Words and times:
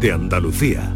de 0.00 0.12
Andalucía. 0.12 0.94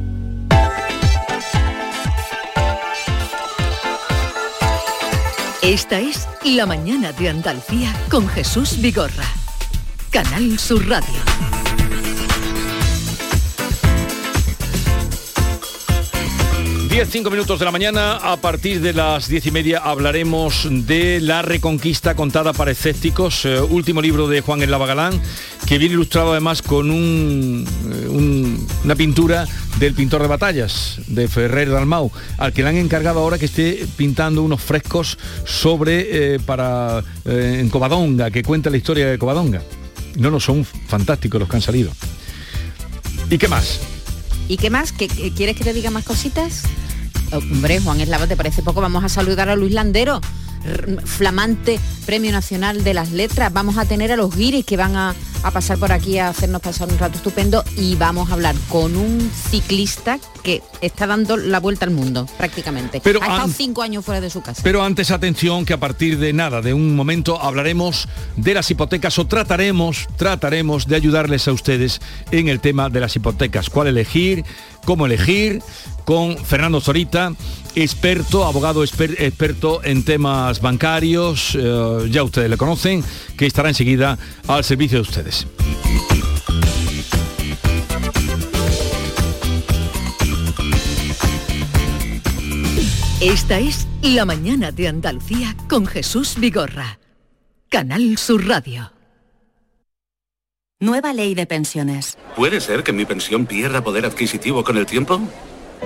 Esta 5.62 6.00
es 6.00 6.28
La 6.44 6.66
mañana 6.66 7.12
de 7.12 7.28
Andalucía 7.28 7.94
con 8.10 8.28
Jesús 8.28 8.80
Vigorra. 8.80 9.24
Canal 10.10 10.58
Sur 10.58 10.88
Radio. 10.88 11.32
10, 16.92 17.08
5 17.08 17.30
minutos 17.30 17.58
de 17.58 17.64
la 17.64 17.70
mañana, 17.70 18.16
a 18.16 18.36
partir 18.36 18.82
de 18.82 18.92
las 18.92 19.26
diez 19.26 19.46
y 19.46 19.50
media 19.50 19.78
hablaremos 19.78 20.68
de 20.70 21.22
La 21.22 21.40
Reconquista 21.40 22.14
contada 22.14 22.52
para 22.52 22.72
escépticos, 22.72 23.46
eh, 23.46 23.58
último 23.62 24.02
libro 24.02 24.28
de 24.28 24.42
Juan 24.42 24.60
El 24.60 24.70
Galán, 24.72 25.18
que 25.72 25.78
viene 25.78 25.94
ilustrado 25.94 26.32
además 26.32 26.60
con 26.60 26.90
eh, 26.90 26.92
un- 26.94 28.66
una 28.84 28.94
pintura 28.94 29.48
del 29.78 29.94
pintor 29.94 30.20
de 30.20 30.28
batallas, 30.28 30.98
de 31.06 31.26
Ferrer 31.28 31.70
Dalmau, 31.70 32.12
al 32.36 32.52
que 32.52 32.62
le 32.62 32.68
han 32.68 32.76
encargado 32.76 33.20
ahora 33.20 33.38
que 33.38 33.46
esté 33.46 33.86
pintando 33.96 34.42
unos 34.42 34.60
frescos 34.60 35.16
sobre, 35.46 36.34
eh, 36.34 36.40
para, 36.40 37.02
eh, 37.24 37.56
en 37.60 37.70
Covadonga, 37.70 38.30
que 38.30 38.42
cuenta 38.42 38.68
la 38.68 38.76
historia 38.76 39.06
de 39.08 39.16
Covadonga. 39.16 39.62
No, 40.16 40.30
no, 40.30 40.40
son 40.40 40.62
fantásticos 40.66 41.40
los 41.40 41.48
que 41.48 41.56
han 41.56 41.62
salido. 41.62 41.90
¿Y 43.30 43.38
qué 43.38 43.48
más? 43.48 43.80
¿Y 44.48 44.58
qué 44.58 44.68
más? 44.68 44.92
¿Qué, 44.92 45.08
¿Quieres 45.08 45.56
que 45.56 45.64
te 45.64 45.72
diga 45.72 45.90
más 45.90 46.04
cositas? 46.04 46.64
Hombre, 47.32 47.80
Juan 47.80 47.98
Eslava, 47.98 48.26
¿te 48.26 48.36
parece 48.36 48.60
poco? 48.62 48.82
Vamos 48.82 49.04
a 49.04 49.08
saludar 49.08 49.48
a 49.48 49.56
Luis 49.56 49.72
Landero, 49.72 50.20
flamante 51.04 51.80
Premio 52.06 52.32
Nacional 52.32 52.84
de 52.84 52.94
las 52.94 53.12
Letras. 53.12 53.52
Vamos 53.52 53.78
a 53.78 53.84
tener 53.84 54.12
a 54.12 54.16
los 54.16 54.34
guiris 54.34 54.64
que 54.64 54.76
van 54.76 54.96
a, 54.96 55.14
a 55.42 55.50
pasar 55.50 55.78
por 55.78 55.92
aquí 55.92 56.18
a 56.18 56.28
hacernos 56.28 56.60
pasar 56.60 56.88
un 56.88 56.98
rato 56.98 57.16
estupendo 57.16 57.64
y 57.76 57.96
vamos 57.96 58.30
a 58.30 58.34
hablar 58.34 58.54
con 58.68 58.96
un 58.96 59.30
ciclista 59.50 60.18
que 60.42 60.62
está 60.80 61.06
dando 61.06 61.36
la 61.36 61.60
vuelta 61.60 61.84
al 61.84 61.92
mundo, 61.92 62.26
prácticamente. 62.36 63.00
Pero 63.02 63.22
ha 63.22 63.26
estado 63.26 63.48
cinco 63.48 63.82
años 63.82 64.04
fuera 64.04 64.20
de 64.20 64.30
su 64.30 64.42
casa. 64.42 64.60
Pero 64.64 64.82
antes 64.82 65.10
atención 65.10 65.64
que 65.64 65.72
a 65.72 65.80
partir 65.80 66.18
de 66.18 66.32
nada, 66.32 66.60
de 66.60 66.74
un 66.74 66.96
momento 66.96 67.40
hablaremos 67.40 68.08
de 68.36 68.54
las 68.54 68.70
hipotecas 68.70 69.18
o 69.18 69.26
trataremos, 69.26 70.08
trataremos 70.16 70.86
de 70.86 70.96
ayudarles 70.96 71.46
a 71.48 71.52
ustedes 71.52 72.00
en 72.30 72.48
el 72.48 72.60
tema 72.60 72.90
de 72.90 73.00
las 73.00 73.14
hipotecas, 73.14 73.70
cuál 73.70 73.88
elegir, 73.88 74.44
cómo 74.84 75.06
elegir, 75.06 75.62
con 76.04 76.36
Fernando 76.36 76.80
Zorita, 76.80 77.32
experto, 77.74 78.44
abogado 78.44 78.84
exper- 78.84 79.16
experto 79.18 79.82
en 79.84 80.04
temas 80.04 80.60
bancarios, 80.60 81.56
eh, 81.58 82.08
ya 82.10 82.22
ustedes 82.22 82.50
le 82.50 82.56
conocen, 82.56 83.04
que 83.36 83.46
estará 83.46 83.68
enseguida 83.68 84.18
al 84.48 84.64
servicio 84.64 84.98
de 84.98 85.02
ustedes. 85.02 85.46
Esta 93.20 93.58
es 93.60 93.86
La 94.02 94.24
mañana 94.24 94.72
de 94.72 94.88
Andalucía 94.88 95.56
con 95.68 95.86
Jesús 95.86 96.34
Vigorra. 96.38 96.98
Canal 97.68 98.18
Sur 98.18 98.46
Radio. 98.46 98.92
Nueva 100.80 101.12
ley 101.12 101.34
de 101.34 101.46
pensiones. 101.46 102.18
¿Puede 102.36 102.60
ser 102.60 102.82
que 102.82 102.92
mi 102.92 103.04
pensión 103.04 103.46
pierda 103.46 103.84
poder 103.84 104.04
adquisitivo 104.04 104.64
con 104.64 104.76
el 104.76 104.86
tiempo? 104.86 105.20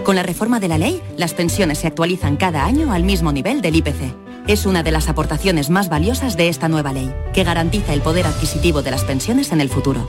Con 0.05 0.16
la 0.16 0.22
reforma 0.22 0.61
de 0.61 0.69
la 0.69 0.78
ley, 0.78 1.02
las 1.16 1.34
pensiones 1.34 1.78
se 1.78 1.86
actualizan 1.86 2.36
cada 2.36 2.64
año 2.64 2.92
al 2.92 3.02
mismo 3.02 3.33
nivel 3.33 3.61
del 3.61 3.77
IPC. 3.77 4.14
Es 4.47 4.66
una 4.66 4.83
de 4.83 4.92
las 4.92 5.08
aportaciones 5.08 5.70
más 5.70 5.88
valiosas 5.88 6.36
de 6.36 6.48
esta 6.48 6.69
nueva 6.69 6.92
ley, 6.92 7.12
que 7.34 7.42
garantiza 7.42 7.92
el 7.92 8.03
poder 8.03 8.27
adquisitivo 8.27 8.83
de 8.83 8.92
las 8.92 9.05
pensiones 9.05 9.50
en 9.53 9.61
el 9.61 9.69
futuro. 9.69 10.08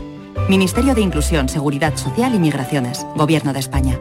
Ministerio 0.50 0.94
de 0.94 1.02
Inclusión, 1.02 1.50
Seguridad 1.50 1.98
Social 1.98 2.36
y 2.36 2.40
Migraciones. 2.40 3.06
Gobierno 3.16 3.54
de 3.54 3.60
España. 3.60 4.00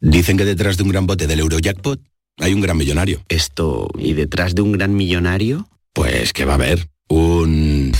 Dicen 0.00 0.36
que 0.36 0.44
detrás 0.44 0.76
de 0.76 0.82
un 0.82 0.88
gran 0.88 1.06
bote 1.06 1.26
del 1.26 1.40
Eurojackpot 1.40 2.00
hay 2.38 2.52
un 2.52 2.60
gran 2.60 2.76
millonario. 2.76 3.22
Esto, 3.28 3.88
¿y 3.98 4.14
detrás 4.14 4.54
de 4.54 4.62
un 4.62 4.72
gran 4.72 4.94
millonario? 4.94 5.68
Pues 5.92 6.32
que 6.32 6.44
va 6.44 6.52
a 6.52 6.56
haber 6.56 6.88
un... 7.08 7.92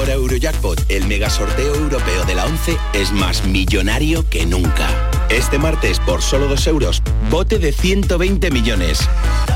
Ahora 0.00 0.14
Eurojackpot, 0.14 0.86
el 0.88 1.06
mega 1.06 1.28
sorteo 1.28 1.74
europeo 1.74 2.24
de 2.24 2.34
la 2.34 2.46
11, 2.46 2.74
es 2.94 3.12
más 3.12 3.46
millonario 3.46 4.26
que 4.30 4.46
nunca. 4.46 4.88
Este 5.28 5.58
martes, 5.58 6.00
por 6.00 6.22
solo 6.22 6.48
2 6.48 6.66
euros, 6.68 7.02
bote 7.30 7.58
de 7.58 7.70
120 7.70 8.50
millones. 8.50 9.06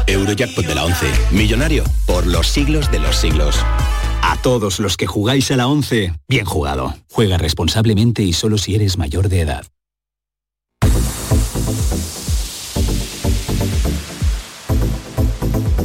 Eurojackpot 0.06 0.66
de 0.66 0.74
la 0.74 0.84
11, 0.84 1.06
millonario 1.30 1.82
por 2.04 2.26
los 2.26 2.46
siglos 2.46 2.92
de 2.92 2.98
los 2.98 3.16
siglos. 3.16 3.56
A 4.20 4.36
todos 4.42 4.80
los 4.80 4.98
que 4.98 5.06
jugáis 5.06 5.50
a 5.50 5.56
la 5.56 5.66
11, 5.66 6.12
bien 6.28 6.44
jugado. 6.44 6.94
Juega 7.10 7.38
responsablemente 7.38 8.22
y 8.22 8.34
solo 8.34 8.58
si 8.58 8.74
eres 8.74 8.98
mayor 8.98 9.30
de 9.30 9.40
edad. 9.40 9.64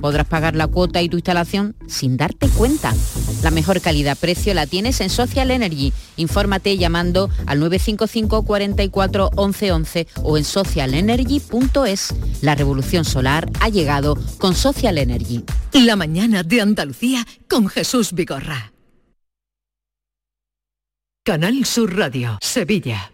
podrás 0.00 0.26
pagar 0.26 0.56
la 0.56 0.66
cuota 0.66 1.02
y 1.02 1.08
tu 1.08 1.16
instalación 1.16 1.76
sin 1.86 2.16
darte 2.16 2.48
cuenta. 2.48 2.92
La 3.42 3.50
mejor 3.50 3.80
calidad-precio 3.80 4.54
la 4.54 4.66
tienes 4.66 5.00
en 5.00 5.10
Social 5.10 5.50
Energy. 5.50 5.92
Infórmate 6.16 6.76
llamando 6.76 7.30
al 7.46 7.60
955 7.60 8.44
44 8.44 9.30
11 9.36 9.72
11 9.72 10.06
o 10.22 10.36
en 10.36 10.44
socialenergy.es. 10.44 12.14
La 12.40 12.54
revolución 12.54 13.04
solar 13.04 13.50
ha 13.60 13.68
llegado 13.68 14.18
con 14.38 14.54
Social 14.54 14.98
Energy. 14.98 15.44
La 15.72 15.96
mañana 15.96 16.42
de 16.42 16.60
Andalucía 16.60 17.26
con 17.48 17.68
Jesús 17.68 18.12
Vigorra. 18.12 18.72
Canal 21.24 21.64
Sur 21.64 21.96
Radio, 21.96 22.38
Sevilla. 22.42 23.13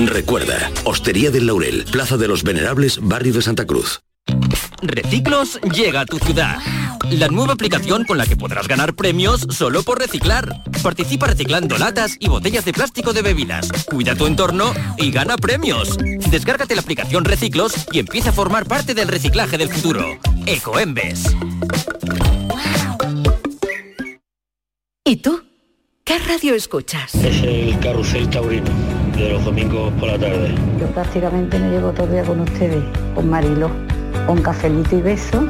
Recuerda, 0.00 0.70
Hostería 0.84 1.32
del 1.32 1.46
Laurel, 1.46 1.84
Plaza 1.90 2.16
de 2.16 2.28
los 2.28 2.44
Venerables, 2.44 3.00
Barrio 3.02 3.32
de 3.32 3.42
Santa 3.42 3.66
Cruz. 3.66 4.00
Reciclos 4.80 5.60
llega 5.74 6.02
a 6.02 6.06
tu 6.06 6.18
ciudad. 6.18 6.58
La 7.10 7.26
nueva 7.26 7.54
aplicación 7.54 8.04
con 8.04 8.16
la 8.16 8.26
que 8.26 8.36
podrás 8.36 8.68
ganar 8.68 8.94
premios 8.94 9.46
solo 9.50 9.82
por 9.82 9.98
reciclar. 9.98 10.62
Participa 10.84 11.26
reciclando 11.26 11.78
latas 11.78 12.16
y 12.20 12.28
botellas 12.28 12.64
de 12.64 12.72
plástico 12.72 13.12
de 13.12 13.22
bebidas. 13.22 13.72
Cuida 13.90 14.14
tu 14.14 14.26
entorno 14.26 14.72
y 14.98 15.10
gana 15.10 15.36
premios. 15.36 15.96
Descárgate 16.30 16.76
la 16.76 16.82
aplicación 16.82 17.24
Reciclos 17.24 17.74
y 17.90 17.98
empieza 17.98 18.30
a 18.30 18.32
formar 18.32 18.66
parte 18.66 18.94
del 18.94 19.08
reciclaje 19.08 19.58
del 19.58 19.68
futuro. 19.68 20.04
Ecoembes. 20.46 21.24
¿Y 25.04 25.16
tú? 25.16 25.42
¿Qué 26.04 26.18
radio 26.20 26.54
escuchas? 26.54 27.14
Es 27.16 27.42
el 27.42 27.78
carrusel 27.80 28.30
taurino 28.30 28.97
de 29.18 29.30
los 29.30 29.44
domingos 29.44 29.92
por 29.94 30.08
la 30.08 30.18
tarde. 30.18 30.54
Yo 30.80 30.86
prácticamente 30.88 31.58
me 31.58 31.70
llevo 31.70 31.90
todo 31.92 32.06
el 32.06 32.12
día 32.12 32.22
con 32.24 32.40
ustedes, 32.40 32.82
con 33.14 33.28
Marilo, 33.28 33.70
con 34.26 34.40
cafelito 34.42 34.96
y 34.96 35.02
beso 35.02 35.44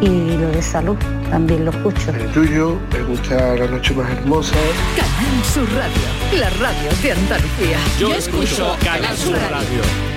y 0.00 0.36
lo 0.36 0.48
de 0.48 0.62
salud 0.62 0.96
también 1.30 1.64
lo 1.64 1.70
escucho. 1.70 2.10
El 2.10 2.26
tuyo, 2.32 2.76
me 2.92 3.02
gusta 3.02 3.56
la 3.56 3.66
noche 3.66 3.94
más 3.94 4.10
hermosa. 4.10 4.54
Canal 4.96 5.44
Sur 5.44 5.68
Radio, 5.74 6.40
la 6.40 6.50
radio 6.50 6.90
de 7.02 7.12
Andalucía. 7.12 7.78
Yo, 7.98 8.14
escucho 8.14 8.76
Canal 8.82 9.16
Sur 9.16 9.36
Radio. 9.50 10.15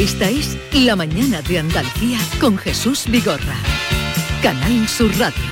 Esta 0.00 0.30
es 0.30 0.56
La 0.72 0.96
mañana 0.96 1.42
de 1.42 1.58
Andalucía 1.58 2.18
con 2.40 2.56
Jesús 2.56 3.04
Vigorra. 3.06 3.54
Canal 4.42 4.88
Sur 4.88 5.10
Radio. 5.18 5.42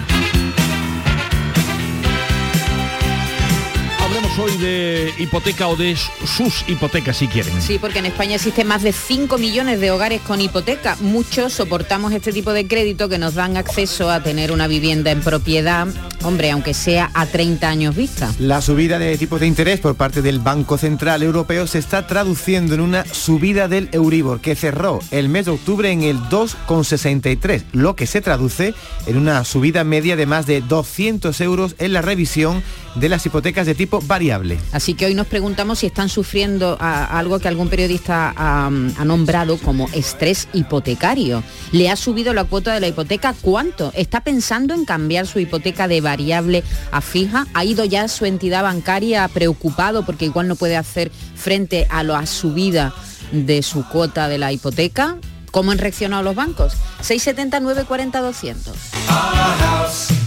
Hablemos 4.00 4.38
hoy 4.38 4.56
de 4.56 5.12
hipoteca 5.18 5.68
o 5.68 5.76
de 5.76 5.94
sus 6.24 6.66
hipotecas 6.66 7.18
si 7.18 7.28
quieren. 7.28 7.60
Sí, 7.60 7.78
porque 7.78 7.98
en 7.98 8.06
España 8.06 8.36
existen 8.36 8.66
más 8.66 8.82
de 8.82 8.92
5 8.92 9.36
millones 9.36 9.80
de 9.80 9.90
hogares 9.90 10.22
con 10.22 10.40
hipoteca. 10.40 10.96
Muchos 11.00 11.52
soportamos 11.52 12.14
este 12.14 12.32
tipo 12.32 12.54
de 12.54 12.66
crédito 12.66 13.10
que 13.10 13.18
nos 13.18 13.34
dan 13.34 13.58
acceso 13.58 14.10
a 14.10 14.22
tener 14.22 14.50
una 14.50 14.66
vivienda 14.66 15.10
en 15.10 15.20
propiedad, 15.20 15.88
hombre, 16.22 16.50
aunque 16.50 16.74
sea 16.74 17.10
a 17.14 17.26
30 17.26 17.68
años 17.68 17.96
vista. 17.96 18.32
La 18.38 18.60
subida 18.60 18.98
de 18.98 19.16
tipos 19.18 19.40
de 19.40 19.46
interés 19.46 19.80
por 19.80 19.94
parte 19.94 20.22
del 20.22 20.40
Banco 20.40 20.78
Central 20.78 21.22
Europeo 21.22 21.66
se 21.66 21.78
está 21.78 22.06
traduciendo 22.06 22.74
en 22.74 22.80
una 22.80 23.04
subida 23.06 23.68
del 23.68 23.88
Euribor 23.92 24.40
que 24.40 24.54
cerró 24.54 24.98
el 25.10 25.28
mes 25.28 25.46
de 25.46 25.52
octubre 25.52 25.90
en 25.90 26.02
el 26.02 26.18
2,63, 26.18 27.62
lo 27.72 27.96
que 27.96 28.06
se 28.06 28.20
traduce 28.20 28.74
en 29.06 29.16
una 29.16 29.44
subida 29.44 29.84
media 29.84 30.16
de 30.16 30.26
más 30.26 30.46
de 30.46 30.60
200 30.60 31.40
euros 31.40 31.74
en 31.78 31.92
la 31.92 32.02
revisión 32.02 32.62
de 32.94 33.08
las 33.08 33.24
hipotecas 33.26 33.66
de 33.66 33.74
tipo 33.74 34.00
variable. 34.00 34.58
Así 34.72 34.94
que 34.94 35.06
hoy 35.06 35.14
nos 35.14 35.26
preguntamos 35.26 35.78
si 35.80 35.86
están 35.86 36.08
sufriendo 36.08 36.76
a- 36.80 37.04
algo 37.18 37.38
que 37.38 37.46
algún 37.48 37.68
periodista 37.68 38.32
ha, 38.36 38.66
ha 38.66 39.04
nombrado 39.04 39.56
como 39.58 39.88
estrés 39.92 40.48
hipotecario. 40.52 41.42
¿Le 41.72 41.90
ha 41.90 41.96
subido 41.96 42.34
la 42.34 42.44
cuota 42.44 42.74
de 42.74 42.80
la 42.80 42.88
hipoteca? 42.88 43.34
¿Cuánto? 43.40 43.92
¿Está 43.94 44.22
pensando 44.22 44.74
en 44.74 44.84
cambiar 44.84 45.26
su 45.26 45.38
hipoteca 45.38 45.86
de 45.86 46.00
variable 46.08 46.64
a 46.90 47.00
fija? 47.00 47.46
¿Ha 47.54 47.64
ido 47.64 47.84
ya 47.84 48.08
su 48.08 48.24
entidad 48.24 48.62
bancaria 48.62 49.28
preocupado 49.28 50.04
porque 50.04 50.24
igual 50.24 50.48
no 50.48 50.56
puede 50.56 50.76
hacer 50.76 51.10
frente 51.36 51.86
a 51.90 52.02
la 52.02 52.26
subida 52.26 52.94
de 53.32 53.62
su 53.62 53.86
cuota 53.88 54.28
de 54.28 54.38
la 54.38 54.52
hipoteca? 54.52 55.16
¿Cómo 55.50 55.70
han 55.70 55.78
reaccionado 55.78 56.22
los 56.22 56.34
bancos? 56.34 56.74
670 57.00 57.60
940 57.60 58.20
200. 58.20 60.17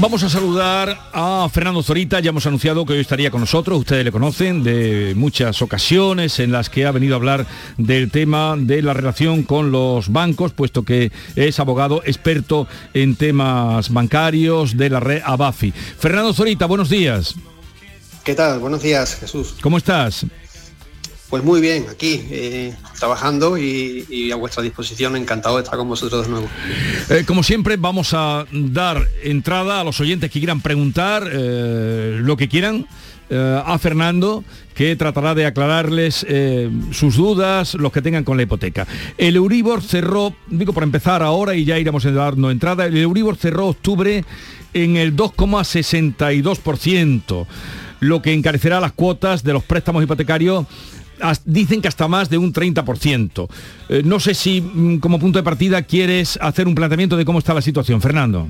Vamos 0.00 0.22
a 0.22 0.30
saludar 0.30 0.98
a 1.12 1.46
Fernando 1.52 1.82
Zorita, 1.82 2.20
ya 2.20 2.30
hemos 2.30 2.46
anunciado 2.46 2.86
que 2.86 2.94
hoy 2.94 3.00
estaría 3.00 3.30
con 3.30 3.40
nosotros, 3.40 3.80
ustedes 3.80 4.02
le 4.02 4.10
conocen 4.10 4.62
de 4.62 5.12
muchas 5.14 5.60
ocasiones 5.60 6.40
en 6.40 6.52
las 6.52 6.70
que 6.70 6.86
ha 6.86 6.90
venido 6.90 7.14
a 7.14 7.16
hablar 7.18 7.46
del 7.76 8.10
tema 8.10 8.56
de 8.58 8.80
la 8.80 8.94
relación 8.94 9.42
con 9.42 9.70
los 9.70 10.10
bancos, 10.10 10.54
puesto 10.54 10.84
que 10.84 11.12
es 11.36 11.60
abogado 11.60 12.02
experto 12.06 12.66
en 12.94 13.14
temas 13.14 13.92
bancarios 13.92 14.74
de 14.78 14.88
la 14.88 15.00
red 15.00 15.20
Abafi. 15.22 15.70
Fernando 15.72 16.32
Zorita, 16.32 16.64
buenos 16.64 16.88
días. 16.88 17.34
¿Qué 18.24 18.34
tal? 18.34 18.58
Buenos 18.58 18.82
días, 18.82 19.16
Jesús. 19.16 19.56
¿Cómo 19.60 19.76
estás? 19.76 20.24
Pues 21.30 21.42
muy 21.44 21.60
bien, 21.60 21.86
aquí, 21.88 22.26
eh, 22.28 22.74
trabajando 22.98 23.56
y, 23.56 24.32
a 24.32 24.36
vuestra 24.36 24.64
disposición, 24.64 25.14
encantado 25.14 25.58
de 25.58 25.62
estar 25.62 25.78
con 25.78 25.86
vosotros 25.88 26.26
de 26.26 26.32
nuevo. 26.32 26.48
Eh, 27.08 27.22
como 27.24 27.44
siempre, 27.44 27.76
vamos 27.76 28.14
a 28.14 28.46
dar 28.50 29.06
entrada 29.22 29.80
a 29.80 29.84
los 29.84 30.00
oyentes 30.00 30.28
que 30.28 30.40
quieran 30.40 30.60
preguntar 30.60 31.30
eh, 31.30 32.18
lo 32.20 32.36
que 32.36 32.48
quieran 32.48 32.84
a 33.32 33.78
Fernando, 33.78 34.42
que 34.74 34.96
tratará 34.96 35.36
de 35.36 35.46
aclararles 35.46 36.26
sus 36.90 37.14
dudas, 37.14 37.74
los 37.74 37.92
que 37.92 38.02
tengan 38.02 38.24
con 38.24 38.36
la 38.36 38.42
hipoteca. 38.42 38.88
El 39.18 39.36
Euribor 39.36 39.82
cerró, 39.82 40.34
digo 40.48 40.72
por 40.72 40.82
empezar 40.82 41.22
ahora 41.22 41.54
y 41.54 41.64
ya 41.64 41.78
iremos 41.78 42.02
dando 42.02 42.50
entrada, 42.50 42.86
el 42.86 42.96
Euribor 42.96 43.36
cerró 43.36 43.68
octubre 43.68 44.24
en 44.74 44.96
el 44.96 45.14
2,62%, 45.14 47.46
lo 48.00 48.20
que 48.20 48.32
encarecerá 48.32 48.80
las 48.80 48.90
cuotas 48.90 49.44
de 49.44 49.52
los 49.52 49.62
préstamos 49.62 50.02
hipotecarios 50.02 50.66
dicen 51.44 51.80
que 51.80 51.88
hasta 51.88 52.08
más 52.08 52.30
de 52.30 52.38
un 52.38 52.52
30%. 52.52 53.48
Eh, 53.88 54.02
no 54.04 54.20
sé 54.20 54.34
si 54.34 54.60
mm, 54.60 54.98
como 54.98 55.18
punto 55.18 55.38
de 55.38 55.42
partida 55.42 55.82
quieres 55.82 56.38
hacer 56.40 56.66
un 56.66 56.74
planteamiento 56.74 57.16
de 57.16 57.24
cómo 57.24 57.38
está 57.38 57.54
la 57.54 57.62
situación, 57.62 58.00
Fernando. 58.00 58.48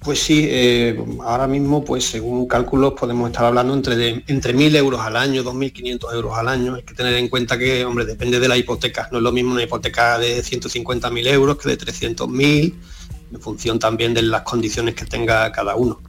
Pues 0.00 0.20
sí, 0.20 0.46
eh, 0.48 0.96
ahora 1.24 1.48
mismo, 1.48 1.84
pues 1.84 2.04
según 2.04 2.46
cálculos, 2.46 2.92
podemos 2.92 3.28
estar 3.30 3.44
hablando 3.46 3.74
entre, 3.74 3.96
de, 3.96 4.24
entre 4.28 4.54
1.000 4.54 4.76
euros 4.76 5.00
al 5.00 5.16
año, 5.16 5.42
2.500 5.42 6.14
euros 6.14 6.38
al 6.38 6.48
año. 6.48 6.76
Hay 6.76 6.82
que 6.82 6.94
tener 6.94 7.14
en 7.14 7.28
cuenta 7.28 7.58
que, 7.58 7.84
hombre, 7.84 8.04
depende 8.04 8.38
de 8.38 8.48
la 8.48 8.56
hipoteca. 8.56 9.08
No 9.10 9.18
es 9.18 9.24
lo 9.24 9.32
mismo 9.32 9.52
una 9.52 9.64
hipoteca 9.64 10.18
de 10.18 10.40
150.000 10.40 11.26
euros 11.26 11.58
que 11.58 11.68
de 11.70 11.78
300.000, 11.78 12.74
en 13.32 13.40
función 13.40 13.80
también 13.80 14.14
de 14.14 14.22
las 14.22 14.42
condiciones 14.42 14.94
que 14.94 15.04
tenga 15.04 15.50
cada 15.50 15.74
uno. 15.74 16.00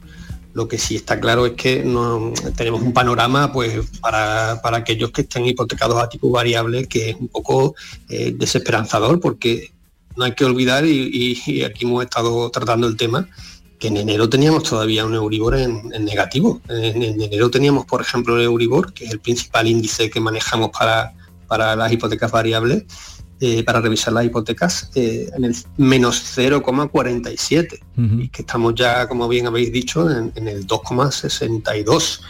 Lo 0.52 0.66
que 0.66 0.78
sí 0.78 0.96
está 0.96 1.20
claro 1.20 1.46
es 1.46 1.52
que 1.52 1.84
no, 1.84 2.32
tenemos 2.56 2.82
un 2.82 2.92
panorama 2.92 3.52
pues 3.52 3.86
para, 4.00 4.60
para 4.62 4.78
aquellos 4.78 5.10
que 5.10 5.22
estén 5.22 5.46
hipotecados 5.46 6.02
a 6.02 6.08
tipo 6.08 6.30
variable 6.30 6.86
que 6.86 7.10
es 7.10 7.16
un 7.16 7.28
poco 7.28 7.74
eh, 8.08 8.34
desesperanzador 8.36 9.20
porque 9.20 9.70
no 10.16 10.24
hay 10.24 10.34
que 10.34 10.44
olvidar, 10.44 10.84
y, 10.84 11.62
aquí 11.64 11.84
hemos 11.84 12.04
estado 12.04 12.50
tratando 12.50 12.86
el 12.86 12.96
tema, 12.96 13.28
que 13.78 13.88
en 13.88 13.96
enero 13.96 14.28
teníamos 14.28 14.64
todavía 14.64 15.06
un 15.06 15.14
Euribor 15.14 15.56
en, 15.56 15.90
en 15.94 16.04
negativo. 16.04 16.60
En, 16.68 17.02
en 17.02 17.22
enero 17.22 17.50
teníamos, 17.50 17.86
por 17.86 18.02
ejemplo, 18.02 18.36
el 18.36 18.42
Euribor, 18.42 18.92
que 18.92 19.06
es 19.06 19.12
el 19.12 19.20
principal 19.20 19.66
índice 19.66 20.10
que 20.10 20.20
manejamos 20.20 20.70
para, 20.70 21.14
para 21.46 21.74
las 21.74 21.90
hipotecas 21.90 22.30
variables, 22.30 22.84
eh, 23.42 23.64
para 23.64 23.80
revisar 23.80 24.12
las 24.12 24.26
hipotecas, 24.26 24.90
eh, 24.94 25.30
en 25.34 25.44
el 25.44 25.56
menos 25.78 26.22
0,47 26.36 27.80
y 28.18 28.28
que 28.28 28.42
estamos 28.42 28.74
ya, 28.74 29.08
como 29.08 29.28
bien 29.28 29.46
habéis 29.46 29.72
dicho, 29.72 30.10
en, 30.10 30.30
en 30.34 30.46
el 30.46 30.66
2,62. 30.66 32.20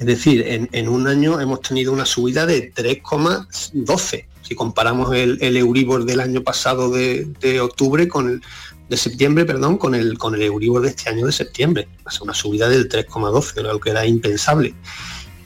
Es 0.00 0.06
decir, 0.06 0.44
en, 0.44 0.68
en 0.72 0.88
un 0.88 1.06
año 1.06 1.40
hemos 1.40 1.60
tenido 1.60 1.92
una 1.92 2.04
subida 2.04 2.46
de 2.46 2.74
3,12. 2.74 4.24
Si 4.42 4.54
comparamos 4.56 5.14
el, 5.14 5.38
el 5.40 5.56
Euribor 5.56 6.04
del 6.04 6.18
año 6.18 6.42
pasado 6.42 6.90
de, 6.90 7.28
de 7.40 7.60
octubre 7.60 8.08
con 8.08 8.28
el 8.28 8.42
de 8.88 8.96
septiembre, 8.96 9.44
perdón, 9.44 9.78
con 9.78 9.94
el 9.94 10.18
con 10.18 10.34
el 10.34 10.42
Euribor 10.42 10.82
de 10.82 10.88
este 10.88 11.10
año 11.10 11.26
de 11.26 11.32
septiembre. 11.32 11.88
Ser 12.08 12.22
una 12.22 12.34
subida 12.34 12.68
del 12.68 12.88
3,12, 12.88 13.62
lo 13.62 13.78
que 13.78 13.90
era 13.90 14.04
impensable. 14.04 14.74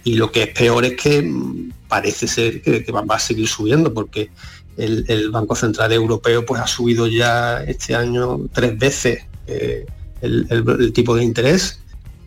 Y 0.02 0.14
lo 0.14 0.32
que 0.32 0.44
es 0.44 0.48
peor 0.48 0.84
es 0.86 0.96
que 0.96 1.20
mm, 1.20 1.72
parece 1.88 2.26
ser 2.26 2.62
que, 2.62 2.82
que 2.82 2.92
va, 2.92 3.02
va 3.02 3.16
a 3.16 3.20
seguir 3.20 3.48
subiendo 3.48 3.92
porque 3.92 4.30
el, 4.80 5.04
el 5.08 5.30
Banco 5.30 5.54
Central 5.54 5.92
Europeo 5.92 6.44
pues 6.46 6.60
ha 6.60 6.66
subido 6.66 7.06
ya 7.06 7.62
este 7.64 7.94
año 7.94 8.40
tres 8.52 8.78
veces 8.78 9.24
eh, 9.46 9.86
el, 10.22 10.46
el- 10.50 10.80
el 10.80 10.92
tipo 10.92 11.14
de 11.16 11.24
interés 11.24 11.78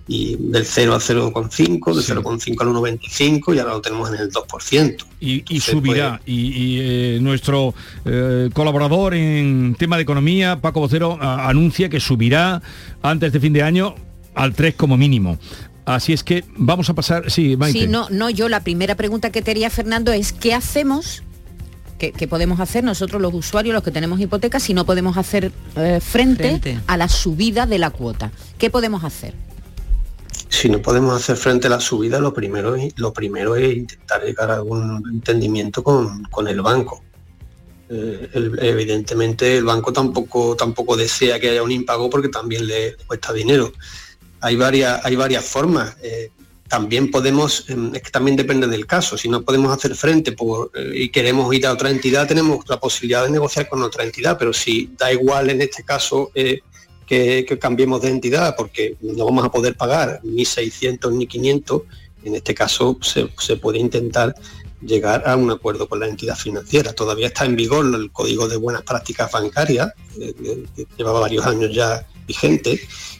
y 0.05 0.35
del 0.37 0.65
0 0.65 0.95
al 0.95 0.99
0,5, 0.99 1.95
del 1.95 2.03
0,5 2.23 2.61
al 2.61 2.67
1,25 2.67 3.55
y 3.55 3.59
ahora 3.59 3.73
lo 3.75 3.81
tenemos 3.81 4.09
en 4.09 4.15
el 4.19 4.29
2%. 4.31 4.97
Y, 5.21 5.45
y 5.47 5.59
subirá. 5.61 6.19
Y, 6.25 6.33
y, 6.51 6.79
eh, 6.81 7.19
nuestro 7.21 7.73
eh, 8.03 8.49
colaborador 8.53 9.13
en 9.13 9.75
tema 9.79 9.95
de 9.95 10.03
economía, 10.03 10.59
Paco 10.59 10.81
Vocero, 10.81 11.17
a- 11.21 11.47
anuncia 11.47 11.87
que 11.87 12.01
subirá 12.01 12.61
antes 13.01 13.31
de 13.31 13.39
fin 13.39 13.53
de 13.53 13.63
año 13.63 13.95
al 14.35 14.53
3 14.53 14.75
como 14.75 14.97
mínimo. 14.97 15.37
Así 15.85 16.11
es 16.11 16.21
que 16.23 16.43
vamos 16.57 16.89
a 16.89 16.93
pasar, 16.95 17.31
sí, 17.31 17.55
Maite. 17.55 17.79
Sí, 17.81 17.87
no, 17.87 18.09
no, 18.09 18.29
yo 18.29 18.49
la 18.49 18.61
primera 18.61 18.95
pregunta 18.95 19.31
que 19.31 19.41
te 19.41 19.51
haría, 19.51 19.69
Fernando, 19.69 20.11
es 20.11 20.33
¿qué 20.33 20.53
hacemos? 20.53 21.23
¿Qué, 22.03 22.11
qué 22.11 22.27
podemos 22.27 22.59
hacer 22.59 22.83
nosotros 22.83 23.21
los 23.21 23.33
usuarios, 23.33 23.73
los 23.73 23.81
que 23.81 23.89
tenemos 23.91 24.19
hipotecas, 24.19 24.61
si 24.63 24.73
no 24.73 24.85
podemos 24.85 25.15
hacer 25.15 25.53
eh, 25.77 26.01
frente, 26.01 26.43
Frente. 26.59 26.79
a 26.85 26.97
la 26.97 27.07
subida 27.07 27.65
de 27.65 27.79
la 27.79 27.91
cuota? 27.91 28.29
¿Qué 28.57 28.69
podemos 28.69 29.05
hacer? 29.05 29.33
Si 30.49 30.67
no 30.67 30.81
podemos 30.81 31.15
hacer 31.15 31.37
frente 31.37 31.67
a 31.67 31.69
la 31.69 31.79
subida, 31.79 32.19
lo 32.19 32.33
primero 32.33 32.75
es, 32.75 32.93
lo 32.97 33.13
primero 33.13 33.55
es 33.55 33.77
intentar 33.77 34.21
llegar 34.21 34.51
a 34.51 34.55
algún 34.55 35.01
entendimiento 35.13 35.81
con, 35.81 36.23
con 36.25 36.49
el 36.49 36.61
banco. 36.61 37.01
Eh, 37.89 38.29
el- 38.33 38.59
evidentemente 38.61 39.57
el 39.57 39.63
banco 39.63 39.93
tampoco, 39.93 40.57
tampoco 40.57 40.97
desea 40.97 41.39
que 41.39 41.51
haya 41.51 41.63
un 41.63 41.71
impago 41.71 42.09
porque 42.09 42.27
también 42.27 42.67
le, 42.67 42.97
le 42.97 43.05
cuesta 43.07 43.31
dinero. 43.31 43.71
Hay 44.41 44.57
varias, 44.57 45.05
hay 45.05 45.15
varias 45.15 45.45
formas. 45.45 45.95
Eh, 46.03 46.31
también 46.73 47.11
podemos, 47.11 47.65
em, 47.69 47.93
es 47.93 48.01
que 48.01 48.09
también 48.09 48.35
depende 48.35 48.65
del 48.65 48.87
caso, 48.87 49.15
si 49.15 49.29
no 49.29 49.43
podemos 49.43 49.71
hacer 49.71 49.93
frente 49.93 50.31
por, 50.31 50.71
eh, 50.73 51.03
y 51.03 51.09
queremos 51.09 51.53
ir 51.53 51.67
a 51.67 51.71
otra 51.71 51.91
entidad, 51.91 52.27
tenemos 52.27 52.67
la 52.67 52.79
posibilidad 52.79 53.23
de 53.23 53.29
negociar 53.29 53.69
con 53.69 53.83
otra 53.83 54.03
entidad, 54.03 54.39
pero 54.39 54.53
si 54.53 54.89
da 54.97 55.13
igual 55.13 55.51
en 55.51 55.61
este 55.61 55.83
caso 55.83 56.31
eh, 56.33 56.61
que, 57.05 57.45
cambiemos 57.61 58.01
de 58.01 58.09
entidad 58.09 58.55
porque 58.57 58.97
no 59.01 59.23
vamos 59.23 59.45
a 59.45 59.51
poder 59.51 59.77
pagar 59.77 60.19
ni 60.23 60.45
600 60.45 61.13
ni 61.13 61.27
500, 61.27 61.83
en 62.23 62.33
este 62.33 62.55
caso 62.55 62.97
se, 63.01 63.55
puede 63.57 63.77
intentar 63.77 64.33
llegar 64.81 65.21
a 65.27 65.35
un 65.35 65.51
acuerdo 65.51 65.87
con 65.87 65.99
la 65.99 66.07
entidad 66.07 66.35
financiera. 66.35 66.91
Todavía 66.93 67.27
está 67.27 67.45
en 67.45 67.55
vigor 67.55 67.85
el 67.85 68.11
Código 68.11 68.47
de 68.47 68.57
Buenas 68.57 68.81
Prácticas 68.81 69.31
Bancarias, 69.31 69.93
eh, 70.19 70.33
que 70.75 70.87
llevaba 70.97 71.19
varios 71.19 71.45
años 71.45 71.71
ya 71.71 72.03
vigente, 72.25 72.79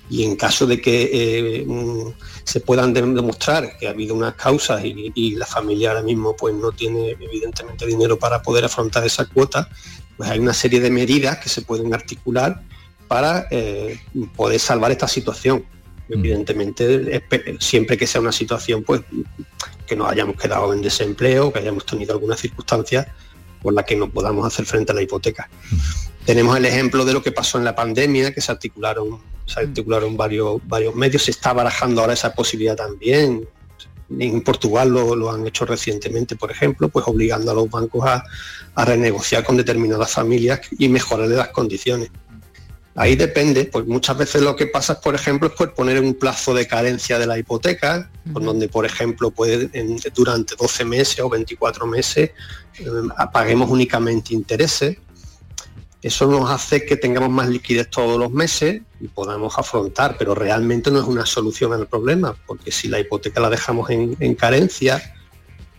y 0.10 0.24
en 0.24 0.36
caso 0.36 0.68
de 0.68 0.82
que 0.82 1.10
eh, 1.12 1.66
mm, 1.66 2.14
se 2.44 2.60
puedan 2.60 2.94
demostrar 2.94 3.78
que 3.78 3.88
ha 3.88 3.92
habido 3.92 4.16
unas 4.16 4.36
causas 4.36 4.84
y, 4.84 5.36
la 5.36 5.46
familia 5.46 5.90
ahora 5.90 6.04
mismo 6.04 6.36
pues 6.36 6.54
no 6.54 6.72
tiene 6.72 7.12
evidentemente 7.20 7.86
dinero 7.86 8.20
para 8.20 8.42
poder 8.42 8.66
afrontar 8.66 9.06
esa 9.06 9.26
cuota, 9.26 9.70
pues 10.18 10.30
hay 10.30 10.40
una 10.40 10.54
serie 10.54 10.80
de 10.80 10.92
medidas 10.92 11.38
que 11.40 11.50
se 11.50 11.62
pueden 11.62 11.94
articular 11.94 12.62
para 13.08 13.48
eh, 13.50 14.00
poder 14.36 14.60
salvar 14.60 14.92
esta 14.92 15.08
situación. 15.08 15.66
Mm. 16.10 16.14
Evidentemente, 16.14 17.24
siempre 17.60 17.98
que 17.98 18.06
sea 18.06 18.22
una 18.22 18.32
situación 18.32 18.84
pues 18.84 19.02
que 19.88 19.96
nos 19.96 20.12
hayamos 20.12 20.36
quedado 20.36 20.74
en 20.74 20.82
desempleo, 20.82 21.52
que 21.52 21.60
hayamos 21.60 21.86
tenido 21.86 22.14
alguna 22.14 22.36
circunstancia 22.36 23.14
por 23.62 23.74
la 23.74 23.84
que 23.84 23.96
no 23.96 24.10
podamos 24.10 24.46
hacer 24.46 24.66
frente 24.66 24.92
a 24.92 24.96
la 24.96 25.02
hipoteca. 25.02 25.50
Mm. 25.72 25.76
Tenemos 26.26 26.56
el 26.58 26.66
ejemplo 26.66 27.04
de 27.06 27.14
lo 27.14 27.22
que 27.22 27.32
pasó 27.32 27.58
en 27.58 27.66
la 27.66 27.76
pandemia, 27.76 28.34
que 28.34 28.42
se 28.42 28.52
articularon, 28.52 29.20
se 29.46 29.60
articularon 29.60 30.16
varios, 30.16 30.62
varios 30.66 30.96
medios, 30.96 31.24
se 31.24 31.32
está 31.32 31.54
barajando 31.54 32.02
ahora 32.02 32.14
esa 32.14 32.34
posibilidad 32.34 32.76
también. 32.76 33.48
En 34.18 34.42
Portugal 34.42 34.90
lo, 34.90 35.32
han 35.32 35.46
hecho 35.48 35.66
recientemente, 35.66 36.36
por 36.36 36.52
ejemplo, 36.52 36.90
pues 36.90 37.06
obligando 37.08 37.52
a 37.52 37.54
los 37.54 37.70
bancos 37.70 38.06
a, 38.06 38.24
a 38.76 38.86
renegociar 38.86 39.44
con 39.44 39.58
determinadas 39.58 40.12
familias 40.12 40.62
y 40.78 40.88
mejorarle 40.88 41.36
las 41.36 41.50
condiciones. 41.50 42.10
Ahí 42.96 43.16
depende, 43.16 43.66
pues 43.66 43.88
muchas 43.88 44.16
veces 44.18 44.44
lo 44.44 44.56
que 44.56 44.68
pasa, 44.68 45.02
por 45.02 45.16
ejemplo, 45.16 45.48
es 45.48 45.56
por 45.56 45.74
poner 45.74 46.00
un 46.00 46.14
plazo 46.14 46.54
de 46.54 46.68
carencia 46.68 47.18
de 47.18 47.26
la 47.26 47.40
hipoteca, 47.40 48.12
donde, 48.24 48.70
por 48.70 48.86
ejemplo, 48.86 49.32
puede, 49.32 49.68
durante 50.14 50.56
12 50.56 50.86
meses 50.86 51.20
o 51.20 51.28
24 51.28 51.88
meses 51.88 52.30
eh, 52.78 52.86
paguemos 53.32 53.70
únicamente 53.72 54.36
intereses. 54.36 54.98
Eso 56.04 56.28
nos 56.28 56.50
hace 56.52 56.86
que 56.86 56.98
tengamos 56.98 57.30
más 57.30 57.48
liquidez 57.48 57.90
todos 57.90 58.20
los 58.20 58.30
meses 58.30 58.82
y 59.00 59.08
podamos 59.08 59.58
afrontar, 59.58 60.18
pero 60.20 60.36
realmente 60.36 60.92
no 60.92 61.00
es 61.00 61.06
una 61.06 61.26
solución 61.26 61.72
al 61.72 61.88
problema, 61.88 62.36
porque 62.46 62.74
si 62.74 62.90
la 62.90 63.00
hipoteca 63.00 63.40
la 63.40 63.50
dejamos 63.50 63.90
en, 63.90 64.36
carencia, 64.36 65.16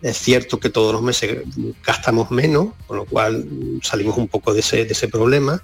es 0.01 0.17
cierto 0.17 0.59
que 0.59 0.71
todos 0.71 0.95
los 0.95 1.03
meses 1.03 1.45
gastamos 1.85 2.31
menos, 2.31 2.69
con 2.87 2.97
lo 2.97 3.05
cual 3.05 3.47
salimos 3.83 4.17
un 4.17 4.29
poco 4.29 4.55
de 4.55 4.61
ese, 4.61 4.87
de 4.87 4.93
ese 4.93 5.09
problema, 5.09 5.63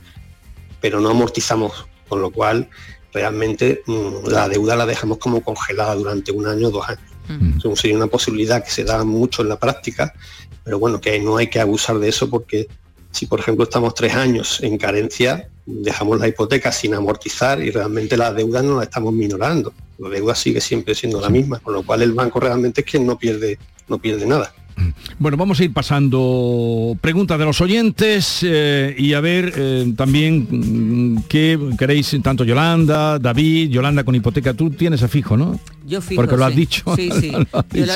pero 0.82 1.00
no 1.00 1.08
amortizamos, 1.08 1.86
con 2.06 2.20
lo 2.20 2.30
cual 2.30 2.68
realmente 3.14 3.82
mm, 3.86 4.28
la 4.28 4.46
deuda 4.46 4.76
la 4.76 4.84
dejamos 4.84 5.16
como 5.16 5.40
congelada 5.40 5.94
durante 5.94 6.32
un 6.32 6.46
año 6.46 6.68
o 6.68 6.70
dos 6.70 6.86
años. 6.86 7.02
Uh 7.64 7.76
sería 7.76 7.96
una 7.96 8.08
posibilidad 8.08 8.62
que 8.62 8.70
se 8.70 8.84
da 8.84 9.04
mucho 9.04 9.42
en 9.42 9.48
la 9.48 9.58
práctica, 9.58 10.12
pero 10.64 10.78
bueno, 10.78 11.00
que 11.00 11.18
no 11.20 11.36
hay 11.36 11.48
que 11.48 11.60
abusar 11.60 11.98
de 11.98 12.08
eso 12.08 12.28
porque 12.28 12.68
si 13.10 13.26
por 13.26 13.40
ejemplo 13.40 13.64
estamos 13.64 13.94
tres 13.94 14.14
años 14.14 14.60
en 14.62 14.78
carencia, 14.78 15.48
dejamos 15.66 16.18
la 16.18 16.28
hipoteca 16.28 16.72
sin 16.72 16.94
amortizar 16.94 17.62
y 17.62 17.70
realmente 17.70 18.16
la 18.16 18.32
deuda 18.32 18.62
no 18.62 18.78
la 18.78 18.84
estamos 18.84 19.12
minorando. 19.12 19.72
La 19.98 20.08
deuda 20.08 20.34
sigue 20.34 20.60
siempre 20.60 20.94
siendo 20.94 21.20
la 21.20 21.28
misma, 21.28 21.58
con 21.58 21.74
lo 21.74 21.82
cual 21.82 22.02
el 22.02 22.12
banco 22.12 22.40
realmente 22.40 22.80
es 22.80 22.86
quien 22.86 23.06
no 23.06 23.18
pierde, 23.18 23.58
no 23.88 23.98
pierde 23.98 24.26
nada. 24.26 24.52
Bueno, 25.18 25.36
vamos 25.36 25.60
a 25.60 25.64
ir 25.64 25.72
pasando 25.72 26.96
preguntas 27.00 27.38
de 27.38 27.44
los 27.44 27.60
oyentes 27.60 28.40
eh, 28.42 28.94
y 28.96 29.12
a 29.12 29.20
ver 29.20 29.52
eh, 29.54 29.92
también 29.96 30.46
mm, 30.50 31.24
qué 31.28 31.58
queréis, 31.78 32.16
tanto 32.22 32.44
Yolanda, 32.44 33.18
David, 33.18 33.70
Yolanda 33.70 34.04
con 34.04 34.14
hipoteca, 34.14 34.54
tú 34.54 34.70
tienes 34.70 35.02
a 35.02 35.08
fijo, 35.08 35.36
¿no? 35.36 35.60
Yo 35.90 36.00
fijo, 36.00 36.22
Porque 36.22 36.36
lo 36.36 36.44
has 36.44 36.54
dicho. 36.54 36.84
Sí, 36.94 37.10
sí. 37.20 37.32
yo, 37.72 37.86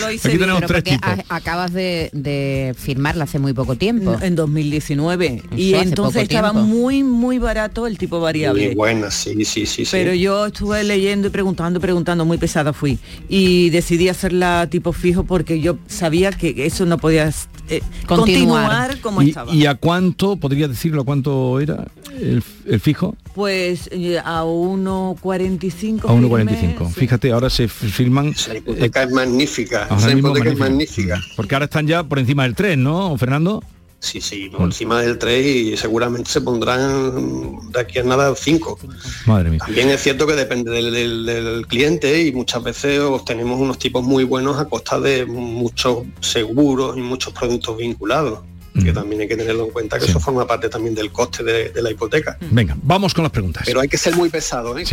lo, 0.00 0.10
hice 0.10 0.28
Aquí 0.28 0.36
tenemos 0.36 0.62
tres 0.66 0.82
tipos. 0.82 1.10
acabas 1.28 1.72
de, 1.72 2.74
firmarla 2.76 3.24
hace 3.24 3.38
muy 3.38 3.52
poco 3.52 3.76
tiempo. 3.76 4.16
En 4.20 4.34
2019. 4.34 5.42
y 5.56 5.74
entonces 5.74 6.24
estaba 6.24 6.52
muy, 6.52 7.04
muy 7.04 7.38
barato 7.38 7.86
el 7.86 7.98
tipo 7.98 8.18
variable. 8.18 8.66
Muy 8.66 8.74
buena, 8.74 9.12
sí, 9.12 9.44
sí, 9.44 9.64
sí. 9.64 9.84
Pero 9.90 10.12
yo 10.12 10.46
estuve 10.46 10.82
leyendo 10.82 11.28
y 11.28 11.30
preguntando, 11.30 11.78
preguntando, 11.78 12.24
muy 12.24 12.36
pesada 12.36 12.72
fui. 12.72 12.98
Y 13.28 13.70
decidí 13.70 14.08
hacerla 14.08 14.66
tipo 14.68 14.92
fijo 14.92 15.22
porque 15.22 15.60
yo 15.60 15.78
sabía 15.86 16.32
que 16.32 16.66
eso 16.66 16.84
no 16.84 16.98
podía 16.98 17.32
eh, 17.68 17.80
continuar. 18.06 19.00
como 19.00 19.22
¿Y, 19.22 19.28
estaba. 19.28 19.54
¿Y 19.54 19.66
a 19.66 19.74
cuánto, 19.76 20.36
podría 20.36 20.66
decirlo, 20.66 21.02
a 21.02 21.04
cuánto 21.04 21.60
era 21.60 21.86
el, 22.20 22.42
fijo? 22.80 23.14
Pues 23.34 23.88
eh, 23.92 24.18
a 24.18 24.42
1,45. 24.44 26.04
A 26.04 26.14
1,45. 26.14 26.90
Fíjate, 26.90 27.32
ahora 27.36 27.50
se 27.50 27.68
firman... 27.68 28.34
La 28.48 28.56
hipoteca 28.56 29.02
es 29.04 29.10
magnífica. 29.10 29.88
La 29.88 30.12
hipoteca 30.12 30.50
es 30.50 30.58
magnífica. 30.58 31.22
Porque 31.36 31.54
ahora 31.54 31.64
están 31.66 31.86
ya 31.86 32.02
por 32.02 32.18
encima 32.18 32.42
del 32.42 32.54
3, 32.54 32.76
¿no, 32.78 33.16
Fernando? 33.16 33.62
Sí, 33.98 34.20
sí, 34.20 34.50
por 34.50 34.62
encima 34.62 35.00
del 35.00 35.18
3 35.18 35.46
y 35.46 35.76
seguramente 35.76 36.30
se 36.30 36.40
pondrán 36.40 37.72
de 37.72 37.80
aquí 37.80 37.98
a 37.98 38.04
nada 38.04 38.34
5. 38.36 38.78
Madre 39.26 39.50
mía. 39.50 39.58
También 39.58 39.88
es 39.88 40.02
cierto 40.02 40.26
que 40.26 40.34
depende 40.34 40.70
del, 40.70 41.66
cliente 41.66 42.22
y 42.22 42.32
muchas 42.32 42.62
veces 42.62 43.00
obtenemos 43.00 43.58
unos 43.58 43.78
tipos 43.78 44.04
muy 44.04 44.24
buenos 44.24 44.58
a 44.58 44.66
costa 44.66 45.00
de 45.00 45.24
muchos 45.26 46.04
seguros 46.20 46.96
y 46.96 47.00
muchos 47.00 47.32
productos 47.32 47.78
vinculados. 47.78 48.40
que 48.74 48.92
también 48.92 49.22
hay 49.22 49.28
que 49.28 49.36
tenerlo 49.36 49.64
en 49.64 49.70
cuenta 49.70 49.98
que 49.98 50.04
eso 50.04 50.20
forma 50.20 50.46
parte 50.46 50.68
también 50.68 50.94
del 50.94 51.10
coste 51.10 51.42
de, 51.42 51.82
la 51.82 51.90
hipoteca. 51.90 52.36
Venga, 52.50 52.76
vamos 52.82 53.14
con 53.14 53.24
las 53.24 53.32
preguntas. 53.32 53.62
Pero 53.64 53.80
hay 53.80 53.88
que 53.88 53.96
ser 53.96 54.14
muy 54.14 54.28
pesado, 54.28 54.78
¿eh? 54.78 54.84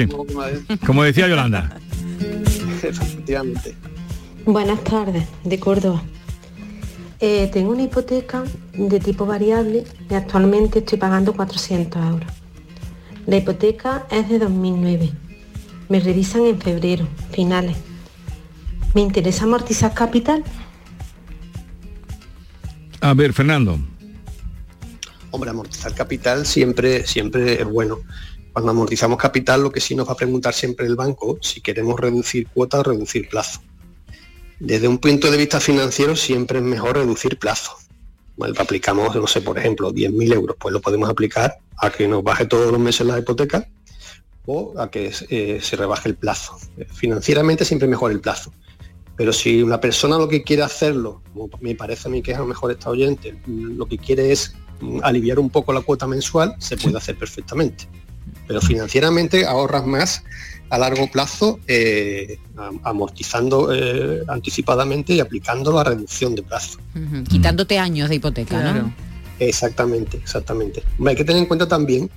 Como, 0.86 1.04
decía 1.04 1.28
Yolanda. 1.28 1.78
Efectivamente. 2.90 3.76
Buenas 4.46 4.84
tardes, 4.84 5.26
de 5.44 5.60
Córdoba. 5.60 6.04
Eh, 7.20 7.50
tengo 7.54 7.72
una 7.72 7.84
hipoteca 7.84 8.44
de 8.74 9.00
tipo 9.00 9.26
variable 9.26 9.86
y 10.10 10.14
actualmente 10.14 10.80
estoy 10.80 10.98
pagando 10.98 11.34
400 11.34 12.06
euros. 12.06 12.30
La 13.26 13.38
hipoteca 13.38 14.06
es 14.12 14.28
de 14.28 14.40
2009. 14.40 15.12
Me 15.88 16.00
revisan 16.02 16.46
en 16.46 16.60
febrero, 16.60 17.08
finales. 17.32 17.78
¿Me 18.94 19.02
interesa 19.02 19.46
amortizar 19.46 19.94
capital? 19.94 20.44
A 23.00 23.14
ver, 23.14 23.32
Fernando. 23.32 23.80
Hombre, 25.32 25.50
amortizar 25.50 25.94
capital 25.96 26.46
siempre, 26.46 27.08
siempre 27.08 27.62
es 27.62 27.66
bueno. 27.66 28.00
Cuando 28.54 28.72
amortizamos 28.72 29.18
capital, 29.18 29.64
lo 29.64 29.72
que 29.72 29.82
sí 29.82 29.96
nos 29.96 30.08
va 30.08 30.14
a 30.14 30.16
preguntar 30.16 30.54
siempre 30.54 30.86
el 30.86 30.96
banco, 30.96 31.40
si 31.42 31.60
queremos 31.60 32.00
reducir 32.00 32.48
cuota 32.48 32.80
o 32.80 32.84
reducir 32.84 33.28
plazo. 33.28 33.62
Desde 34.60 34.88
un 34.88 35.00
punto 35.00 35.32
de 35.32 35.38
vista 35.38 35.60
financiero 35.60 36.16
siempre 36.16 36.60
es 36.60 36.64
mejor 36.64 36.98
reducir 36.98 37.40
plazo. 37.40 37.72
Bueno, 38.38 38.54
aplicamos, 38.60 39.16
no 39.16 39.28
sé, 39.28 39.42
por 39.42 39.58
ejemplo, 39.58 39.92
10.000 39.92 40.34
euros, 40.34 40.56
pues 40.60 40.72
lo 40.72 40.82
podemos 40.82 41.10
aplicar 41.10 41.58
a 41.78 41.90
que 41.90 42.08
nos 42.08 42.24
baje 42.24 42.46
todos 42.46 42.72
los 42.72 42.80
meses 42.80 43.06
la 43.06 43.20
hipoteca 43.20 43.68
o 44.46 44.74
a 44.78 44.90
que 44.90 45.12
eh, 45.30 45.60
se 45.62 45.76
rebaje 45.76 46.10
el 46.10 46.16
plazo. 46.16 46.58
Financieramente 46.94 47.66
siempre 47.66 47.88
mejor 47.88 48.12
el 48.12 48.22
plazo. 48.22 48.54
Pero 49.16 49.34
si 49.34 49.62
una 49.62 49.80
persona 49.80 50.18
lo 50.18 50.28
que 50.28 50.44
quiere 50.44 50.64
hacerlo, 50.64 51.22
como 51.34 51.50
me 51.62 51.76
parece 51.76 52.08
a 52.08 52.12
mí 52.12 52.22
que 52.22 52.32
es 52.32 52.38
a 52.38 52.42
lo 52.42 52.48
mejor 52.48 52.72
esta 52.72 52.90
oyente, 52.90 53.40
lo 53.48 53.86
que 53.86 53.98
quiere 53.98 54.32
es 54.32 54.56
aliviar 55.04 55.40
un 55.40 55.50
poco 55.50 55.72
la 55.72 55.82
cuota 55.82 56.08
mensual, 56.08 56.56
se 56.58 56.78
puede 56.78 56.98
hacer 56.98 57.18
perfectamente. 57.18 57.88
Pero 58.48 58.62
financieramente 58.62 59.46
ahorras 59.46 59.86
más 59.86 60.24
a 60.70 60.78
largo 60.78 61.10
plazo 61.10 61.60
eh, 61.68 62.40
amortizando 62.84 63.74
eh, 63.74 64.24
anticipadamente 64.28 65.14
y 65.14 65.20
aplicando 65.20 65.72
la 65.72 65.84
reducción 65.84 66.36
de 66.36 66.44
plazo. 66.44 66.80
Quitándote 67.30 67.78
años 67.78 68.10
de 68.10 68.16
hipoteca, 68.16 68.74
¿no? 68.74 68.94
Exactamente, 69.40 70.18
exactamente. 70.18 70.84
hay 71.06 71.16
que 71.16 71.24
tener 71.24 71.42
en 71.42 71.48
cuenta 71.48 71.68
también 71.68 72.10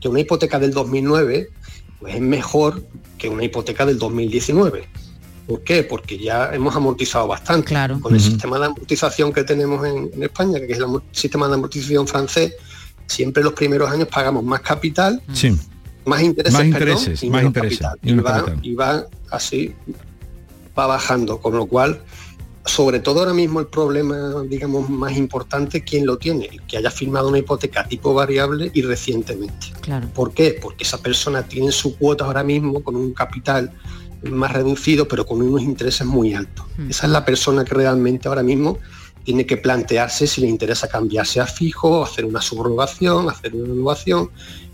que 0.00 0.08
una 0.08 0.20
hipoteca 0.20 0.58
del 0.58 0.72
2009 0.72 1.50
pues, 1.98 2.14
es 2.14 2.20
mejor 2.20 2.84
que 3.16 3.28
una 3.28 3.44
hipoteca 3.44 3.84
del 3.84 3.98
2019. 3.98 4.88
¿Por 5.48 5.64
qué? 5.64 5.82
Porque 5.82 6.18
ya 6.18 6.54
hemos 6.54 6.76
amortizado 6.76 7.26
bastante. 7.26 7.68
Claro. 7.68 8.00
Con 8.00 8.14
el 8.14 8.20
sistema 8.20 8.58
de 8.58 8.66
amortización 8.66 9.32
que 9.32 9.44
tenemos 9.44 9.84
en, 9.86 10.22
España, 10.22 10.60
que 10.60 10.72
es 10.72 10.78
el 10.78 10.86
sistema 11.10 11.48
de 11.48 11.54
amortización 11.54 12.06
francés, 12.06 12.54
siempre 13.08 13.42
los 13.42 13.54
primeros 13.54 13.90
años 13.90 14.06
pagamos 14.06 14.44
más 14.44 14.60
capital. 14.60 15.20
Sí 15.32 15.58
más 16.08 16.22
intereses, 16.22 16.58
más 16.58 16.66
intereses, 16.66 17.24
más 17.24 17.42
intereses 17.44 17.80
y, 18.62 18.74
va, 18.74 19.06
así, 19.30 19.74
va 20.76 20.86
bajando, 20.86 21.38
con 21.40 21.56
lo 21.56 21.66
cual, 21.66 22.00
sobre 22.64 23.00
todo 23.00 23.20
ahora 23.20 23.34
mismo 23.34 23.60
el 23.60 23.66
problema, 23.66 24.42
digamos, 24.48 24.88
más 24.88 25.16
importante, 25.16 25.84
¿quién 25.84 26.06
lo 26.06 26.16
tiene? 26.16 26.46
El 26.46 26.62
que 26.62 26.78
haya 26.78 26.90
firmado 26.90 27.28
una 27.28 27.38
hipoteca 27.38 27.86
tipo 27.86 28.14
variable 28.14 28.70
y 28.74 28.82
recientemente. 28.82 29.68
Claro. 29.80 30.08
¿Por 30.14 30.32
qué? 30.32 30.58
Porque 30.60 30.84
esa 30.84 30.98
persona 30.98 31.42
tiene 31.42 31.70
su 31.70 31.96
cuota 31.96 32.24
ahora 32.24 32.42
mismo 32.42 32.82
con 32.82 32.96
un 32.96 33.12
capital 33.12 33.72
más 34.22 34.52
reducido, 34.52 35.06
pero 35.06 35.24
con 35.24 35.42
unos 35.42 35.62
intereses 35.62 36.06
muy 36.06 36.34
altos. 36.34 36.66
Hmm. 36.76 36.90
Esa 36.90 37.06
es 37.06 37.12
la 37.12 37.24
persona 37.24 37.64
que 37.64 37.74
realmente 37.74 38.28
ahora 38.28 38.42
mismo 38.42 38.78
tiene 39.28 39.44
que 39.44 39.58
plantearse 39.58 40.26
si 40.26 40.40
le 40.40 40.46
interesa 40.46 40.88
cambiarse 40.88 41.38
a 41.38 41.44
fijo, 41.44 42.02
hacer 42.02 42.24
una 42.24 42.40
subrogación, 42.40 43.28
hacer 43.28 43.54
una 43.54 43.74
innovación 43.74 44.30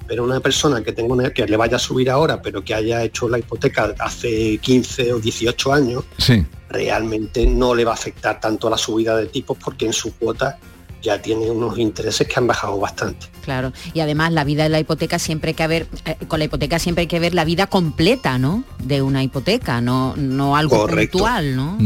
pero 0.06 0.22
una 0.22 0.38
persona 0.38 0.80
que 0.80 0.92
tenga 0.92 1.12
una, 1.12 1.30
que 1.30 1.44
le 1.44 1.56
vaya 1.56 1.74
a 1.74 1.80
subir 1.80 2.08
ahora, 2.08 2.40
pero 2.40 2.62
que 2.62 2.72
haya 2.72 3.02
hecho 3.02 3.28
la 3.28 3.40
hipoteca 3.40 3.92
hace 3.98 4.58
15 4.58 5.14
o 5.14 5.18
18 5.18 5.72
años, 5.72 6.04
realmente 6.68 7.44
no 7.46 7.74
le 7.74 7.84
va 7.84 7.92
a 7.92 7.94
afectar 7.94 8.38
tanto 8.38 8.68
a 8.68 8.70
la 8.70 8.78
subida 8.78 9.16
de 9.16 9.26
tipos 9.26 9.58
porque 9.58 9.86
en 9.86 9.92
su 9.92 10.14
cuota 10.14 10.56
ya 11.02 11.20
tiene 11.20 11.50
unos 11.50 11.76
intereses 11.76 12.28
que 12.28 12.34
han 12.36 12.46
bajado 12.46 12.78
bastante. 12.78 13.26
Claro, 13.42 13.72
y 13.92 14.00
además 14.00 14.32
la 14.32 14.44
vida 14.44 14.62
de 14.62 14.68
la 14.68 14.78
hipoteca 14.78 15.18
siempre 15.18 15.48
hay 15.50 15.54
que 15.54 15.66
ver, 15.66 15.86
eh, 16.04 16.16
con 16.28 16.38
la 16.38 16.44
hipoteca 16.44 16.78
siempre 16.78 17.02
hay 17.02 17.08
que 17.08 17.18
ver 17.18 17.34
la 17.34 17.44
vida 17.44 17.66
completa, 17.66 18.38
¿no? 18.38 18.62
De 18.78 19.02
una 19.02 19.24
hipoteca, 19.24 19.80
no, 19.80 20.14
no 20.16 20.56
algo 20.56 20.82
Correcto. 20.82 21.18
puntual, 21.18 21.56
¿no? 21.56 21.78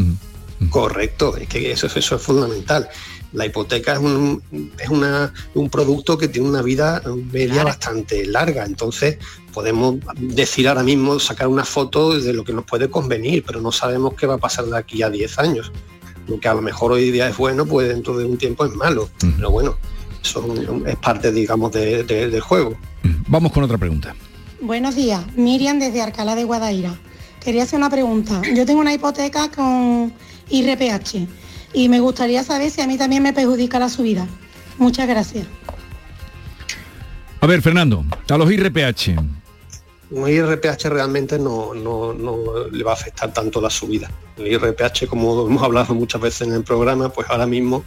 Correcto, 0.70 1.36
es 1.36 1.48
que 1.48 1.70
eso, 1.72 1.86
eso 1.86 2.16
es 2.16 2.22
fundamental. 2.22 2.88
La 3.32 3.44
hipoteca 3.46 3.92
es 3.92 3.98
un, 3.98 4.42
es 4.78 4.88
una, 4.88 5.32
un 5.54 5.68
producto 5.68 6.16
que 6.16 6.28
tiene 6.28 6.48
una 6.48 6.62
vida 6.62 7.02
media 7.30 7.62
bastante 7.64 8.24
larga, 8.26 8.64
entonces 8.64 9.18
podemos 9.52 9.96
decir 10.18 10.66
ahora 10.68 10.82
mismo, 10.82 11.18
sacar 11.20 11.48
una 11.48 11.64
foto 11.64 12.18
de 12.18 12.32
lo 12.32 12.42
que 12.44 12.52
nos 12.52 12.64
puede 12.64 12.88
convenir, 12.88 13.44
pero 13.46 13.60
no 13.60 13.70
sabemos 13.72 14.14
qué 14.14 14.26
va 14.26 14.34
a 14.34 14.38
pasar 14.38 14.64
de 14.66 14.76
aquí 14.78 15.02
a 15.02 15.10
10 15.10 15.38
años. 15.38 15.70
Lo 16.26 16.38
que 16.40 16.48
a 16.48 16.54
lo 16.54 16.62
mejor 16.62 16.92
hoy 16.92 17.10
día 17.10 17.28
es 17.28 17.36
bueno, 17.36 17.64
pues 17.66 17.88
dentro 17.88 18.16
de 18.18 18.24
un 18.24 18.36
tiempo 18.38 18.64
es 18.66 18.74
malo. 18.74 19.08
Pero 19.36 19.50
bueno, 19.50 19.76
eso 20.22 20.44
es 20.86 20.96
parte, 20.96 21.32
digamos, 21.32 21.72
de- 21.72 22.02
de- 22.04 22.28
del 22.28 22.40
juego. 22.40 22.76
Vamos 23.28 23.52
con 23.52 23.62
otra 23.62 23.78
pregunta. 23.78 24.14
Buenos 24.60 24.94
días, 24.96 25.22
Miriam 25.36 25.78
desde 25.78 26.02
Alcalá 26.02 26.34
de 26.34 26.44
Guadaira. 26.44 26.98
Quería 27.40 27.62
hacer 27.62 27.78
una 27.78 27.88
pregunta. 27.90 28.42
Yo 28.54 28.66
tengo 28.66 28.80
una 28.80 28.92
hipoteca 28.92 29.50
con 29.50 30.12
IRPH 30.50 31.26
y 31.72 31.88
me 31.88 32.00
gustaría 32.00 32.42
saber 32.44 32.70
si 32.70 32.80
a 32.80 32.86
mí 32.86 32.96
también 32.96 33.22
me 33.22 33.32
perjudica 33.32 33.78
la 33.78 33.88
subida. 33.88 34.26
Muchas 34.78 35.06
gracias. 35.08 35.46
A 37.40 37.46
ver, 37.46 37.62
Fernando, 37.62 38.04
a 38.28 38.36
los 38.36 38.50
IRPH. 38.50 39.16
Un 40.10 40.28
IRPH 40.28 40.84
realmente 40.88 41.38
no, 41.38 41.74
no- 41.74 42.12
no 42.14 42.36
le 42.72 42.82
va 42.82 42.92
a 42.92 42.94
afectar 42.94 43.32
tanto 43.32 43.60
la 43.60 43.68
subida. 43.70 44.10
El 44.38 44.46
IRPH, 44.48 45.06
como 45.06 45.46
hemos 45.46 45.62
hablado 45.62 45.94
muchas 45.94 46.20
veces 46.20 46.48
en 46.48 46.54
el 46.54 46.64
programa, 46.64 47.10
pues 47.10 47.28
ahora 47.30 47.46
mismo, 47.46 47.84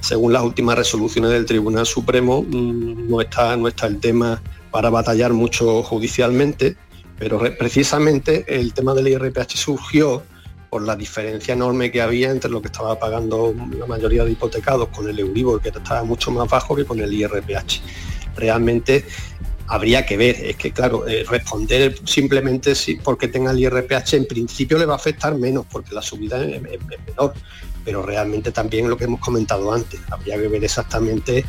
según 0.00 0.32
las 0.34 0.42
últimas 0.42 0.76
resoluciones 0.76 1.30
del 1.30 1.46
Tribunal 1.46 1.86
Supremo, 1.86 2.42
mm, 2.42 3.08
no 3.08 3.20
está, 3.20 3.56
no 3.56 3.68
está 3.68 3.86
el 3.86 3.98
tema 4.00 4.42
para 4.70 4.90
batallar 4.90 5.32
mucho 5.32 5.82
judicialmente, 5.82 6.76
pero 7.18 7.38
re- 7.38 7.52
precisamente 7.52 8.44
el 8.48 8.74
tema 8.74 8.94
del 8.94 9.08
IRPH 9.08 9.56
surgió 9.56 10.22
por 10.72 10.80
la 10.80 10.96
diferencia 10.96 11.52
enorme 11.52 11.92
que 11.92 12.00
había 12.00 12.30
entre 12.30 12.50
lo 12.50 12.62
que 12.62 12.68
estaba 12.68 12.98
pagando 12.98 13.54
la 13.78 13.84
mayoría 13.84 14.24
de 14.24 14.32
hipotecados 14.32 14.88
con 14.88 15.06
el 15.06 15.18
Euribor, 15.18 15.60
que 15.60 15.68
estaba 15.68 16.02
mucho 16.02 16.30
más 16.30 16.48
bajo 16.48 16.74
que 16.74 16.86
con 16.86 16.98
el 16.98 17.12
IRPH. 17.12 17.82
Realmente 18.36 19.04
habría 19.66 20.06
que 20.06 20.16
ver, 20.16 20.34
es 20.42 20.56
que 20.56 20.72
claro, 20.72 21.06
eh, 21.06 21.26
responder 21.28 21.96
simplemente 22.06 22.74
si 22.74 22.94
porque 22.94 23.28
tenga 23.28 23.50
el 23.50 23.60
IRPH 23.60 24.14
en 24.14 24.24
principio 24.24 24.78
le 24.78 24.86
va 24.86 24.94
a 24.94 24.96
afectar 24.96 25.34
menos 25.34 25.66
porque 25.70 25.94
la 25.94 26.00
subida 26.00 26.42
es, 26.42 26.62
menor, 26.62 27.34
pero 27.84 28.00
realmente 28.02 28.50
también 28.50 28.88
lo 28.88 28.96
que 28.96 29.04
hemos 29.04 29.20
comentado 29.20 29.74
antes, 29.74 30.00
habría 30.10 30.38
que 30.38 30.48
ver 30.48 30.64
exactamente 30.64 31.44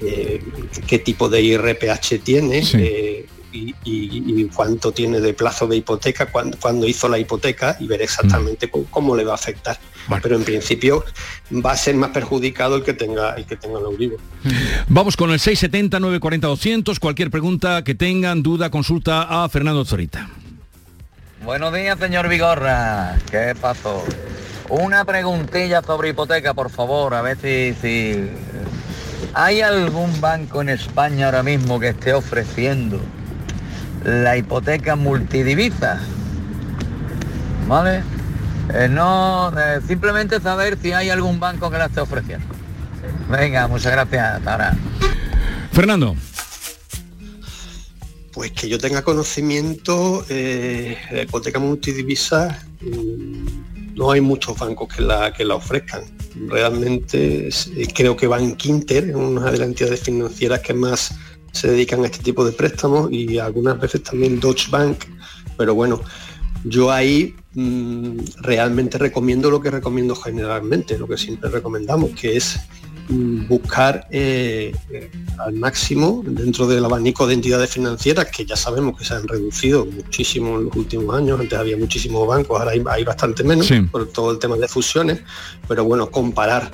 eh, 0.00 0.42
qué 0.86 0.98
tipo 0.98 1.28
de 1.28 1.42
IRPH 1.42 2.20
tiene 2.22 2.62
eh, 2.74 3.26
y, 3.52 3.74
y- 3.84 4.40
y 4.40 4.44
cuánto 4.52 4.90
tiene 4.92 5.20
de 5.20 5.32
plazo 5.32 5.66
de 5.68 5.76
hipoteca, 5.76 6.26
cuándo, 6.26 6.58
cuándo 6.60 6.86
hizo 6.88 7.08
la 7.08 7.18
hipoteca 7.18 7.76
y 7.78 7.86
ver 7.86 8.02
exactamente 8.02 8.68
cómo, 8.68 8.84
cómo 8.90 9.14
le 9.16 9.24
va 9.24 9.32
a 9.32 9.36
afectar. 9.36 9.78
Pero 10.22 10.36
en 10.36 10.44
principio 10.44 11.04
va 11.64 11.72
a 11.72 11.76
ser 11.76 11.94
más 11.94 12.10
perjudicado 12.10 12.76
el 12.76 12.82
que 12.82 12.92
tenga 12.94 13.34
el 13.34 13.46
que 13.46 13.56
tenga 13.56 13.78
el 13.78 13.84
Euribor. 13.84 14.18
Vamos 14.88 15.16
con 15.16 15.30
el 15.30 15.38
670 15.40 15.98
940 16.00 16.46
200. 16.48 16.98
Cualquier 17.00 17.30
pregunta 17.30 17.82
que 17.84 17.94
tengan, 17.94 18.42
duda, 18.42 18.70
consulta 18.70 19.44
a 19.44 19.48
Fernando 19.48 19.84
Zorita. 19.84 20.28
Buenos 21.44 21.72
días, 21.74 21.98
señor 21.98 22.28
Vigorra. 22.28 23.18
¿Qué 23.30 23.54
pasó? 23.60 24.02
Una 24.68 25.04
preguntilla 25.04 25.82
sobre 25.82 26.08
hipoteca, 26.10 26.54
por 26.54 26.70
favor, 26.70 27.14
a 27.14 27.22
ver 27.22 27.36
si, 27.36 27.74
si... 27.80 28.28
¿Hay 29.36 29.62
algún 29.62 30.20
banco 30.20 30.62
en 30.62 30.68
España 30.68 31.26
ahora 31.26 31.42
mismo 31.42 31.80
que 31.80 31.88
esté 31.88 32.14
ofreciendo 32.14 33.00
la 34.04 34.36
hipoteca 34.36 34.94
multidivisa? 34.94 35.98
¿Vale? 37.66 38.04
Eh, 38.72 38.88
no, 38.88 39.52
eh, 39.58 39.80
simplemente 39.88 40.40
saber 40.40 40.78
si 40.80 40.92
hay 40.92 41.10
algún 41.10 41.40
banco 41.40 41.68
que 41.68 41.78
la 41.78 41.86
esté 41.86 42.00
ofreciendo. 42.00 42.46
Venga, 43.28 43.66
muchas 43.66 43.90
gracias. 43.90 44.36
Hasta 44.36 44.52
ahora. 44.52 44.76
Fernando. 45.72 46.14
Pues 48.32 48.52
que 48.52 48.68
yo 48.68 48.78
tenga 48.78 49.02
conocimiento, 49.02 50.24
eh, 50.28 50.96
la 51.10 51.22
hipoteca 51.22 51.58
multidivisa, 51.58 52.62
mm, 52.80 53.94
no 53.96 54.12
hay 54.12 54.20
muchos 54.20 54.56
bancos 54.56 54.94
que 54.94 55.02
la, 55.02 55.32
que 55.32 55.44
la 55.44 55.56
ofrezcan. 55.56 56.04
Realmente 56.34 57.48
eh, 57.48 57.88
creo 57.94 58.16
que 58.16 58.26
Bank 58.26 58.64
Inter 58.64 59.10
es 59.10 59.14
una 59.14 59.50
de 59.50 59.58
las 59.58 59.68
entidades 59.68 60.00
financieras 60.00 60.60
que 60.60 60.74
más 60.74 61.14
se 61.52 61.70
dedican 61.70 62.02
a 62.02 62.06
este 62.06 62.18
tipo 62.18 62.44
de 62.44 62.52
préstamos 62.52 63.12
y 63.12 63.38
algunas 63.38 63.78
veces 63.78 64.02
también 64.02 64.40
Deutsche 64.40 64.70
Bank, 64.70 65.04
pero 65.56 65.74
bueno, 65.74 66.00
yo 66.64 66.90
ahí 66.90 67.34
mm, 67.54 68.18
realmente 68.40 68.98
recomiendo 68.98 69.50
lo 69.50 69.60
que 69.60 69.70
recomiendo 69.70 70.16
generalmente, 70.16 70.98
lo 70.98 71.06
que 71.06 71.16
siempre 71.16 71.50
recomendamos, 71.50 72.10
que 72.10 72.36
es 72.36 72.58
buscar 73.08 74.06
eh, 74.10 74.72
al 75.38 75.54
máximo 75.54 76.22
dentro 76.26 76.66
del 76.66 76.84
abanico 76.84 77.26
de 77.26 77.34
entidades 77.34 77.70
financieras 77.70 78.26
que 78.30 78.44
ya 78.46 78.56
sabemos 78.56 78.98
que 78.98 79.04
se 79.04 79.14
han 79.14 79.28
reducido 79.28 79.84
muchísimo 79.86 80.58
en 80.58 80.66
los 80.66 80.76
últimos 80.76 81.14
años, 81.16 81.38
antes 81.40 81.58
había 81.58 81.76
muchísimos 81.76 82.26
bancos, 82.26 82.58
ahora 82.58 82.72
hay, 82.72 82.82
hay 82.88 83.04
bastante 83.04 83.44
menos 83.44 83.66
Sí. 83.66 83.80
por 83.82 84.06
todo 84.08 84.30
el 84.32 84.38
tema 84.38 84.56
de 84.56 84.68
fusiones, 84.68 85.20
pero 85.68 85.84
bueno, 85.84 86.10
comparar 86.10 86.70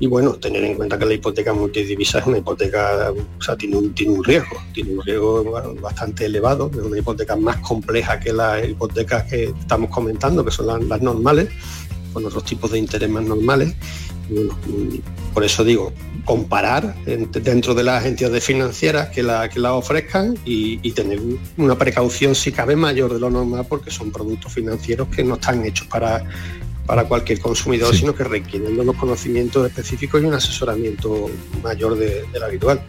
y 0.00 0.06
bueno, 0.06 0.34
tener 0.34 0.62
en 0.64 0.76
cuenta 0.76 0.96
que 0.96 1.04
la 1.06 1.14
hipoteca 1.14 1.52
multidivisa 1.52 2.20
es 2.20 2.26
una 2.26 2.38
hipoteca, 2.38 3.12
o 3.12 3.42
sea, 3.42 3.56
tiene 3.56 3.76
un, 3.76 3.92
tiene 3.94 4.12
un 4.12 4.22
riesgo, 4.22 4.56
tiene 4.72 4.92
un 4.92 5.02
riesgo 5.02 5.42
bueno, 5.42 5.74
bastante 5.74 6.26
elevado, 6.26 6.70
es 6.72 6.78
una 6.78 6.98
hipoteca 6.98 7.34
más 7.34 7.56
compleja 7.56 8.20
que 8.20 8.32
las 8.32 8.66
hipotecas 8.68 9.24
que 9.24 9.44
estamos 9.60 9.90
comentando, 9.90 10.44
que 10.44 10.52
son 10.52 10.68
las, 10.68 10.82
las 10.84 11.02
normales, 11.02 11.48
con 12.12 12.24
otros 12.24 12.44
tipos 12.44 12.70
de 12.70 12.78
interés 12.78 13.10
más 13.10 13.24
normales. 13.24 13.74
Por 15.34 15.44
eso 15.44 15.64
digo, 15.64 15.92
comparar 16.24 16.94
en- 17.06 17.30
dentro 17.32 17.74
de 17.74 17.84
las 17.84 18.04
entidades 18.04 18.44
financieras 18.44 19.08
que 19.10 19.22
la, 19.22 19.48
que 19.48 19.60
la 19.60 19.72
ofrezcan 19.74 20.36
y, 20.44 20.78
y 20.82 20.92
tener 20.92 21.20
una 21.56 21.76
precaución 21.76 22.34
si 22.34 22.52
cabe 22.52 22.76
mayor 22.76 23.12
de 23.14 23.20
lo 23.20 23.30
normal 23.30 23.66
porque 23.68 23.90
son 23.90 24.10
productos 24.10 24.52
financieros 24.52 25.08
que 25.08 25.24
no 25.24 25.34
están 25.34 25.64
hechos 25.64 25.86
para 25.86 26.24
para 26.88 27.04
cualquier 27.04 27.38
consumidor, 27.38 27.94
sino 27.94 28.14
que 28.14 28.24
requieren 28.24 28.80
unos 28.80 28.96
conocimientos 28.96 29.66
específicos 29.66 30.22
y 30.22 30.24
un 30.24 30.32
asesoramiento 30.32 31.26
mayor 31.62 31.98
de- 31.98 32.24
del 32.32 32.42
habitual. 32.42 32.80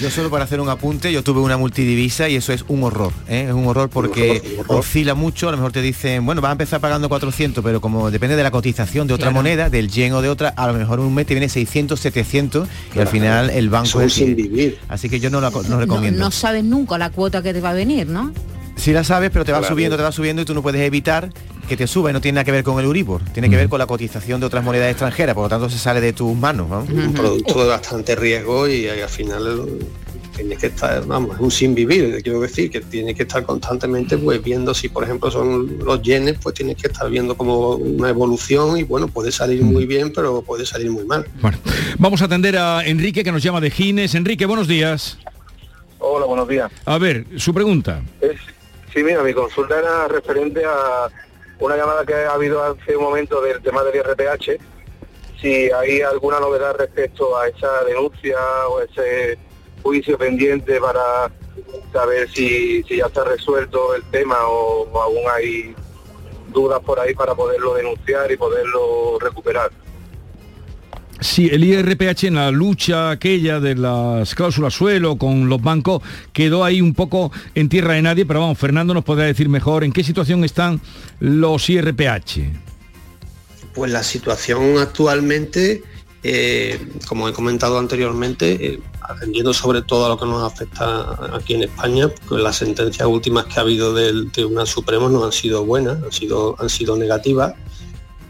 Yo 0.00 0.10
solo 0.10 0.28
para 0.28 0.42
hacer 0.42 0.60
un 0.60 0.68
apunte, 0.68 1.12
yo 1.12 1.22
tuve 1.22 1.38
una 1.40 1.56
multidivisa 1.56 2.28
y 2.28 2.34
eso 2.34 2.52
es 2.52 2.64
un 2.66 2.82
horror, 2.82 3.12
¿eh? 3.28 3.44
es 3.48 3.54
un 3.54 3.64
horror 3.68 3.88
porque 3.90 4.22
Un 4.22 4.36
horror, 4.38 4.52
un 4.54 4.60
horror. 4.60 4.78
oscila 4.80 5.14
mucho, 5.14 5.48
a 5.48 5.52
lo 5.52 5.58
mejor 5.58 5.70
te 5.70 5.82
dicen, 5.82 6.26
bueno, 6.26 6.40
vas 6.40 6.48
a 6.48 6.52
empezar 6.52 6.80
pagando 6.80 7.08
400, 7.08 7.62
pero 7.62 7.80
como 7.80 8.10
depende 8.10 8.34
de 8.34 8.42
la 8.42 8.50
cotización 8.50 9.06
de 9.06 9.14
otra 9.14 9.26
Claro. 9.28 9.36
moneda, 9.36 9.70
del 9.70 9.88
yen 9.88 10.12
o 10.14 10.20
de 10.20 10.30
otra, 10.30 10.48
a 10.48 10.66
lo 10.66 10.72
mejor 10.74 10.98
en 10.98 11.04
un 11.06 11.14
mes 11.14 11.24
te 11.26 11.34
viene 11.34 11.48
600, 11.48 12.00
700 12.00 12.68
y 12.92 12.98
al 12.98 13.06
final 13.06 13.50
el 13.50 13.70
banco 13.70 14.00
es 14.00 14.14
sin 14.14 14.34
vivir. 14.34 14.78
Así 14.88 15.08
que 15.08 15.20
yo 15.20 15.30
no 15.30 15.40
No, 15.40 15.50
recomiendo. 15.78 16.18
no 16.18 16.30
sabes 16.32 16.64
nunca 16.64 16.98
la 16.98 17.10
cuota 17.10 17.40
que 17.40 17.52
te 17.52 17.60
va 17.60 17.70
a 17.70 17.74
venir, 17.74 18.08
¿no? 18.08 18.32
Si 18.76 18.92
la 18.92 19.04
sabes, 19.04 19.30
pero 19.32 19.44
te 19.44 19.52
va 19.52 19.58
Claro. 19.60 19.72
subiendo, 19.72 19.96
te 19.96 20.02
va 20.02 20.10
subiendo 20.10 20.42
y 20.42 20.44
tú 20.44 20.52
no 20.54 20.60
puedes 20.60 20.80
evitar 20.82 21.30
que 21.66 21.76
te 21.76 21.86
suba 21.86 22.10
y 22.10 22.12
no 22.12 22.20
tiene 22.20 22.36
nada 22.36 22.44
que 22.44 22.52
ver 22.52 22.64
con 22.64 22.78
el 22.78 22.86
Uribor, 22.86 23.22
tiene 23.32 23.48
que 23.50 23.56
ver 23.56 23.68
con 23.68 23.78
la 23.78 23.86
cotización 23.86 24.40
de 24.40 24.46
otras 24.46 24.64
monedas 24.64 24.90
extranjeras, 24.90 25.34
por 25.34 25.44
lo 25.44 25.48
tanto 25.48 25.68
se 25.70 25.78
sale 25.78 26.00
de 26.00 26.12
tus 26.12 26.36
manos. 26.36 26.68
¿no? 26.68 26.80
Un 26.80 27.12
producto 27.12 27.62
de 27.62 27.68
bastante 27.68 28.14
riesgo 28.16 28.68
y, 28.68 28.88
al 28.88 29.08
final 29.08 29.66
tienes 30.36 30.58
que 30.58 30.66
estar, 30.66 31.06
vamos, 31.06 31.36
es 31.36 31.40
un 31.40 31.50
sin 31.50 31.74
vivir, 31.74 32.20
quiero 32.22 32.40
decir, 32.40 32.70
que 32.70 32.80
tienes 32.80 33.14
que 33.14 33.22
estar 33.22 33.44
constantemente 33.44 34.18
pues 34.18 34.42
viendo 34.42 34.74
si 34.74 34.88
por 34.88 35.04
ejemplo 35.04 35.30
son 35.30 35.78
los 35.78 36.02
yenes, 36.02 36.36
pues 36.42 36.56
tienes 36.56 36.76
que 36.76 36.88
estar 36.88 37.08
viendo 37.08 37.36
como 37.36 37.76
una 37.76 38.08
evolución 38.08 38.76
y 38.76 38.82
bueno, 38.82 39.06
puede 39.06 39.30
salir 39.30 39.62
muy 39.62 39.86
bien, 39.86 40.12
pero 40.12 40.42
puede 40.42 40.66
salir 40.66 40.90
muy 40.90 41.04
mal. 41.04 41.24
Vamos 41.98 42.20
a 42.22 42.24
atender 42.24 42.58
a 42.58 42.84
Enrique 42.84 43.22
que 43.22 43.30
nos 43.30 43.42
llama 43.42 43.60
de 43.60 43.70
Gines. 43.70 44.14
Enrique, 44.14 44.44
buenos 44.46 44.66
días. 44.66 45.18
Hola, 45.98 46.26
buenos 46.26 46.48
días. 46.48 46.70
A 46.84 46.98
ver, 46.98 47.24
su 47.36 47.54
pregunta. 47.54 48.02
Es- 48.20 48.32
sí, 48.92 49.02
mira, 49.02 49.22
mi 49.22 49.32
consulta 49.32 49.78
era 49.78 50.08
referente 50.08 50.62
a 50.64 51.08
una 51.60 51.76
llamada 51.76 52.04
que 52.04 52.14
ha 52.14 52.32
habido 52.32 52.62
hace 52.62 52.96
un 52.96 53.04
momento 53.04 53.40
del 53.40 53.62
tema 53.62 53.82
del 53.82 53.96
IRPH. 53.96 54.60
Si 55.40 55.70
hay 55.70 56.00
alguna 56.00 56.40
novedad 56.40 56.76
respecto 56.76 57.36
a 57.36 57.48
esa 57.48 57.84
denuncia 57.84 58.38
o 58.68 58.80
ese 58.80 59.38
juicio 59.82 60.16
pendiente 60.16 60.80
para 60.80 61.30
saber 61.92 62.28
si, 62.30 62.82
si 62.84 62.96
ya 62.96 63.06
está 63.06 63.24
resuelto 63.24 63.94
el 63.94 64.02
tema 64.10 64.46
o, 64.48 64.88
o 64.90 65.02
aún 65.02 65.22
hay 65.30 65.74
dudas 66.48 66.80
por 66.80 66.98
ahí 66.98 67.14
para 67.14 67.34
poderlo 67.34 67.74
denunciar 67.74 68.30
y 68.32 68.36
poderlo 68.36 69.18
recuperar. 69.20 69.70
Sí, 71.24 71.48
el 71.50 71.64
IRPH 71.64 72.24
en 72.24 72.34
la 72.34 72.50
lucha 72.50 73.10
aquella 73.10 73.58
de 73.58 73.74
las 73.74 74.34
cláusulas 74.34 74.74
suelo 74.74 75.16
con 75.16 75.48
los 75.48 75.60
bancos 75.62 76.02
quedó 76.34 76.62
ahí 76.62 76.82
un 76.82 76.92
poco 76.92 77.32
en 77.54 77.70
tierra 77.70 77.94
de 77.94 78.02
nadie, 78.02 78.26
pero 78.26 78.40
vamos, 78.40 78.58
Fernando 78.58 78.92
nos 78.92 79.04
podrá 79.04 79.24
decir 79.24 79.48
mejor 79.48 79.84
en 79.84 79.92
qué 79.92 80.04
situación 80.04 80.44
están 80.44 80.82
los 81.20 81.70
IRPH. 81.70 82.40
Pues 83.74 83.90
la 83.90 84.02
situación 84.02 84.76
actualmente, 84.76 85.82
eh, 86.22 86.78
como 87.08 87.26
he 87.26 87.32
comentado 87.32 87.78
anteriormente, 87.78 88.74
eh, 88.74 88.80
atendiendo 89.00 89.54
sobre 89.54 89.80
todo 89.80 90.04
a 90.04 90.08
lo 90.10 90.18
que 90.18 90.26
nos 90.26 90.42
afecta 90.52 91.18
aquí 91.34 91.54
en 91.54 91.62
España, 91.62 92.10
pues 92.28 92.42
las 92.42 92.56
sentencias 92.56 93.08
últimas 93.08 93.46
que 93.46 93.54
ha 93.58 93.62
habido 93.62 93.94
del 93.94 94.30
Tribunal 94.30 94.66
Supremo 94.66 95.08
no 95.08 95.24
han 95.24 95.32
sido 95.32 95.64
buenas, 95.64 96.02
han 96.02 96.12
sido, 96.12 96.54
han 96.60 96.68
sido 96.68 96.98
negativas 96.98 97.54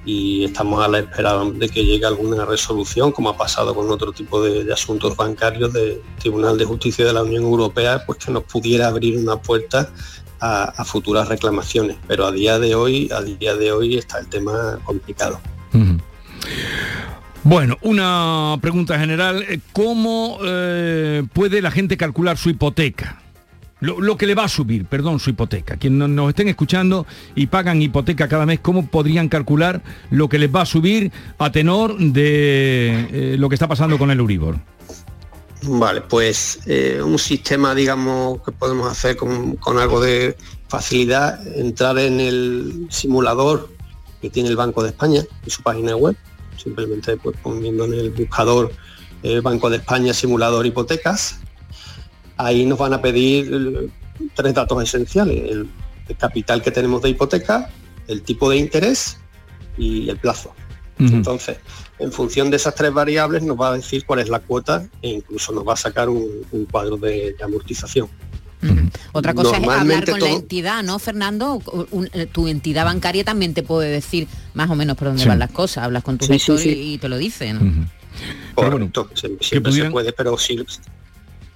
y 0.04 0.44
estamos 0.44 0.84
a 0.84 0.88
la 0.88 0.98
espera 0.98 1.38
de 1.44 1.68
que 1.68 1.84
llegue 1.84 2.04
alguna 2.04 2.44
resolución, 2.44 3.12
como 3.12 3.30
ha 3.30 3.36
pasado 3.36 3.74
con 3.74 3.90
otro 3.90 4.12
tipo 4.12 4.42
de, 4.42 4.70
asuntos 4.72 5.16
bancarios 5.16 5.72
del 5.72 6.00
Tribunal 6.18 6.58
de 6.58 6.64
Justicia 6.64 7.04
de 7.04 7.12
la 7.12 7.22
Unión 7.22 7.44
Europea, 7.44 8.04
pues 8.04 8.18
que 8.18 8.30
nos 8.30 8.44
pudiera 8.44 8.88
abrir 8.88 9.18
una 9.18 9.36
puerta 9.36 9.90
a, 10.40 10.84
futuras 10.84 11.28
reclamaciones. 11.28 11.96
Pero 12.06 12.26
a 12.26 12.32
día 12.32 12.58
de 12.58 12.74
hoy, 12.74 13.10
a 13.14 13.22
día 13.22 13.54
de 13.54 13.72
hoy 13.72 13.96
está 13.96 14.18
el 14.18 14.28
tema 14.28 14.78
complicado. 14.84 15.40
Bueno, 17.42 17.78
una 17.82 18.56
pregunta 18.60 18.98
general. 18.98 19.62
¿Cómo 19.72 20.38
eh, 20.44 21.22
puede 21.32 21.62
la 21.62 21.70
gente 21.70 21.96
calcular 21.96 22.36
su 22.36 22.50
hipoteca? 22.50 23.23
Lo, 23.84 24.16
que 24.16 24.26
le 24.26 24.34
va 24.34 24.44
a 24.44 24.48
subir, 24.48 24.86
perdón, 24.86 25.20
su 25.20 25.30
hipoteca. 25.30 25.76
Quienes 25.76 26.08
nos 26.08 26.28
estén 26.30 26.48
escuchando 26.48 27.06
y 27.34 27.46
pagan 27.46 27.82
hipoteca 27.82 28.28
cada 28.28 28.46
mes, 28.46 28.60
¿cómo 28.60 28.86
podrían 28.86 29.28
calcular 29.28 29.82
lo 30.10 30.28
que 30.28 30.38
les 30.38 30.54
va 30.54 30.62
a 30.62 30.66
subir 30.66 31.12
a 31.38 31.52
tenor 31.52 31.98
de 31.98 33.08
eh, 33.12 33.36
lo 33.38 33.48
que 33.48 33.54
está 33.54 33.68
pasando 33.68 33.98
con 33.98 34.10
el 34.10 34.20
Uribor? 34.20 34.58
Vale, 35.62 36.02
pues 36.02 36.60
eh, 36.66 37.00
un 37.02 37.18
sistema, 37.18 37.74
digamos, 37.74 38.42
que 38.42 38.52
podemos 38.52 38.90
hacer 38.90 39.16
con, 39.16 39.58
algo 39.78 40.00
de 40.00 40.36
facilidad, 40.68 41.46
entrar 41.56 41.98
en 41.98 42.20
el 42.20 42.86
simulador 42.90 43.70
que 44.20 44.30
tiene 44.30 44.48
el 44.48 44.56
Banco 44.56 44.82
de 44.82 44.90
España 44.90 45.22
en 45.42 45.50
su 45.50 45.62
página 45.62 45.96
web, 45.96 46.16
simplemente 46.56 47.16
pues 47.16 47.36
poniendo 47.42 47.84
en 47.84 47.94
el 47.94 48.10
buscador 48.10 48.72
el 49.22 49.40
Banco 49.40 49.70
de 49.70 49.78
España 49.78 50.12
simulador 50.12 50.66
hipotecas 50.66 51.40
ahí 52.36 52.64
nos 52.64 52.78
van 52.78 52.92
a 52.92 53.02
pedir 53.02 53.50
eh, 53.52 53.88
tres 54.34 54.54
datos 54.54 54.82
esenciales, 54.82 55.50
el, 55.50 55.68
capital 56.18 56.60
que 56.60 56.70
tenemos 56.70 57.00
de 57.00 57.08
hipoteca, 57.08 57.70
el 58.08 58.20
tipo 58.20 58.50
de 58.50 58.58
interés 58.58 59.16
y 59.78 60.10
el 60.10 60.18
plazo. 60.18 60.52
Entonces, 60.98 61.56
en 61.98 62.12
función 62.12 62.50
de 62.50 62.56
esas 62.56 62.74
tres 62.74 62.92
variables 62.92 63.42
nos 63.42 63.58
va 63.58 63.68
a 63.68 63.76
decir 63.76 64.04
cuál 64.04 64.20
es 64.20 64.28
la 64.28 64.40
cuota 64.40 64.86
e 65.00 65.08
incluso 65.08 65.52
nos 65.52 65.66
va 65.66 65.72
a 65.72 65.76
sacar 65.76 66.10
un, 66.10 66.46
cuadro 66.70 66.98
de, 66.98 67.34
amortización. 67.42 68.08
Otra 69.12 69.34
cosa 69.34 69.56
es 69.56 69.68
hablar 69.68 70.08
con 70.08 70.20
la 70.20 70.30
entidad, 70.30 70.82
¿no, 70.82 70.98
Fernando? 70.98 71.62
Eh, 72.12 72.26
tu 72.26 72.48
entidad 72.48 72.84
bancaria 72.84 73.24
también 73.24 73.54
te 73.54 73.62
puede 73.62 73.90
decir 73.90 74.28
más 74.52 74.70
o 74.70 74.74
menos 74.74 74.96
por 74.96 75.08
dónde 75.08 75.24
van 75.24 75.38
las 75.38 75.50
cosas. 75.50 75.84
Hablas 75.84 76.02
con 76.02 76.18
tu 76.18 76.26
gestor 76.26 76.60
y, 76.64 76.98
te 76.98 77.08
lo 77.08 77.16
dicen. 77.16 77.88
Correcto, 78.54 79.10
siempre 79.40 79.72
se 79.72 79.90
puede, 79.90 80.12
pero 80.12 80.38
si, 80.38 80.58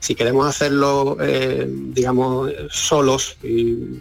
si 0.01 0.15
queremos 0.15 0.47
hacerlo, 0.47 1.17
eh, 1.21 1.67
digamos, 1.69 2.51
solos 2.71 3.37
y, 3.43 4.01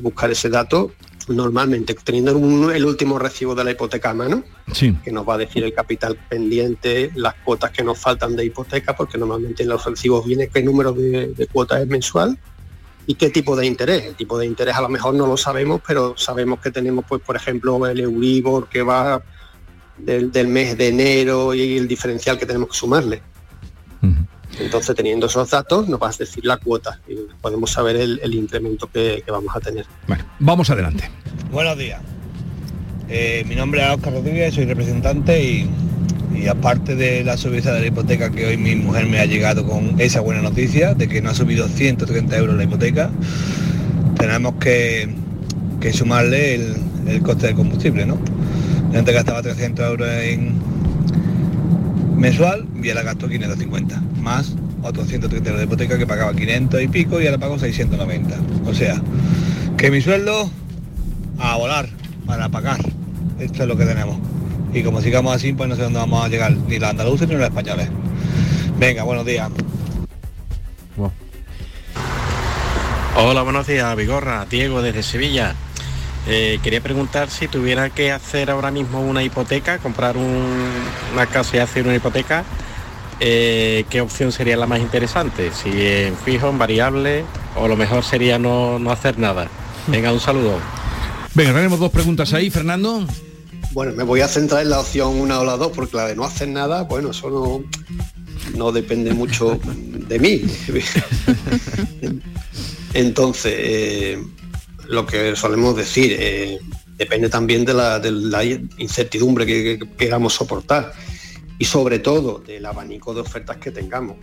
buscar 0.00 0.30
ese 0.30 0.48
dato, 0.48 0.92
normalmente 1.26 1.94
teniendo 1.94 2.70
el 2.70 2.84
último 2.84 3.18
recibo 3.18 3.56
de 3.56 3.64
la 3.64 3.72
hipoteca 3.72 4.10
a 4.10 4.14
mano, 4.14 4.44
que 4.72 5.10
nos 5.10 5.28
va 5.28 5.34
a 5.34 5.38
decir 5.38 5.64
el 5.64 5.74
capital 5.74 6.16
pendiente, 6.28 7.10
las 7.16 7.34
cuotas 7.34 7.72
que 7.72 7.82
nos 7.82 7.98
faltan 7.98 8.36
de 8.36 8.44
hipoteca, 8.44 8.94
porque 8.94 9.18
normalmente 9.18 9.64
en 9.64 9.68
los 9.68 9.84
recibos 9.84 10.24
viene 10.24 10.46
qué 10.46 10.62
número 10.62 10.92
de, 10.92 11.48
cuotas 11.52 11.80
es 11.80 11.88
mensual 11.88 12.38
y 13.04 13.16
qué 13.16 13.30
tipo 13.30 13.56
de 13.56 13.66
interés. 13.66 14.04
El 14.04 14.14
tipo 14.14 14.38
de 14.38 14.46
interés 14.46 14.76
a 14.76 14.80
lo 14.80 14.88
mejor 14.88 15.14
no 15.14 15.26
lo 15.26 15.36
sabemos, 15.36 15.80
pero 15.84 16.14
sabemos 16.16 16.60
que 16.60 16.70
tenemos, 16.70 17.04
pues, 17.08 17.20
por 17.20 17.34
ejemplo, 17.34 17.84
el 17.84 17.98
Euribor 17.98 18.68
que 18.68 18.82
va 18.82 19.20
del, 19.98 20.46
mes 20.46 20.78
de 20.78 20.88
enero 20.88 21.52
y 21.52 21.78
el 21.78 21.88
diferencial 21.88 22.38
que 22.38 22.46
tenemos 22.46 22.68
que 22.68 22.76
sumarle. 22.76 23.22
Entonces, 24.60 24.94
teniendo 24.94 25.26
esos 25.26 25.50
datos, 25.50 25.88
nos 25.88 25.98
vas 25.98 26.16
a 26.16 26.18
decir 26.18 26.44
la 26.44 26.58
cuota 26.58 27.00
y 27.08 27.14
podemos 27.40 27.70
saber 27.70 27.96
el, 27.96 28.34
incremento 28.34 28.88
que, 28.92 29.24
vamos 29.26 29.54
a 29.56 29.60
tener. 29.60 29.86
Bueno, 30.06 30.24
vamos 30.38 30.68
adelante. 30.70 31.10
Buenos 31.50 31.78
días. 31.78 32.00
Eh, 33.08 33.44
mi 33.48 33.56
nombre 33.56 33.82
es 33.82 33.90
Oscar 33.90 34.12
Rodríguez, 34.12 34.54
soy 34.54 34.66
representante 34.66 35.42
y, 35.42 35.68
aparte 36.48 36.94
de 36.94 37.22
la 37.22 37.36
subida 37.36 37.74
de 37.74 37.80
la 37.80 37.86
hipoteca 37.88 38.30
que 38.30 38.46
hoy 38.46 38.56
mi 38.56 38.74
mujer 38.74 39.06
me 39.06 39.18
ha 39.18 39.26
llegado 39.26 39.66
con 39.66 40.00
esa 40.00 40.20
buena 40.20 40.40
noticia 40.40 40.94
de 40.94 41.06
que 41.06 41.20
no 41.20 41.30
ha 41.30 41.34
subido 41.34 41.68
130 41.68 42.36
euros 42.38 42.56
la 42.56 42.64
hipoteca, 42.64 43.10
tenemos 44.16 44.54
que, 44.54 45.08
sumarle 45.92 46.54
el, 47.06 47.22
coste 47.22 47.48
del 47.48 47.56
combustible, 47.56 48.06
¿no? 48.06 48.18
Antes 48.94 49.14
gastaba 49.14 49.42
300 49.42 49.84
euros 49.86 50.08
en, 50.08 50.54
mensual 52.16 52.66
y 52.82 52.88
ahora 52.90 53.02
gasto 53.02 53.28
550, 53.28 54.02
más 54.20 54.54
otros 54.82 55.08
130 55.08 55.48
euros 55.48 55.60
de 55.60 55.66
hipoteca 55.66 55.98
que 55.98 56.06
pagaba 56.06 56.34
500 56.34 56.82
y 56.82 56.88
pico 56.88 57.20
y 57.20 57.26
ahora 57.26 57.38
pago 57.38 57.58
690. 57.58 58.36
O 58.66 58.74
sea, 58.74 59.00
que 59.76 59.90
mi 59.90 60.00
sueldo 60.00 60.50
a 61.38 61.56
volar 61.56 61.88
para 62.26 62.48
pagar. 62.48 62.80
Esto 63.38 63.62
es 63.62 63.68
lo 63.68 63.76
que 63.76 63.84
tenemos. 63.84 64.18
Y 64.72 64.82
como 64.82 65.00
sigamos 65.00 65.34
así, 65.34 65.52
pues 65.52 65.68
no 65.68 65.76
sé 65.76 65.82
dónde 65.82 65.98
vamos 65.98 66.24
a 66.24 66.28
llegar, 66.28 66.52
ni 66.52 66.78
los 66.78 66.88
andaluces 66.88 67.28
ni 67.28 67.34
los 67.34 67.44
españoles. 67.44 67.88
Venga, 68.78 69.02
buenos 69.02 69.26
días. 69.26 69.50
Hola, 73.16 73.42
buenos 73.42 73.66
días, 73.66 73.96
Vigorra, 73.96 74.46
Diego 74.48 74.80
desde 74.80 75.02
Sevilla. 75.02 75.54
Eh, 76.28 76.60
quería 76.62 76.80
preguntar 76.80 77.30
si 77.30 77.48
tuviera 77.48 77.90
que 77.90 78.12
hacer 78.12 78.50
ahora 78.50 78.70
mismo 78.70 79.00
una 79.00 79.22
hipoteca, 79.22 79.78
comprar 79.78 80.16
una 80.16 81.26
casa 81.26 81.56
y 81.56 81.60
hacer 81.60 81.86
una 81.86 81.96
hipoteca, 81.96 82.44
eh, 83.20 83.84
¿qué 83.90 84.00
opción 84.00 84.32
sería 84.32 84.56
la 84.56 84.66
más 84.66 84.80
interesante? 84.80 85.52
Si 85.52 85.68
en 85.70 86.16
fijo, 86.16 86.48
en 86.48 86.58
variable, 86.58 87.24
o 87.54 87.68
lo 87.68 87.76
mejor 87.76 88.02
sería 88.02 88.38
no, 88.38 88.78
hacer 88.90 89.18
nada. 89.18 89.48
Venga, 89.86 90.12
un 90.12 90.20
saludo. 90.20 90.58
Venga, 91.34 91.52
tenemos 91.52 91.78
dos 91.78 91.90
preguntas 91.90 92.32
ahí, 92.32 92.50
Fernando. 92.50 93.06
Bueno, 93.72 93.92
me 93.92 94.02
voy 94.02 94.20
a 94.22 94.28
centrar 94.28 94.62
en 94.62 94.70
la 94.70 94.80
opción 94.80 95.20
una 95.20 95.38
o 95.38 95.44
la 95.44 95.56
dos, 95.56 95.70
porque 95.72 95.96
la 95.96 96.06
de 96.06 96.16
no 96.16 96.24
hacer 96.24 96.48
nada, 96.48 96.82
bueno, 96.84 97.10
eso 97.10 97.30
no, 97.30 97.62
no 98.56 98.72
depende 98.72 99.12
mucho 99.12 99.60
de 99.64 100.18
mí. 100.18 100.42
Entonces, 102.94 103.54
eh, 103.56 104.18
lo 104.88 105.06
que 105.06 105.36
solemos 105.36 105.76
decir, 105.76 106.16
eh, 106.18 106.58
depende 106.96 107.28
también 107.28 107.64
de 107.64 107.74
la, 107.74 108.44
incertidumbre 108.78 109.46
que, 109.46 109.78
queramos 109.96 110.34
soportar 110.34 110.92
y 111.60 111.66
sobre 111.66 111.98
todo 111.98 112.38
del 112.38 112.64
abanico 112.64 113.12
de 113.12 113.20
ofertas 113.20 113.58
que 113.58 113.70
tengamos, 113.70 114.16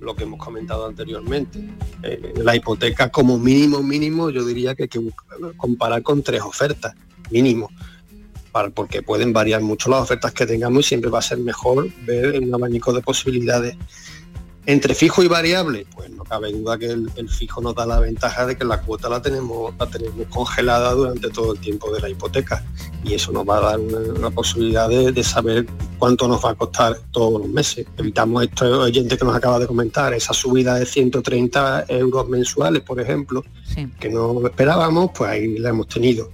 lo 0.00 0.16
que 0.16 0.22
hemos 0.22 0.42
comentado 0.42 0.86
anteriormente. 0.86 1.62
Eh, 2.02 2.32
la 2.42 2.56
hipoteca 2.56 3.10
como 3.10 3.38
mínimo, 3.38 3.82
mínimo, 3.82 4.30
yo 4.30 4.42
diría 4.42 4.74
que 4.74 4.84
hay 4.84 4.88
que 4.88 5.00
comparar 5.58 6.02
con 6.02 6.22
tres 6.22 6.40
ofertas, 6.40 6.94
mínimo, 7.30 7.70
porque 8.74 9.02
pueden 9.02 9.34
variar 9.34 9.60
mucho 9.60 9.90
las 9.90 10.00
ofertas 10.00 10.32
que 10.32 10.46
tengamos 10.46 10.86
y 10.86 10.88
siempre 10.88 11.10
va 11.10 11.18
a 11.18 11.22
ser 11.22 11.36
mejor 11.36 11.90
ver 12.06 12.40
un 12.40 12.54
abanico 12.54 12.94
de 12.94 13.02
posibilidades 13.02 13.76
entre 14.68 14.94
fijo 14.94 15.22
y 15.22 15.28
variable, 15.28 15.86
pues 15.94 16.10
no 16.10 16.24
cabe 16.24 16.52
duda 16.52 16.76
que 16.76 16.90
el, 16.90 17.28
fijo 17.30 17.62
nos 17.62 17.74
da 17.74 17.86
la 17.86 18.00
ventaja 18.00 18.44
de 18.44 18.54
que 18.54 18.66
la 18.66 18.82
cuota 18.82 19.08
la 19.08 19.22
tenemos, 19.22 19.72
la 19.78 19.86
tenemos 19.86 20.26
congelada 20.28 20.92
durante 20.92 21.30
todo 21.30 21.54
el 21.54 21.58
tiempo 21.58 21.90
de 21.90 22.00
la 22.00 22.10
hipoteca 22.10 22.62
y 23.02 23.14
eso 23.14 23.32
nos 23.32 23.48
va 23.48 23.56
a 23.56 23.60
dar 23.60 23.80
una, 23.80 24.30
posibilidad 24.30 24.86
de, 24.90 25.24
saber 25.24 25.66
cuánto 25.98 26.28
nos 26.28 26.44
va 26.44 26.50
a 26.50 26.54
costar 26.54 26.98
todos 27.10 27.40
los 27.42 27.50
meses. 27.50 27.86
Evitamos 27.96 28.44
esto 28.44 28.82
oyente 28.82 29.18
que 29.18 29.24
nos 29.24 29.34
acaba 29.34 29.58
de 29.58 29.66
comentar, 29.66 30.14
esa 30.14 30.32
subida 30.32 30.74
de 30.76 30.86
130 30.86 31.86
euros 31.88 32.28
mensuales, 32.28 32.82
por 32.82 33.00
ejemplo, 33.00 33.44
que 33.98 34.08
no 34.08 34.46
esperábamos, 34.46 35.10
pues 35.14 35.30
ahí 35.30 35.58
la 35.58 35.70
hemos 35.70 35.88
tenido. 35.88 36.30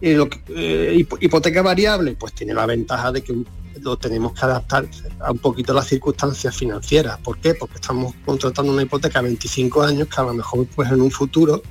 Y 0.00 0.14
lo 0.14 0.28
eh, 0.48 1.04
hipoteca 1.20 1.62
variable, 1.62 2.16
pues 2.18 2.32
tiene 2.32 2.54
la 2.54 2.66
ventaja 2.66 3.10
de 3.10 3.22
que 3.22 3.34
lo 3.80 3.96
tenemos 3.96 4.32
que 4.32 4.44
adaptar 4.44 4.86
a 5.20 5.32
un 5.32 5.38
poquito 5.38 5.72
las 5.72 5.86
circunstancias 5.86 6.56
financieras. 6.56 7.18
¿Por 7.18 7.38
qué? 7.38 7.54
Porque 7.54 7.76
estamos 7.76 8.14
contratando 8.24 8.72
una 8.72 8.82
hipoteca 8.82 9.18
a 9.18 9.22
25 9.22 9.82
años 9.82 10.08
que 10.08 10.20
a 10.20 10.24
lo 10.24 10.34
mejor 10.34 10.66
pues 10.74 10.90
en 10.90 11.00
un 11.00 11.10
futuro, 11.10 11.62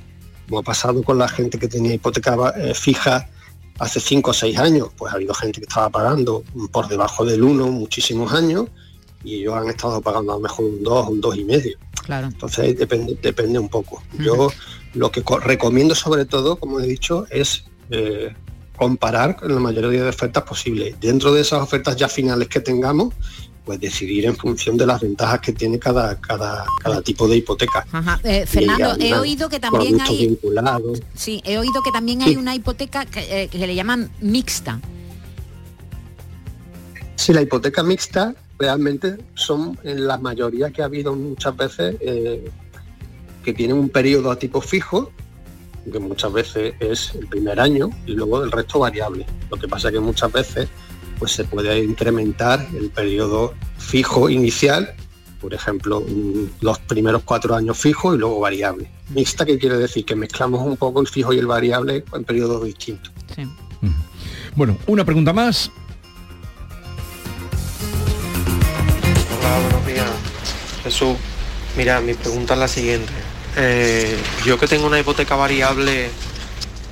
como 0.46 0.60
ha 0.60 0.62
pasado 0.62 1.02
con 1.02 1.18
la 1.18 1.28
gente 1.28 1.58
que 1.58 1.68
tenía 1.68 1.94
hipoteca 1.94 2.54
eh, 2.56 2.74
fija 2.74 3.28
hace 3.78 4.00
5 4.00 4.30
o 4.30 4.34
6 4.34 4.58
años, 4.58 4.88
pues 4.96 5.12
ha 5.12 5.16
habido 5.16 5.34
gente 5.34 5.60
que 5.60 5.66
estaba 5.66 5.88
pagando 5.90 6.42
por 6.72 6.88
debajo 6.88 7.24
del 7.24 7.42
1 7.42 7.68
muchísimos 7.68 8.32
años 8.32 8.66
y 9.24 9.36
ellos 9.36 9.54
han 9.54 9.68
estado 9.68 10.00
pagando 10.00 10.32
a 10.32 10.36
lo 10.36 10.42
mejor 10.42 10.64
un 10.66 10.82
2, 10.82 11.08
un 11.08 11.20
2 11.20 11.36
y 11.36 11.44
medio. 11.44 11.78
Claro. 12.04 12.28
Entonces 12.28 12.78
depende, 12.78 13.18
depende 13.20 13.58
un 13.58 13.68
poco. 13.68 14.02
Yo 14.18 14.50
lo 14.94 15.10
que 15.10 15.22
recomiendo 15.42 15.94
sobre 15.94 16.24
todo, 16.24 16.56
como 16.56 16.80
he 16.80 16.86
dicho, 16.86 17.26
es 17.30 17.64
eh, 17.90 18.34
comparar 18.76 19.36
con 19.36 19.52
la 19.52 19.60
mayoría 19.60 20.02
de 20.02 20.08
ofertas 20.08 20.44
posibles. 20.44 20.98
Dentro 21.00 21.32
de 21.32 21.42
esas 21.42 21.60
ofertas 21.60 21.96
ya 21.96 22.08
finales 22.08 22.48
que 22.48 22.60
tengamos, 22.60 23.14
pues 23.68 23.80
decidir 23.80 24.24
en 24.24 24.34
función 24.34 24.78
de 24.78 24.86
las 24.86 25.02
ventajas 25.02 25.40
que 25.40 25.52
tiene 25.52 25.78
cada, 25.78 26.18
cada, 26.22 26.64
cada 26.82 27.02
tipo 27.02 27.28
de 27.28 27.36
hipoteca. 27.36 27.86
Ajá. 27.92 28.18
Eh, 28.24 28.46
Fernando, 28.46 28.96
he 28.98 29.14
oído 29.14 29.50
que 29.50 29.60
también 29.60 30.00
hay... 30.00 30.28
Vinculados. 30.28 31.02
Sí, 31.14 31.42
he 31.44 31.58
oído 31.58 31.82
que 31.82 31.92
también 31.92 32.22
hay 32.22 32.36
una 32.36 32.54
hipoteca 32.54 33.04
que, 33.04 33.42
eh, 33.42 33.48
que 33.48 33.58
le 33.58 33.74
llaman 33.74 34.10
mixta. 34.22 34.80
Sí, 37.16 37.34
la 37.34 37.42
hipoteca 37.42 37.82
mixta 37.82 38.34
realmente 38.58 39.18
son 39.34 39.78
en 39.84 40.06
la 40.06 40.16
mayoría 40.16 40.70
que 40.70 40.80
ha 40.80 40.86
habido 40.86 41.14
muchas 41.14 41.54
veces 41.54 41.96
eh, 42.00 42.50
que 43.44 43.52
tienen 43.52 43.76
un 43.76 43.90
periodo 43.90 44.30
a 44.30 44.38
tipo 44.38 44.62
fijo, 44.62 45.12
que 45.92 45.98
muchas 45.98 46.32
veces 46.32 46.72
es 46.80 47.14
el 47.16 47.26
primer 47.26 47.60
año 47.60 47.90
y 48.06 48.12
luego 48.12 48.42
el 48.42 48.50
resto 48.50 48.78
variable. 48.78 49.26
Lo 49.50 49.58
que 49.58 49.68
pasa 49.68 49.88
es 49.88 49.92
que 49.94 50.00
muchas 50.00 50.32
veces 50.32 50.68
pues 51.18 51.32
se 51.32 51.44
puede 51.44 51.82
incrementar 51.82 52.66
el 52.74 52.90
periodo 52.90 53.54
fijo 53.78 54.30
inicial, 54.30 54.94
por 55.40 55.54
ejemplo, 55.54 56.04
los 56.60 56.78
primeros 56.80 57.22
cuatro 57.24 57.54
años 57.54 57.78
fijo 57.78 58.14
y 58.14 58.18
luego 58.18 58.40
variable. 58.40 58.90
Mixta, 59.10 59.44
que 59.44 59.58
quiere 59.58 59.76
decir 59.76 60.04
que 60.04 60.16
mezclamos 60.16 60.66
un 60.66 60.76
poco 60.76 61.00
el 61.00 61.08
fijo 61.08 61.32
y 61.32 61.38
el 61.38 61.46
variable 61.46 62.04
en 62.12 62.24
periodos 62.24 62.64
distintos. 62.64 63.12
Bueno, 64.56 64.76
una 64.86 65.04
pregunta 65.04 65.32
más. 65.32 65.70
Hola, 69.38 69.58
buenos 69.60 69.86
días. 69.86 70.10
Jesús, 70.82 71.16
mira, 71.76 72.00
mi 72.00 72.14
pregunta 72.14 72.54
es 72.54 72.60
la 72.60 72.68
siguiente. 72.68 73.12
Eh, 73.56 74.16
yo 74.44 74.58
que 74.58 74.66
tengo 74.66 74.86
una 74.86 74.98
hipoteca 74.98 75.36
variable 75.36 76.10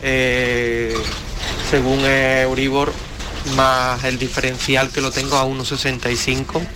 eh, 0.03 0.95
según 1.71 2.01
Euribor 2.05 2.93
más 3.55 4.05
el 4.05 4.19
diferencial 4.19 4.91
que 4.91 5.01
lo 5.01 5.11
tengo 5.11 5.37
a 5.37 5.45
1,65, 5.45 6.67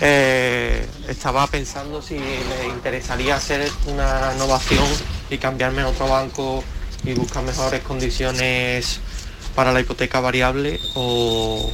eh, 0.00 0.86
estaba 1.08 1.46
pensando 1.46 2.02
si 2.02 2.14
me 2.14 2.68
interesaría 2.68 3.36
hacer 3.36 3.70
una 3.86 4.32
innovación 4.34 4.86
y 5.30 5.38
cambiarme 5.38 5.82
a 5.82 5.88
otro 5.88 6.08
banco 6.08 6.62
y 7.04 7.14
buscar 7.14 7.42
mejores 7.42 7.82
condiciones 7.82 9.00
para 9.54 9.72
la 9.72 9.80
hipoteca 9.80 10.20
variable 10.20 10.78
o 10.94 11.72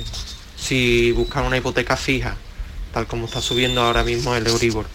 si 0.57 1.13
buscar 1.13 1.45
una 1.45 1.57
hipoteca 1.57 1.97
fija 1.97 2.37
tal 2.95 3.09
como 3.09 3.27
está 3.27 3.41
subiendo 3.41 3.83
ahora 3.83 4.05
mismo 4.05 4.35
el 4.37 4.47
Euribor. 4.47 4.87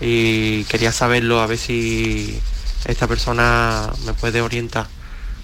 Y 0.00 0.64
quería 0.64 0.90
saberlo, 0.90 1.40
a 1.40 1.46
ver 1.46 1.56
si 1.56 2.38
esta 2.84 3.06
persona 3.06 3.90
me 4.04 4.12
puede 4.12 4.42
orientar. 4.42 4.88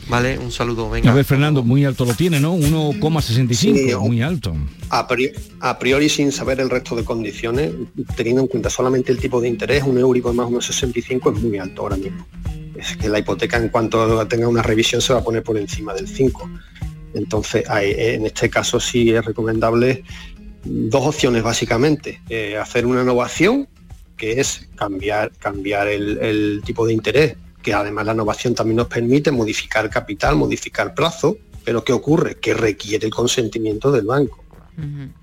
Vale, 0.08 0.38
un 0.38 0.52
saludo, 0.52 0.90
venga. 0.90 1.10
A 1.10 1.14
ver, 1.14 1.24
Fernando, 1.24 1.62
muy 1.62 1.84
alto 1.84 2.04
lo 2.04 2.14
tiene, 2.14 2.40
¿no? 2.40 2.54
1,65, 2.56 3.98
muy 4.00 4.22
alto. 4.22 4.54
A 4.90 5.06
priori, 5.06 5.34
a 5.60 5.78
priori, 5.78 6.08
sin 6.08 6.30
saber 6.30 6.60
el 6.60 6.70
resto 6.70 6.94
de 6.94 7.04
condiciones, 7.04 7.72
teniendo 8.16 8.42
en 8.42 8.48
cuenta 8.48 8.70
solamente 8.70 9.12
el 9.12 9.18
tipo 9.18 9.40
de 9.40 9.48
interés, 9.48 9.82
un 9.84 9.98
Euribor 9.98 10.34
más 10.34 10.48
1,65 10.48 11.36
es 11.36 11.42
muy 11.42 11.58
alto 11.58 11.82
ahora 11.82 11.96
mismo. 11.96 12.26
Es 12.76 12.96
que 12.96 13.08
la 13.08 13.18
hipoteca 13.18 13.56
en 13.56 13.68
cuanto 13.68 14.26
tenga 14.26 14.48
una 14.48 14.62
revisión 14.62 15.00
se 15.00 15.12
va 15.12 15.20
a 15.20 15.24
poner 15.24 15.42
por 15.42 15.56
encima 15.56 15.94
del 15.94 16.08
5. 16.08 16.50
Entonces, 17.14 17.64
en 17.70 18.26
este 18.26 18.50
caso 18.50 18.80
sí 18.80 19.10
es 19.10 19.24
recomendable 19.24 20.04
dos 20.64 21.06
opciones 21.06 21.42
básicamente. 21.42 22.20
Eh, 22.28 22.56
hacer 22.56 22.86
una 22.86 23.02
innovación, 23.02 23.68
que 24.16 24.40
es 24.40 24.68
cambiar, 24.76 25.32
cambiar 25.38 25.88
el, 25.88 26.62
tipo 26.64 26.86
de 26.86 26.92
interés, 26.92 27.36
que 27.64 27.74
además 27.74 28.07
la 28.07 28.12
innovación 28.12 28.55
también 28.55 28.77
nos 28.77 28.87
permite 28.87 29.33
modificar 29.33 29.88
capital, 29.90 30.37
modificar 30.37 30.94
plazo, 30.94 31.38
pero 31.64 31.83
¿qué 31.83 31.92
ocurre? 31.92 32.37
Que 32.37 32.55
requiere 32.55 33.07
el 33.07 33.12
consentimiento 33.12 33.90
del 33.90 34.05
banco. 34.05 34.44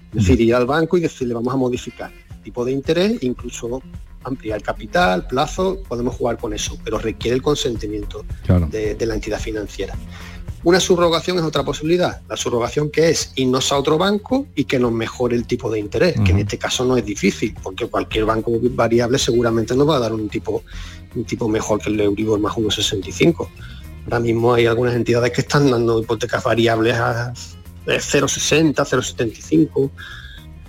Es 0.10 0.26
decir, 0.26 0.42
ir 0.42 0.56
al 0.56 0.66
banco 0.66 0.98
y 0.98 1.02
decirle 1.02 1.34
vamos 1.34 1.54
a 1.54 1.58
modificar 1.58 2.12
tipo 2.44 2.66
de 2.66 2.72
interés, 2.72 3.22
incluso 3.22 3.84
ampliar 4.24 4.62
capital, 4.62 5.28
plazo, 5.28 5.82
podemos 5.88 6.16
jugar 6.16 6.38
con 6.38 6.54
eso, 6.54 6.78
pero 6.84 6.98
requiere 6.98 7.36
el 7.36 7.42
consentimiento 7.44 8.26
de, 8.70 8.96
de 8.96 9.06
la 9.06 9.14
entidad 9.14 9.40
financiera. 9.40 9.96
Una 10.64 10.80
subrogación 10.80 11.40
es 11.40 11.44
otra 11.44 11.64
posibilidad. 11.64 12.22
La 12.30 12.38
subrogación 12.38 12.92
que 12.92 13.10
es 13.10 13.34
irnos 13.36 13.72
a 13.72 13.78
otro 13.78 13.98
banco 13.98 14.46
y 14.54 14.66
que 14.66 14.78
nos 14.78 14.92
mejore 14.92 15.36
el 15.36 15.48
tipo 15.48 15.72
de 15.72 15.80
interés, 15.80 16.20
que 16.24 16.32
en 16.32 16.38
este 16.38 16.60
caso 16.60 16.86
no 16.86 16.98
es 16.98 17.06
difícil, 17.06 17.56
porque 17.64 17.88
cualquier 17.88 18.26
banco 18.26 18.52
variable 18.62 19.18
seguramente 19.18 19.76
nos 19.76 19.90
va 19.90 19.96
a 19.96 20.00
dar 20.00 20.14
un 20.14 20.30
tipo, 20.30 20.64
un 21.16 21.26
tipo 21.26 21.48
mejor 21.48 21.80
que 21.80 21.90
el 21.90 22.00
Euribor 22.00 22.40
más 22.40 22.56
1,65. 22.56 23.48
Ahora 24.06 24.20
mismo 24.20 24.54
hay 24.54 24.66
algunas 24.66 24.96
entidades 24.96 25.32
que 25.32 25.42
están 25.42 25.70
dando 25.70 26.00
hipotecas 26.00 26.44
variables 26.44 26.96
a 26.96 27.34
0,60, 27.86 28.74
0,75 28.76 29.92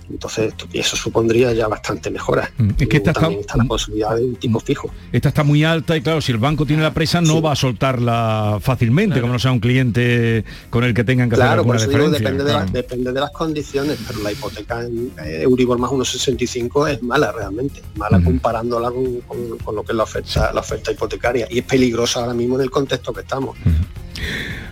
entonces, 0.09 0.53
eso 0.73 0.95
supondría 0.95 1.53
ya 1.53 1.67
bastante 1.67 2.09
mejora. 2.09 2.51
Mm, 2.57 2.69
es 2.77 2.87
que 2.87 2.97
esta 2.97 3.13
también 3.13 3.41
está, 3.41 3.57
la 3.57 3.65
posibilidad 3.65 4.15
de 4.15 4.23
un 4.23 4.35
tipo 4.35 4.59
fijo. 4.59 4.91
Esta 5.11 5.29
está 5.29 5.43
muy 5.43 5.63
alta 5.63 5.95
y 5.95 6.01
claro, 6.01 6.21
si 6.21 6.31
el 6.31 6.37
banco 6.37 6.65
tiene 6.65 6.83
la 6.83 6.93
presa 6.93 7.21
no 7.21 7.41
va 7.41 7.53
a 7.53 7.55
soltarla 7.55 8.57
fácilmente, 8.61 9.21
como 9.21 9.33
no 9.33 9.39
sea 9.39 9.51
un 9.51 9.59
cliente 9.59 10.43
con 10.69 10.83
el 10.83 10.93
que 10.93 11.03
tengan 11.03 11.29
que 11.29 11.35
claro, 11.35 11.61
hacer 11.61 11.85
alguna 11.85 12.09
por 12.09 12.11
depende, 12.11 12.43
de 12.43 12.65
depende 12.71 13.11
de 13.11 13.19
las 13.19 13.31
condiciones, 13.31 13.97
pero 14.07 14.21
la 14.21 14.31
hipoteca 14.31 14.81
en 14.81 15.11
eh, 15.23 15.41
Euribor 15.43 15.77
más 15.77 15.91
1,65 15.91 16.89
es 16.89 17.03
mala 17.03 17.31
realmente, 17.31 17.81
mala 17.95 18.21
comparándola 18.21 18.91
con, 18.91 19.75
lo 19.75 19.83
que 19.83 19.91
es 19.91 19.95
la 19.95 20.03
oferta, 20.03 20.51
la 20.53 20.59
oferta 20.59 20.91
hipotecaria. 20.91 21.47
Y 21.49 21.59
es 21.59 21.65
peligrosa 21.65 22.21
ahora 22.21 22.33
mismo 22.33 22.55
en 22.55 22.61
el 22.61 22.71
contexto 22.71 23.13
que 23.13 23.21
estamos. 23.21 23.57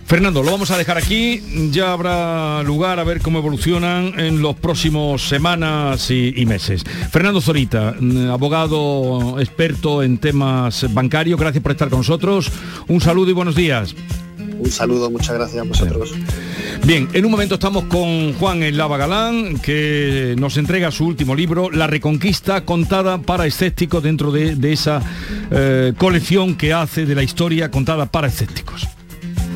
Fernando, 0.06 0.42
lo 0.42 0.50
vamos 0.50 0.70
a 0.70 0.76
dejar 0.76 0.98
aquí, 0.98 1.42
ya 1.70 1.92
habrá 1.92 2.62
lugar 2.62 2.98
a 2.98 3.04
ver 3.04 3.20
cómo 3.20 3.38
evolucionan 3.38 4.18
en 4.18 4.42
los 4.42 4.56
próximos 4.56 5.26
semanas 5.26 6.10
y, 6.10 6.44
meses. 6.44 6.84
Fernando 7.10 7.40
Zorita, 7.40 7.94
mm, 7.98 8.28
abogado 8.30 9.40
experto 9.40 10.02
en 10.02 10.18
temas 10.18 10.92
bancarios, 10.92 11.40
gracias 11.40 11.62
por 11.62 11.72
estar 11.72 11.88
con 11.88 12.00
nosotros. 12.00 12.50
Un 12.88 13.00
saludo 13.00 13.30
y 13.30 13.32
buenos 13.32 13.54
días. 13.54 13.94
Un 14.58 14.70
saludo, 14.70 15.10
muchas 15.10 15.34
gracias 15.34 15.64
a 15.64 15.66
vosotros. 15.66 16.14
Bien, 16.84 17.08
en 17.12 17.24
un 17.24 17.30
momento 17.30 17.54
estamos 17.54 17.84
con 17.84 18.32
Juan 18.34 18.62
El 18.62 18.76
Lava 18.76 18.96
Galán, 18.96 19.58
que 19.58 20.34
nos 20.38 20.56
entrega 20.56 20.90
su 20.90 21.06
último 21.06 21.34
libro, 21.34 21.70
La 21.70 21.86
Reconquista, 21.86 22.64
contada 22.64 23.18
para 23.18 23.46
escépticos 23.46 24.02
dentro 24.02 24.30
de, 24.30 24.72
esa 24.72 25.00
eh, 25.50 25.94
colección 25.96 26.54
que 26.54 26.72
hace 26.72 27.06
de 27.06 27.14
la 27.14 27.22
historia 27.22 27.70
contada 27.70 28.06
para 28.06 28.28
escépticos. 28.28 28.88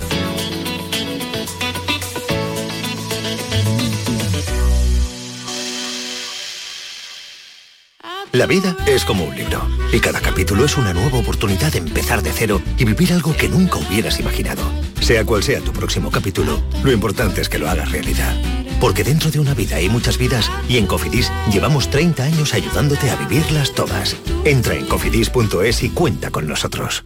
La 8.32 8.46
vida 8.46 8.76
es 8.86 9.04
como 9.06 9.24
un 9.24 9.34
libro 9.34 9.66
y 9.94 10.00
cada 10.00 10.20
capítulo 10.20 10.66
es 10.66 10.76
una 10.76 10.92
nueva 10.92 11.18
oportunidad 11.18 11.72
de 11.72 11.78
empezar 11.78 12.22
de 12.22 12.32
cero 12.32 12.60
y 12.76 12.84
vivir 12.84 13.14
algo 13.14 13.34
que 13.34 13.48
nunca 13.48 13.78
hubieras 13.78 14.20
imaginado. 14.20 14.60
Sea 15.06 15.24
cual 15.24 15.40
sea 15.40 15.60
tu 15.60 15.70
próximo 15.70 16.10
capítulo, 16.10 16.60
lo 16.82 16.90
importante 16.90 17.40
es 17.40 17.48
que 17.48 17.60
lo 17.60 17.70
hagas 17.70 17.92
realidad. 17.92 18.34
Porque 18.80 19.04
dentro 19.04 19.30
de 19.30 19.38
una 19.38 19.54
vida 19.54 19.76
hay 19.76 19.88
muchas 19.88 20.18
vidas 20.18 20.50
y 20.68 20.78
en 20.78 20.88
Cofidis 20.88 21.30
llevamos 21.52 21.88
30 21.90 22.24
años 22.24 22.52
ayudándote 22.52 23.08
a 23.08 23.14
vivirlas 23.14 23.72
todas. 23.72 24.16
Entra 24.44 24.74
en 24.74 24.84
cofidis.es 24.86 25.84
y 25.84 25.90
cuenta 25.90 26.32
con 26.32 26.48
nosotros. 26.48 27.04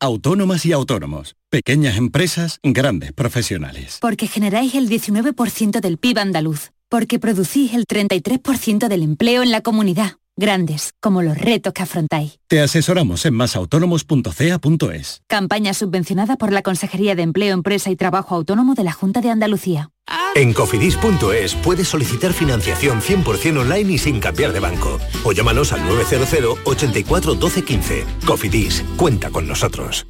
Autónomas 0.00 0.66
y 0.66 0.72
autónomos. 0.72 1.34
Pequeñas 1.48 1.96
empresas, 1.96 2.58
grandes 2.62 3.14
profesionales. 3.14 3.96
Porque 4.02 4.26
generáis 4.26 4.74
el 4.74 4.90
19% 4.90 5.80
del 5.80 5.96
PIB 5.96 6.18
andaluz. 6.18 6.72
Porque 6.90 7.18
producís 7.18 7.72
el 7.72 7.86
33% 7.86 8.88
del 8.88 9.02
empleo 9.02 9.42
en 9.42 9.50
la 9.50 9.62
comunidad. 9.62 10.18
Grandes, 10.36 10.94
como 11.00 11.22
los 11.22 11.36
retos 11.36 11.72
que 11.72 11.82
afrontáis. 11.82 12.38
Te 12.48 12.60
asesoramos 12.60 13.26
en 13.26 13.34
masautónomos.ca.es. 13.34 15.22
Campaña 15.26 15.74
subvencionada 15.74 16.36
por 16.36 16.52
la 16.52 16.62
Consejería 16.62 17.14
de 17.14 17.22
Empleo, 17.22 17.52
Empresa 17.52 17.90
y 17.90 17.96
Trabajo 17.96 18.34
Autónomo 18.34 18.74
de 18.74 18.84
la 18.84 18.92
Junta 18.92 19.20
de 19.20 19.30
Andalucía. 19.30 19.90
En 20.34 20.52
cofidis.es 20.52 21.54
puedes 21.56 21.88
solicitar 21.88 22.32
financiación 22.32 23.00
100% 23.00 23.60
online 23.60 23.92
y 23.92 23.98
sin 23.98 24.20
cambiar 24.20 24.52
de 24.52 24.60
banco. 24.60 24.98
O 25.24 25.32
llámanos 25.32 25.72
al 25.72 25.84
900 25.86 26.58
84 26.64 27.34
12 27.34 27.62
15. 27.62 28.04
Cofidis, 28.26 28.84
cuenta 28.96 29.30
con 29.30 29.46
nosotros. 29.46 30.06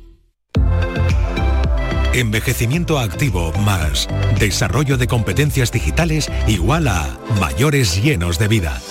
Envejecimiento 2.14 2.98
activo 2.98 3.52
más 3.64 4.06
desarrollo 4.38 4.98
de 4.98 5.06
competencias 5.06 5.72
digitales 5.72 6.30
igual 6.46 6.86
a 6.88 7.18
mayores 7.40 8.02
llenos 8.02 8.38
de 8.38 8.48
vida. 8.48 8.82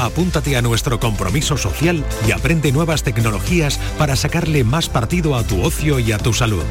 Apúntate 0.00 0.56
a 0.56 0.62
nuestro 0.62 0.98
compromiso 0.98 1.58
social 1.58 2.02
y 2.26 2.32
aprende 2.32 2.72
nuevas 2.72 3.02
tecnologías 3.02 3.76
para 3.98 4.16
sacarle 4.16 4.64
más 4.64 4.88
partido 4.88 5.36
a 5.36 5.44
tu 5.44 5.62
ocio 5.62 5.98
y 5.98 6.12
a 6.12 6.18
tu 6.18 6.32
salud. 6.32 6.64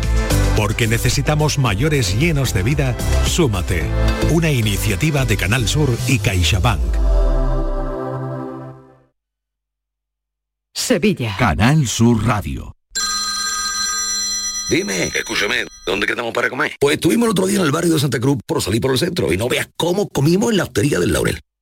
Porque 0.58 0.88
necesitamos 0.88 1.60
mayores 1.60 2.18
llenos 2.18 2.56
de 2.56 2.64
vida, 2.64 2.98
súmate. 3.28 3.84
Una 4.32 4.50
iniciativa 4.50 5.26
de 5.26 5.38
Canal 5.38 5.68
Sur 5.68 5.96
y 6.08 6.18
CaixaBank. 6.18 6.82
Sevilla. 10.74 11.36
Canal 11.38 11.86
Sur 11.86 12.26
Radio. 12.26 12.74
Dime, 14.72 15.12
escúchame, 15.14 15.66
¿dónde 15.86 16.08
quedamos 16.08 16.34
para 16.34 16.50
comer? 16.50 16.78
Pues 16.80 16.96
estuvimos 16.96 17.28
el 17.28 17.32
otro 17.32 17.46
día 17.46 17.60
en 17.60 17.66
el 17.66 17.72
barrio 17.72 17.94
de 17.94 18.00
Santa 18.00 18.20
Cruz 18.20 18.40
por 18.46 18.62
salir 18.64 18.82
por 18.82 18.92
el 18.92 18.98
centro 18.98 19.32
y 19.32 19.38
no 19.38 19.48
veas 19.48 19.70
cómo 19.78 20.10
comimos 20.10 20.50
en 20.50 20.58
la 20.58 20.64
hostería 20.64 21.00
del 21.00 21.14
Laurel. 21.14 21.40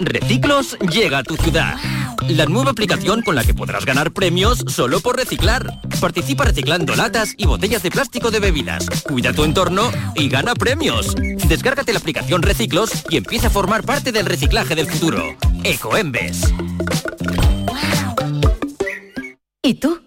Reciclos 0.00 0.76
llega 0.90 1.18
a 1.18 1.22
tu 1.22 1.36
ciudad. 1.36 1.76
La 2.28 2.46
nueva 2.46 2.70
aplicación 2.70 3.22
con 3.22 3.34
la 3.34 3.44
que 3.44 3.54
podrás 3.54 3.84
ganar 3.84 4.12
premios 4.12 4.64
solo 4.66 5.00
por 5.00 5.16
reciclar. 5.16 5.80
Participa 6.00 6.44
reciclando 6.44 6.96
latas 6.96 7.34
y 7.36 7.46
botellas 7.46 7.82
de 7.82 7.90
plástico 7.90 8.30
de 8.30 8.40
bebidas. 8.40 8.86
Cuida 9.02 9.32
tu 9.32 9.44
entorno 9.44 9.90
y 10.16 10.28
gana 10.28 10.54
premios. 10.54 11.14
Descárgate 11.48 11.92
la 11.92 11.98
aplicación 11.98 12.42
Reciclos 12.42 13.04
y 13.08 13.18
empieza 13.18 13.48
a 13.48 13.50
formar 13.50 13.84
parte 13.84 14.10
del 14.10 14.26
reciclaje 14.26 14.74
del 14.74 14.86
futuro. 14.86 15.22
Ecoembes. 15.62 16.52
¿Y 19.62 19.74
tú? 19.74 20.00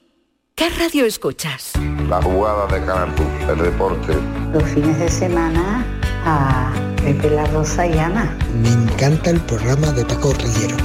¿Qué 0.56 0.70
radio 0.70 1.06
escuchas? 1.06 1.74
La 2.10 2.22
jugada 2.22 2.68
de 2.68 2.86
Canal 2.86 3.14
el 3.50 3.58
deporte. 3.58 4.14
Los 4.52 4.64
fines 4.64 5.00
de 5.00 5.10
semana 5.10 5.86
a 6.26 6.74
Pepe 7.08 7.30
La 7.30 7.46
Rosa 7.46 7.88
y 7.88 7.98
Ana. 7.98 8.38
Me 8.62 8.68
encanta 8.68 9.30
el 9.30 9.40
programa 9.40 9.94
de 9.94 10.04
Paco 10.04 10.34
Rillero, 10.34 10.76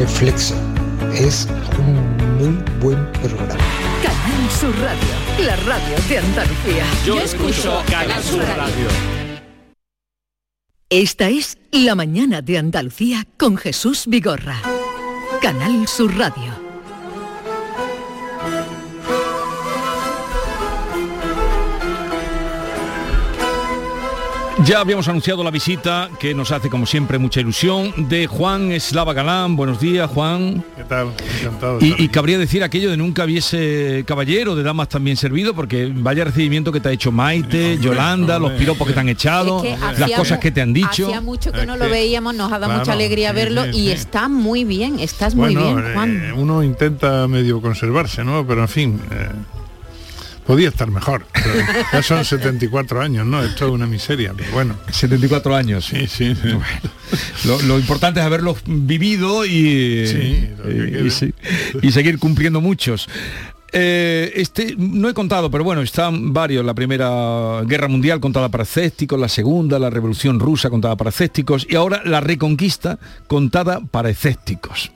El 0.00 0.08
Flexo. 0.08 0.56
Es 1.14 1.46
un 1.78 2.16
muy 2.36 2.60
buen 2.80 3.12
programa. 3.12 3.54
Canal 4.02 4.50
Sur 4.50 4.74
Radio, 4.80 5.46
la 5.46 5.54
radio 5.54 5.96
de 6.08 6.18
Andalucía. 6.18 6.84
Yo 7.06 7.20
escucho 7.20 7.80
Canal 7.88 8.20
Sur 8.24 8.40
Radio. 8.40 8.88
Esta 10.90 11.28
es 11.28 11.56
La 11.70 11.94
mañana 11.94 12.42
de 12.42 12.58
Andalucía 12.58 13.24
con 13.38 13.56
Jesús 13.56 14.06
Vigorra. 14.08 14.56
Canal 15.40 15.86
Sur 15.86 16.18
Radio. 16.18 16.61
Ya 24.64 24.80
habíamos 24.80 25.08
anunciado 25.08 25.42
la 25.42 25.50
visita 25.50 26.08
que 26.20 26.34
nos 26.34 26.52
hace 26.52 26.70
como 26.70 26.86
siempre 26.86 27.18
mucha 27.18 27.40
ilusión 27.40 27.92
de 28.08 28.28
Juan 28.28 28.70
Eslava 28.70 29.12
Galán. 29.12 29.56
Buenos 29.56 29.80
días, 29.80 30.08
Juan. 30.08 30.62
¿Qué 30.76 30.84
tal? 30.84 31.08
Encantado. 31.40 31.78
de 31.78 31.94
Y, 31.98 32.08
cabría 32.08 32.38
decir 32.38 32.62
aquello 32.62 32.88
de 32.90 32.96
nunca 32.96 33.24
hubiese 33.24 34.04
caballero 34.06 34.54
de 34.54 34.62
damas 34.62 34.88
también 34.88 35.16
servido, 35.16 35.52
porque 35.54 35.90
vaya 35.92 36.24
recibimiento 36.24 36.70
que 36.70 36.78
te 36.78 36.90
ha 36.90 36.92
hecho 36.92 37.10
Maite, 37.10 37.78
Yolanda, 37.78 38.38
los 38.38 38.52
piropos 38.52 38.86
que 38.86 38.92
te 38.94 39.00
han 39.00 39.08
echado, 39.08 39.64
Es 39.64 39.74
que 39.74 39.80
las 39.80 40.00
hacía 40.02 40.16
cosas 40.16 40.38
que 40.38 40.52
te 40.52 40.60
han 40.60 40.72
dicho. 40.72 41.06
Hacía 41.06 41.20
mucho 41.20 41.50
que 41.50 41.60
Es 41.62 41.66
no 41.66 41.76
lo 41.76 41.86
que- 41.86 41.90
veíamos, 41.90 42.34
nos 42.36 42.46
ha 42.52 42.58
dado 42.60 42.66
Claro, 42.66 42.78
mucha 42.80 42.92
alegría 42.92 43.30
sí, 43.30 43.34
verlo 43.36 43.64
sí, 43.64 43.70
y 43.70 43.86
sí. 43.86 43.90
está 43.92 44.28
muy 44.28 44.64
bien, 44.64 45.00
estás 45.00 45.34
muy 45.34 45.56
bien, 45.56 45.82
Juan. 45.94 46.22
eh, 46.24 46.32
uno 46.36 46.62
intenta 46.62 47.26
medio 47.26 47.60
conservarse, 47.60 48.22
¿no? 48.22 48.46
Pero 48.46 48.60
en 48.62 48.68
fin, 48.68 49.00
eh, 49.10 49.28
podía 50.46 50.68
estar 50.68 50.90
mejor. 50.90 51.24
pero 51.32 51.54
ya 51.92 52.02
son 52.02 52.24
74 52.24 53.00
años, 53.00 53.26
¿no? 53.26 53.42
Esto 53.42 53.66
es 53.66 53.72
una 53.72 53.86
miseria, 53.86 54.32
pero 54.36 54.50
bueno. 54.52 54.76
74 54.90 55.54
años. 55.54 55.84
Sí, 55.86 56.06
sí. 56.06 56.34
sí. 56.34 56.48
Lo, 57.46 57.60
lo 57.62 57.78
importante 57.78 58.20
es 58.20 58.26
haberlos 58.26 58.58
vivido 58.66 59.44
y, 59.44 60.06
Sí, 60.06 60.48
eh, 60.64 61.02
y 61.06 61.10
se- 61.10 61.34
y 61.82 61.92
seguir 61.92 62.18
cumpliendo 62.18 62.60
muchos. 62.60 63.08
Eh, 63.74 64.30
este 64.36 64.74
no 64.76 65.08
he 65.08 65.14
contado, 65.14 65.50
pero 65.50 65.64
bueno, 65.64 65.80
están 65.80 66.34
varios. 66.34 66.62
La 66.62 66.74
primera 66.74 67.62
guerra 67.64 67.88
mundial 67.88 68.20
contada 68.20 68.50
para 68.50 68.64
escépticos, 68.64 69.18
la 69.18 69.28
segunda, 69.30 69.78
la 69.78 69.88
revolución 69.88 70.38
rusa 70.40 70.68
contada 70.68 70.94
para 70.96 71.08
escépticos 71.08 71.66
y 71.70 71.76
ahora 71.76 72.02
la 72.04 72.20
reconquista 72.20 72.98
contada 73.28 73.80
para 73.80 74.10
escépticos. 74.10 74.92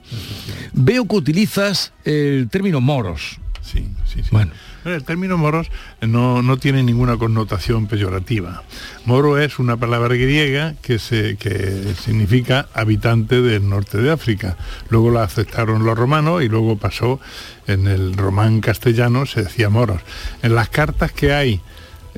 Veo 0.73 1.07
que 1.07 1.15
utilizas 1.15 1.91
el 2.05 2.49
término 2.51 2.79
moros. 2.79 3.39
Sí, 3.63 3.87
sí, 4.05 4.21
sí. 4.21 4.29
Bueno. 4.31 4.51
El 4.95 5.03
término 5.03 5.37
moros 5.37 5.69
no, 6.01 6.41
no 6.41 6.57
tiene 6.57 6.83
ninguna 6.83 7.17
connotación 7.17 7.87
peyorativa. 7.87 8.63
Moro 9.05 9.37
es 9.37 9.59
una 9.59 9.77
palabra 9.77 10.15
griega 10.15 10.75
que, 10.81 10.99
se, 10.99 11.37
que 11.37 11.93
significa 11.99 12.67
habitante 12.73 13.41
del 13.41 13.67
norte 13.69 13.97
de 13.97 14.11
África. 14.11 14.57
Luego 14.89 15.11
la 15.11 15.23
aceptaron 15.23 15.85
los 15.85 15.97
romanos 15.97 16.43
y 16.43 16.49
luego 16.49 16.77
pasó 16.77 17.19
en 17.67 17.87
el 17.87 18.15
román 18.15 18.61
castellano, 18.61 19.25
se 19.25 19.43
decía 19.43 19.69
moros. 19.69 20.01
En 20.41 20.55
las 20.55 20.69
cartas 20.69 21.11
que 21.11 21.33
hay, 21.33 21.61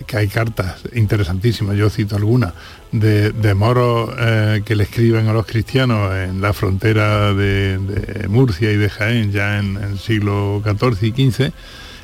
que 0.05 0.17
hay 0.17 0.27
cartas 0.27 0.81
interesantísimas, 0.93 1.75
yo 1.75 1.89
cito 1.89 2.15
algunas, 2.15 2.53
de, 2.91 3.31
de 3.31 3.53
moros 3.53 4.11
eh, 4.17 4.61
que 4.65 4.75
le 4.75 4.83
escriben 4.83 5.27
a 5.27 5.33
los 5.33 5.45
cristianos 5.45 6.13
en 6.13 6.41
la 6.41 6.53
frontera 6.53 7.33
de, 7.33 7.77
de 7.77 8.27
Murcia 8.27 8.71
y 8.71 8.77
de 8.77 8.89
Jaén, 8.89 9.31
ya 9.31 9.59
en 9.59 9.77
el 9.77 9.99
siglo 9.99 10.61
XIV 10.63 11.03
y 11.03 11.31
XV, 11.31 11.53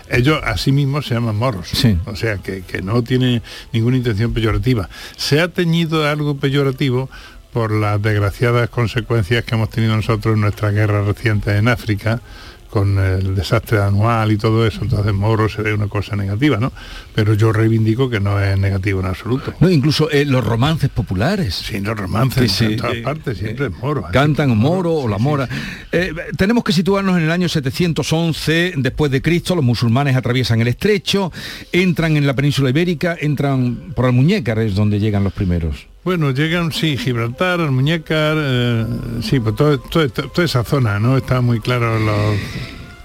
ellos 0.09 0.39
así 0.43 0.71
mismos 0.71 1.07
se 1.07 1.15
llaman 1.15 1.35
moros. 1.35 1.71
O 2.05 2.15
sea, 2.15 2.37
que, 2.37 2.61
que 2.61 2.81
no 2.81 3.03
tiene 3.03 3.41
ninguna 3.71 3.97
intención 3.97 4.33
peyorativa. 4.33 4.89
Se 5.17 5.39
ha 5.41 5.47
teñido 5.47 6.03
de 6.03 6.09
algo 6.09 6.37
peyorativo 6.37 7.09
por 7.51 7.71
las 7.71 8.01
desgraciadas 8.01 8.69
consecuencias 8.69 9.45
que 9.45 9.55
hemos 9.55 9.69
tenido 9.69 9.95
nosotros 9.95 10.35
en 10.35 10.41
nuestra 10.41 10.71
guerra 10.71 11.03
reciente 11.03 11.55
en 11.55 11.69
África, 11.69 12.21
con 12.69 12.99
el 12.99 13.35
desastre 13.35 13.79
anual 13.79 14.31
y 14.31 14.37
todo 14.37 14.65
eso, 14.65 14.81
entonces 14.81 15.13
moro 15.13 15.47
se 15.49 15.61
ve 15.61 15.73
una 15.73 15.87
cosa 15.87 16.15
negativa, 16.15 16.57
¿no? 16.57 16.71
Pero 17.13 17.33
yo 17.33 17.53
reivindico 17.53 18.09
que 18.09 18.19
no 18.19 18.41
es 18.41 18.57
negativo 18.57 18.99
en 18.99 19.05
absoluto. 19.07 19.53
No, 19.59 19.69
incluso 19.69 20.09
eh, 20.11 20.25
los 20.25 20.43
romances 20.43 20.89
populares. 20.89 21.55
Sí, 21.55 21.79
los 21.79 21.97
romances 21.97 22.61
en 22.61 22.77
todas 22.77 22.97
partes, 22.97 23.37
siempre 23.37 23.67
es 23.67 23.71
moro. 23.77 24.01
¿eh? 24.01 24.11
Cantan 24.11 24.57
moro 24.57 24.93
o 24.93 25.07
la 25.07 25.17
mora. 25.17 25.47
Eh, 25.91 26.13
tenemos 26.37 26.63
que 26.63 26.73
situarnos 26.73 27.17
en 27.17 27.23
el 27.23 27.31
año 27.31 27.47
711 27.47 28.73
después 28.77 29.11
de 29.11 29.21
Cristo. 29.21 29.55
Los 29.55 29.63
musulmanes 29.63 30.15
atraviesan 30.15 30.61
el 30.61 30.67
estrecho, 30.67 31.31
entran 31.71 32.17
en 32.17 32.27
la 32.27 32.33
península 32.33 32.69
ibérica, 32.69 33.15
entran 33.19 33.93
por 33.95 34.05
Almuñécar, 34.05 34.59
es 34.59 34.75
donde 34.75 34.99
llegan 34.99 35.23
los 35.23 35.33
primeros. 35.33 35.87
Bueno, 36.05 36.29
llegan, 36.31 36.71
sí, 36.71 36.97
Gibraltar, 36.97 37.59
Almuñécar, 37.59 38.37
eh, 38.39 38.85
sí, 39.23 39.39
pues 39.39 39.55
todo, 39.55 39.79
todo- 39.79 40.07
toda 40.07 40.45
esa 40.45 40.63
zona, 40.63 40.99
¿no? 40.99 41.17
Está 41.17 41.41
muy 41.41 41.59
claro 41.59 41.99
los... 41.99 42.35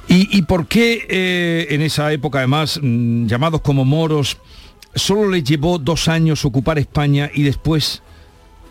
¿Y, 0.06 0.36
y 0.36 0.42
por 0.42 0.66
qué 0.66 1.06
eh, 1.08 1.66
en 1.70 1.80
esa 1.80 2.12
época, 2.12 2.38
además, 2.38 2.78
mm, 2.82 3.24
llamados 3.26 3.62
como 3.62 3.86
moros, 3.86 4.36
solo 4.94 5.30
les 5.30 5.44
llevó 5.44 5.78
dos 5.78 6.08
años 6.08 6.44
ocupar 6.44 6.78
España 6.78 7.30
y 7.32 7.42
después 7.42 8.02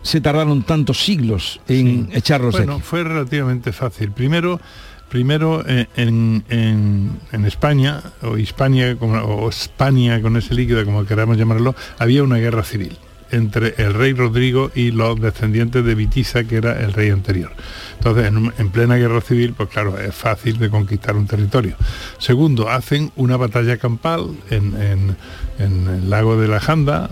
se 0.04 0.22
tardaron 0.22 0.62
tantos 0.64 1.00
siglos 1.04 1.60
en 1.68 2.10
echarlos 2.14 2.54
de 2.54 2.60
Bueno, 2.60 2.74
aquí? 2.76 2.84
fue 2.84 3.04
relativamente 3.04 3.72
fácil. 3.72 4.12
Primero, 4.12 4.62
primero 5.10 5.64
eh, 5.68 5.88
en, 5.96 6.44
en- 6.50 7.20
en 7.32 7.46
España, 7.46 8.04
o 8.22 8.38
Hispania, 8.38 8.96
como- 8.96 9.18
o 9.24 9.50
España, 9.50 10.22
con 10.22 10.38
ese 10.38 10.54
líquido, 10.54 10.86
como 10.86 11.04
queramos 11.06 11.36
llamarlo, 11.36 11.74
había 11.98 12.22
una 12.22 12.38
guerra 12.38 12.64
civil 12.64 12.96
entre 13.32 13.76
el 13.78 13.94
rey 13.94 14.14
Rodrigo 14.14 14.72
y 14.76 14.92
los 14.92 15.20
descendientes 15.20 15.84
de 15.86 15.96
Vitiza, 15.96 16.44
que 16.46 16.58
era 16.58 16.80
el 16.82 16.94
rey 16.94 17.10
anterior. 17.10 17.52
Entonces, 17.98 18.26
en, 18.58 18.70
plena 18.70 18.96
guerra 18.96 19.22
civil, 19.22 19.54
pues 19.56 19.70
claro, 19.70 19.98
es 20.00 20.16
fácil 20.16 20.58
de 20.58 20.70
conquistar 20.70 21.16
un 21.16 21.28
territorio. 21.28 21.76
Segundo, 22.18 22.70
hacen 22.70 23.12
una 23.16 23.38
batalla 23.38 23.78
campal 23.78 24.32
en, 24.50 24.82
en- 24.82 25.18
en 25.60 25.88
el 25.90 26.10
lago 26.10 26.40
de 26.40 26.48
la 26.48 26.62
Janda 26.62 27.10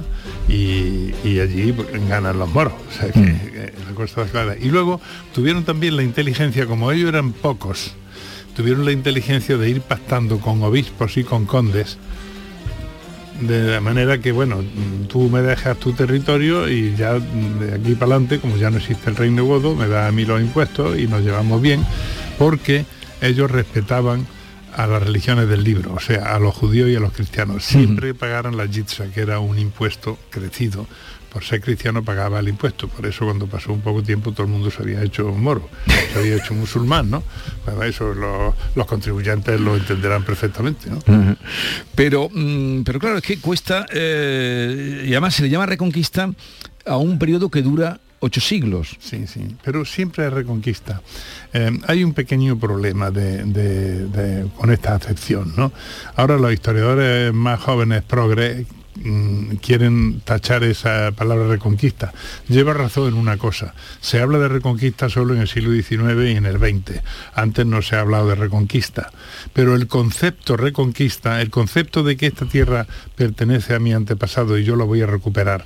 y, 0.47 1.11
y 1.25 1.39
allí 1.41 1.73
pues, 1.73 1.87
ganan 2.07 2.39
los 2.39 2.49
moros. 2.49 2.73
O 2.89 2.91
sea 2.93 3.11
que, 3.11 3.19
que 3.21 3.73
la 4.15 4.25
clara. 4.27 4.55
Y 4.57 4.69
luego 4.69 5.01
tuvieron 5.33 5.65
también 5.65 5.97
la 5.97 6.03
inteligencia, 6.03 6.65
como 6.65 6.91
ellos 6.93 7.09
eran 7.09 7.33
pocos, 7.33 7.91
tuvieron 8.55 8.85
la 8.85 8.93
inteligencia 8.93 9.57
de 9.57 9.69
ir 9.69 9.81
pactando 9.81 10.39
con 10.39 10.63
obispos 10.63 11.17
y 11.17 11.23
con 11.25 11.45
condes 11.45 11.97
de 13.41 13.71
la 13.71 13.81
manera 13.81 14.19
que, 14.19 14.31
bueno, 14.31 14.63
tú 15.07 15.29
me 15.29 15.41
dejas 15.41 15.77
tu 15.77 15.93
territorio 15.93 16.69
y 16.69 16.95
ya 16.95 17.13
de 17.13 17.75
aquí 17.75 17.93
para 17.93 18.15
adelante, 18.15 18.39
como 18.39 18.57
ya 18.57 18.69
no 18.69 18.77
existe 18.77 19.09
el 19.09 19.15
reino 19.15 19.45
godo, 19.45 19.75
me 19.75 19.87
da 19.87 20.07
a 20.07 20.11
mí 20.11 20.25
los 20.25 20.41
impuestos 20.41 20.97
y 20.97 21.07
nos 21.07 21.21
llevamos 21.21 21.61
bien, 21.61 21.85
porque 22.37 22.85
ellos 23.21 23.49
respetaban 23.51 24.25
a 24.75 24.85
las 24.85 25.01
religiones 25.01 25.49
del 25.49 25.63
libro, 25.63 25.93
o 25.93 25.99
sea, 25.99 26.35
a 26.35 26.39
los 26.39 26.53
judíos 26.53 26.89
y 26.89 26.95
a 26.95 26.99
los 26.99 27.11
cristianos. 27.11 27.63
Siempre 27.63 28.13
pagaran 28.13 28.57
la 28.57 28.67
jitsa, 28.67 29.11
que 29.11 29.21
era 29.21 29.39
un 29.39 29.57
impuesto 29.57 30.19
crecido. 30.29 30.87
Por 31.31 31.43
ser 31.43 31.61
cristiano 31.61 32.03
pagaba 32.03 32.39
el 32.39 32.47
impuesto. 32.47 32.87
Por 32.87 33.05
eso 33.05 33.25
cuando 33.25 33.47
pasó 33.47 33.71
un 33.73 33.81
poco 33.81 34.01
tiempo 34.01 34.31
todo 34.31 34.43
el 34.43 34.51
mundo 34.51 34.71
se 34.71 34.81
había 34.81 35.03
hecho 35.03 35.27
moro, 35.29 35.69
se 36.13 36.19
había 36.19 36.35
hecho 36.37 36.53
musulmán, 36.53 37.09
¿no? 37.11 37.21
Bueno, 37.65 37.83
eso 37.83 38.13
los, 38.13 38.55
los 38.75 38.85
contribuyentes 38.87 39.59
lo 39.59 39.75
entenderán 39.75 40.23
perfectamente. 40.23 40.89
Pero, 41.95 42.29
mm, 42.33 42.83
pero 42.83 42.99
claro, 42.99 43.17
es 43.17 43.23
que 43.23 43.39
cuesta, 43.39 43.85
eh, 43.93 45.03
y 45.05 45.11
además 45.11 45.35
se 45.35 45.43
le 45.43 45.49
llama 45.49 45.65
reconquista 45.65 46.29
a 46.85 46.97
un 46.97 47.19
periodo 47.19 47.49
que 47.49 47.61
dura 47.61 47.99
ocho 48.19 48.41
siglos. 48.41 48.95
Sí, 48.99 49.27
sí, 49.27 49.41
pero 49.63 49.85
siempre 49.85 50.23
hay 50.23 50.29
reconquista. 50.31 51.01
Eh, 51.53 51.77
hay 51.87 52.03
un 52.03 52.13
pequeño 52.13 52.57
problema 52.57 53.11
de- 53.11 53.43
de- 53.43 54.05
de- 54.07 54.49
con 54.55 54.71
esta 54.71 54.95
acepción, 54.95 55.53
¿no? 55.55 55.71
Ahora 56.15 56.37
los 56.37 56.51
historiadores 56.51 57.31
más 57.33 57.59
jóvenes, 57.59 58.01
progres, 58.03 58.65
mm, 59.03 59.55
quieren 59.57 60.21
tachar 60.21 60.63
esa 60.63 61.11
palabra 61.11 61.47
reconquista. 61.47 62.13
Lleva 62.47 62.73
razón 62.73 63.09
en 63.09 63.13
una 63.15 63.37
cosa. 63.37 63.73
Se 64.01 64.19
habla 64.19 64.39
de 64.39 64.47
reconquista 64.47 65.09
solo 65.09 65.33
en 65.33 65.41
el 65.41 65.47
siglo 65.47 65.71
XIX 65.71 66.29
y 66.29 66.37
en 66.37 66.45
el 66.45 66.57
XX. 66.57 67.01
Antes 67.33 67.65
no 67.65 67.81
se 67.81 67.95
ha 67.95 68.01
hablado 68.01 68.29
de 68.29 68.35
reconquista. 68.35 69.11
Pero 69.53 69.75
el 69.75 69.87
concepto 69.87 70.57
reconquista, 70.57 71.41
el 71.41 71.49
concepto 71.49 72.03
de 72.03 72.17
que 72.17 72.27
esta 72.27 72.45
tierra 72.45 72.87
pertenece 73.15 73.75
a 73.75 73.79
mi 73.79 73.93
antepasado 73.93 74.57
y 74.57 74.63
yo 74.63 74.75
la 74.75 74.85
voy 74.85 75.01
a 75.01 75.07
recuperar, 75.07 75.65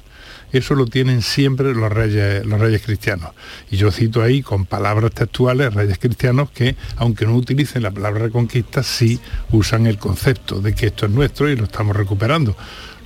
eso 0.51 0.75
lo 0.75 0.85
tienen 0.85 1.21
siempre 1.21 1.73
los 1.73 1.91
reyes, 1.91 2.45
los 2.45 2.59
reyes 2.59 2.81
cristianos. 2.81 3.31
Y 3.69 3.77
yo 3.77 3.91
cito 3.91 4.21
ahí 4.21 4.41
con 4.41 4.65
palabras 4.65 5.11
textuales 5.11 5.73
reyes 5.73 5.97
cristianos 5.97 6.51
que, 6.51 6.75
aunque 6.97 7.25
no 7.25 7.35
utilicen 7.35 7.83
la 7.83 7.91
palabra 7.91 8.23
reconquista, 8.23 8.83
sí 8.83 9.19
usan 9.51 9.87
el 9.87 9.97
concepto 9.97 10.59
de 10.61 10.75
que 10.75 10.87
esto 10.87 11.05
es 11.05 11.11
nuestro 11.11 11.49
y 11.49 11.55
lo 11.55 11.65
estamos 11.65 11.95
recuperando. 11.95 12.55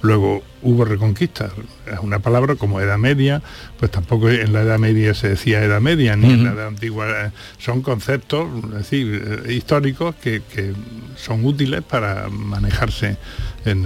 Luego 0.06 0.44
hubo 0.66 0.84
reconquista, 0.84 1.50
es 1.92 2.00
una 2.02 2.20
palabra 2.20 2.56
como 2.56 2.82
Edad 2.82 2.98
Media, 2.98 3.42
pues 3.80 3.92
tampoco 3.92 4.30
en 4.30 4.52
la 4.52 4.64
Edad 4.64 4.80
Media 4.80 5.14
se 5.14 5.30
decía 5.30 5.64
Edad 5.64 5.80
Media, 5.80 6.16
ni 6.16 6.32
en 6.34 6.44
la 6.44 6.52
Edad 6.52 6.68
Antigua, 6.68 7.06
eh, 7.10 7.32
son 7.60 7.82
conceptos, 7.82 8.48
es 8.66 8.72
decir, 8.72 9.42
eh, 9.48 9.54
históricos 9.54 10.16
que, 10.16 10.42
que 10.54 10.74
son 11.16 11.46
útiles 11.46 11.82
para 11.84 12.28
manejarse 12.30 13.18
en- 13.66 13.86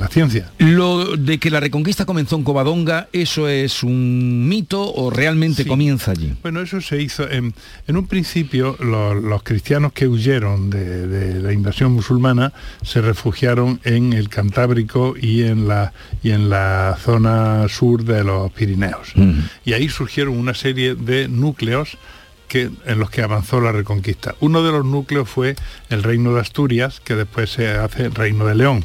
la 0.00 0.08
ciencia. 0.08 0.50
Lo 0.58 1.16
de 1.16 1.38
que 1.38 1.50
la 1.50 1.60
reconquista 1.60 2.04
comenzó 2.06 2.36
en 2.36 2.42
Covadonga, 2.44 3.08
¿eso 3.12 3.48
es 3.48 3.82
un 3.82 4.48
mito 4.48 4.92
o 4.94 5.10
realmente 5.10 5.66
comienza 5.66 6.10
allí? 6.12 6.32
Bueno, 6.42 6.60
eso 6.60 6.80
se 6.80 7.00
hizo 7.02 7.28
en, 7.30 7.54
en 7.86 7.96
un 7.96 8.06
principio 8.06 8.76
los, 8.80 9.22
los 9.22 9.42
cristianos 9.42 9.92
que 9.92 10.08
huyeron 10.08 10.70
de, 10.70 11.06
de 11.06 11.40
la 11.40 11.52
invasión 11.52 11.92
musulmana 11.92 12.52
se 12.82 13.00
refugiaron 13.02 13.80
en 13.84 14.12
el 14.12 14.28
Cantábrico 14.28 15.14
y 15.20 15.42
en 15.42 15.68
la 15.68 15.92
y 16.22 16.30
en 16.30 16.48
la 16.48 16.96
zona 17.00 17.68
sur 17.68 18.04
de 18.04 18.24
los 18.24 18.52
Pirineos. 18.52 19.14
Y 19.64 19.72
ahí 19.72 19.88
surgieron 19.88 20.38
una 20.38 20.54
serie 20.54 20.94
de 20.94 21.28
núcleos 21.28 21.96
que, 22.54 22.70
en 22.86 23.00
los 23.00 23.10
que 23.10 23.20
avanzó 23.22 23.60
la 23.60 23.72
reconquista. 23.72 24.36
Uno 24.38 24.62
de 24.62 24.70
los 24.70 24.84
núcleos 24.84 25.28
fue 25.28 25.56
el 25.90 26.04
reino 26.04 26.32
de 26.34 26.40
Asturias, 26.40 27.00
que 27.02 27.16
después 27.16 27.50
se 27.50 27.66
hace 27.70 28.10
reino 28.10 28.46
de 28.46 28.54
León. 28.54 28.84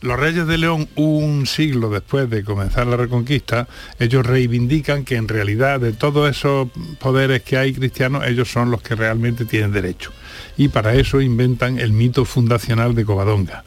Los 0.00 0.18
reyes 0.18 0.48
de 0.48 0.58
León, 0.58 0.88
un 0.96 1.46
siglo 1.46 1.90
después 1.90 2.28
de 2.28 2.42
comenzar 2.42 2.88
la 2.88 2.96
reconquista, 2.96 3.68
ellos 4.00 4.26
reivindican 4.26 5.04
que 5.04 5.14
en 5.14 5.28
realidad 5.28 5.78
de 5.78 5.92
todos 5.92 6.28
esos 6.28 6.68
poderes 6.98 7.42
que 7.42 7.56
hay 7.56 7.72
cristianos, 7.72 8.26
ellos 8.26 8.50
son 8.50 8.72
los 8.72 8.82
que 8.82 8.96
realmente 8.96 9.44
tienen 9.44 9.70
derecho. 9.70 10.10
Y 10.56 10.66
para 10.68 10.94
eso 10.94 11.20
inventan 11.20 11.78
el 11.78 11.92
mito 11.92 12.24
fundacional 12.24 12.96
de 12.96 13.04
Covadonga. 13.04 13.62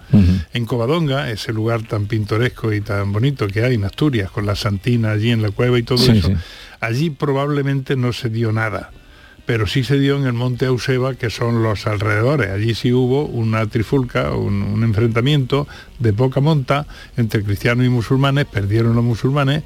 En 0.53 0.65
Covadonga, 0.65 1.31
ese 1.31 1.53
lugar 1.53 1.83
tan 1.83 2.05
pintoresco 2.07 2.73
y 2.73 2.81
tan 2.81 3.13
bonito 3.13 3.47
que 3.47 3.63
hay 3.63 3.75
en 3.75 3.85
Asturias, 3.85 4.29
con 4.29 4.45
la 4.45 4.57
Santina 4.57 5.11
allí 5.11 5.31
en 5.31 5.41
la 5.41 5.51
cueva 5.51 5.79
y 5.79 5.83
todo 5.83 5.99
Sí, 5.99 6.11
eso, 6.17 6.27
sí. 6.27 6.33
allí 6.81 7.09
probablemente 7.11 7.95
no 7.95 8.11
se 8.11 8.27
dio 8.29 8.51
nada 8.51 8.91
pero 9.51 9.67
sí 9.67 9.83
se 9.83 9.99
dio 9.99 10.15
en 10.15 10.25
el 10.25 10.31
monte 10.31 10.67
Euseba, 10.67 11.15
que 11.15 11.29
son 11.29 11.61
los 11.61 11.85
alrededores. 11.85 12.51
Allí 12.51 12.73
sí 12.73 12.93
hubo 12.93 13.25
una 13.25 13.67
trifulca, 13.67 14.31
un, 14.31 14.63
un 14.63 14.81
enfrentamiento 14.85 15.67
de 15.99 16.13
poca 16.13 16.39
monta 16.39 16.87
entre 17.17 17.43
cristianos 17.43 17.85
y 17.85 17.89
musulmanes, 17.89 18.45
perdieron 18.45 18.95
los 18.95 19.03
musulmanes 19.03 19.63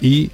y 0.00 0.30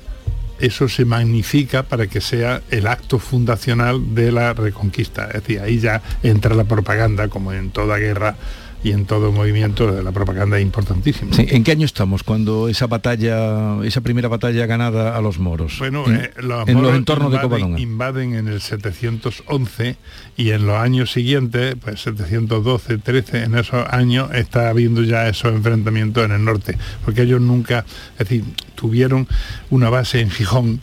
eso 0.60 0.88
se 0.88 1.04
magnifica 1.04 1.82
para 1.82 2.06
que 2.06 2.20
sea 2.20 2.62
el 2.70 2.86
acto 2.86 3.18
fundacional 3.18 4.14
de 4.14 4.30
la 4.30 4.52
reconquista. 4.52 5.26
Es 5.26 5.42
decir, 5.42 5.58
ahí 5.58 5.80
ya 5.80 6.00
entra 6.22 6.54
la 6.54 6.62
propaganda, 6.62 7.26
como 7.26 7.52
en 7.52 7.70
toda 7.70 7.98
guerra 7.98 8.36
y 8.84 8.90
en 8.92 9.04
todo 9.06 9.30
movimiento, 9.32 9.90
la 10.02 10.10
propaganda 10.12 10.56
es 10.58 10.62
importantísima. 10.62 11.32
Sí, 11.34 11.46
¿En 11.48 11.62
qué 11.62 11.72
año 11.72 11.86
estamos 11.86 12.22
cuando 12.24 12.68
esa 12.68 12.86
batalla, 12.88 13.78
esa 13.84 14.00
primera 14.00 14.28
batalla 14.28 14.66
ganada 14.66 15.16
a 15.16 15.20
los 15.20 15.38
moros? 15.38 15.76
Bueno, 15.78 16.04
en, 16.06 16.16
eh, 16.16 16.30
los 16.40 16.66
en 16.68 16.74
los 16.74 16.82
moros 16.82 16.96
entornos 16.98 17.30
de 17.32 17.38
invaden- 17.38 17.42
Covadonga. 17.42 17.80
Invaden 17.80 18.34
en 18.34 18.48
el 18.48 18.60
711 18.60 19.96
y 20.36 20.50
en 20.50 20.66
los 20.66 20.76
años 20.76 21.12
siguientes, 21.12 21.76
pues 21.82 22.00
712, 22.00 22.98
13, 22.98 23.44
en 23.44 23.54
esos 23.56 23.86
años 23.90 24.30
está 24.34 24.68
habiendo 24.68 25.02
ya 25.02 25.28
esos 25.28 25.52
enfrentamientos 25.52 26.24
en 26.24 26.32
el 26.32 26.44
norte, 26.44 26.76
porque 27.04 27.22
ellos 27.22 27.40
nunca, 27.40 27.84
es 28.14 28.18
decir, 28.28 28.44
tuvieron 28.74 29.28
una 29.70 29.90
base 29.90 30.20
en 30.20 30.30
Gijón 30.30 30.80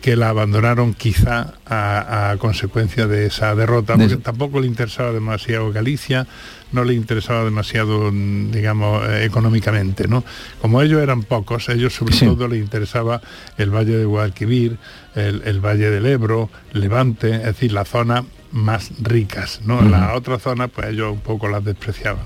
que 0.00 0.14
la 0.14 0.28
abandonaron 0.28 0.94
quizá 0.94 1.54
a, 1.66 2.30
a 2.30 2.36
consecuencia 2.36 3.08
de 3.08 3.26
esa 3.26 3.56
derrota, 3.56 3.96
De 3.96 4.06
porque 4.06 4.22
tampoco 4.22 4.60
le 4.60 4.68
interesaba 4.68 5.10
demasiado 5.12 5.72
Galicia, 5.72 6.26
no 6.72 6.84
le 6.84 6.94
interesaba 6.94 7.44
demasiado, 7.44 8.10
mm, 8.12 8.50
digamos, 8.50 9.08
eh, 9.08 9.24
económicamente, 9.24 10.06
¿no? 10.08 10.24
Como 10.60 10.82
ellos 10.82 11.02
eran 11.02 11.22
pocos, 11.22 11.68
ellos 11.68 11.94
sobre 11.94 12.14
Sí. 12.14 12.26
todo 12.26 12.46
les 12.48 12.60
interesaba 12.60 13.20
el 13.56 13.70
Valle 13.70 13.96
de 13.96 14.04
Guadalquivir, 14.04 14.76
el, 15.14 15.42
el 15.44 15.60
Valle 15.64 15.90
del 15.90 16.06
Ebro, 16.06 16.50
Levante, 16.72 17.34
es 17.36 17.42
decir, 17.44 17.72
las 17.72 17.88
zonas 17.88 18.24
más 18.52 18.90
ricas, 19.02 19.60
¿no? 19.64 19.76
Ujú. 19.78 19.88
Las 19.90 20.16
otras 20.16 20.42
zonas, 20.42 20.70
pues 20.74 20.88
ellos 20.88 21.12
un 21.12 21.20
poco 21.20 21.48
las 21.48 21.64
despreciaban. 21.64 22.24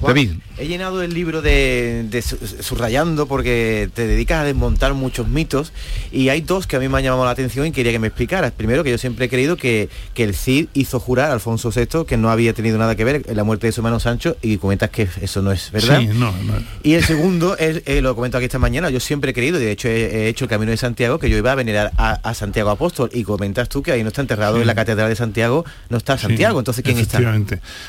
Juan, 0.00 0.14
David. 0.14 0.30
He 0.58 0.66
llenado 0.66 1.02
el 1.02 1.14
libro 1.14 1.40
de, 1.42 2.04
de 2.10 2.22
su- 2.22 2.36
subrayando 2.60 3.26
porque 3.26 3.88
te 3.94 4.06
dedicas 4.06 4.40
a 4.42 4.44
desmontar 4.44 4.94
muchos 4.94 5.28
mitos 5.28 5.72
y 6.12 6.28
hay 6.30 6.40
dos 6.40 6.66
que 6.66 6.76
a 6.76 6.80
mí 6.80 6.88
me 6.88 6.98
han 6.98 7.04
llamado 7.04 7.24
la 7.24 7.30
atención 7.30 7.66
y 7.66 7.72
quería 7.72 7.92
que 7.92 7.98
me 7.98 8.08
explicaras. 8.08 8.52
Primero, 8.52 8.82
que 8.84 8.90
yo 8.90 8.98
siempre 8.98 9.26
he 9.26 9.28
creído 9.28 9.56
que, 9.56 9.88
que 10.14 10.24
el 10.24 10.34
Cid 10.34 10.66
hizo 10.74 10.98
jurar 11.00 11.30
a 11.30 11.34
Alfonso 11.34 11.70
VI 11.74 12.04
que 12.06 12.16
no 12.16 12.30
había 12.30 12.52
tenido 12.54 12.78
nada 12.78 12.96
que 12.96 13.04
ver 13.04 13.22
en 13.26 13.36
la 13.36 13.44
muerte 13.44 13.66
de 13.68 13.72
su 13.72 13.80
hermano 13.80 14.00
Sancho 14.00 14.36
y 14.42 14.56
comentas 14.58 14.90
que 14.90 15.08
eso 15.20 15.42
no 15.42 15.52
es 15.52 15.70
verdad. 15.70 16.00
Sí, 16.00 16.06
no, 16.08 16.32
no. 16.32 16.54
Y 16.82 16.94
el 16.94 17.04
segundo, 17.04 17.56
es, 17.56 17.82
eh, 17.86 18.00
lo 18.02 18.14
comento 18.14 18.36
aquí 18.38 18.46
esta 18.46 18.58
mañana, 18.58 18.90
yo 18.90 19.00
siempre 19.00 19.30
he 19.30 19.34
creído, 19.34 19.60
y 19.60 19.64
de 19.64 19.70
hecho 19.70 19.88
he, 19.88 20.24
he 20.24 20.28
hecho 20.28 20.44
el 20.44 20.48
Camino 20.50 20.70
de 20.70 20.76
Santiago, 20.76 21.18
que 21.18 21.30
yo 21.30 21.36
iba 21.36 21.52
a 21.52 21.54
venerar 21.54 21.92
a, 21.96 22.12
a 22.12 22.34
Santiago 22.34 22.70
Apóstol. 22.70 23.10
Y 23.12 23.22
comentas 23.24 23.68
tú 23.68 23.82
que 23.82 23.92
ahí 23.92 24.02
no 24.02 24.08
está 24.08 24.20
enterrado 24.22 24.56
Sí. 24.56 24.60
en 24.62 24.66
la 24.66 24.74
Catedral 24.74 25.08
de 25.08 25.16
Santiago, 25.16 25.64
no 25.90 25.98
está 25.98 26.16
Santiago. 26.18 26.58
Entonces, 26.58 26.82
¿quién 26.84 26.98
está? 26.98 27.20